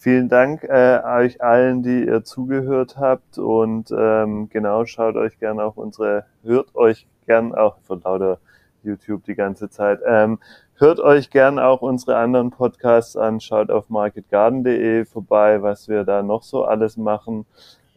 Vielen 0.02 0.30
Dank 0.30 0.64
äh, 0.64 0.98
euch 1.04 1.42
allen, 1.42 1.82
die 1.82 2.06
ihr 2.06 2.24
zugehört 2.24 2.96
habt 2.96 3.36
und 3.36 3.90
ähm, 3.90 4.48
genau, 4.48 4.86
schaut 4.86 5.14
euch 5.14 5.38
gerne 5.38 5.62
auch 5.62 5.76
unsere, 5.76 6.24
hört 6.42 6.74
euch 6.74 7.06
gern 7.26 7.54
auch 7.54 7.76
von 7.82 8.00
lauter 8.00 8.38
YouTube 8.82 9.24
die 9.24 9.34
ganze 9.34 9.68
Zeit, 9.68 10.00
ähm, 10.06 10.38
hört 10.76 11.00
euch 11.00 11.28
gern 11.28 11.58
auch 11.58 11.82
unsere 11.82 12.16
anderen 12.16 12.48
Podcasts 12.48 13.14
an, 13.14 13.40
schaut 13.40 13.70
auf 13.70 13.90
marketgarden.de 13.90 15.04
vorbei, 15.04 15.60
was 15.60 15.86
wir 15.86 16.04
da 16.04 16.22
noch 16.22 16.44
so 16.44 16.64
alles 16.64 16.96
machen. 16.96 17.44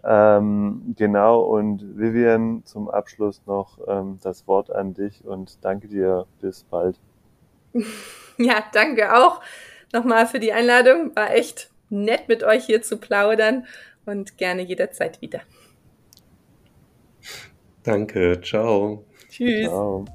Ähm, 0.04 0.96
genau, 0.98 1.40
und 1.40 1.98
Vivian, 1.98 2.64
zum 2.66 2.90
Abschluss 2.90 3.42
noch 3.46 3.78
ähm, 3.88 4.20
das 4.22 4.46
Wort 4.46 4.70
an 4.70 4.94
dich 4.94 5.24
und 5.24 5.64
danke 5.64 5.88
dir. 5.88 6.26
Bis 6.42 6.66
bald. 6.66 7.00
Ja, 8.38 8.64
danke 8.74 9.16
auch 9.16 9.42
nochmal 9.94 10.26
für 10.26 10.40
die 10.40 10.54
Einladung. 10.54 11.16
War 11.16 11.36
echt 11.36 11.70
nett 11.94 12.28
mit 12.28 12.44
euch 12.44 12.66
hier 12.66 12.82
zu 12.82 12.98
plaudern 12.98 13.66
und 14.06 14.38
gerne 14.38 14.62
jederzeit 14.64 15.22
wieder. 15.22 15.42
Danke, 17.84 18.42
ciao. 18.42 19.06
Tschüss. 19.30 19.68
Ciao. 19.68 20.06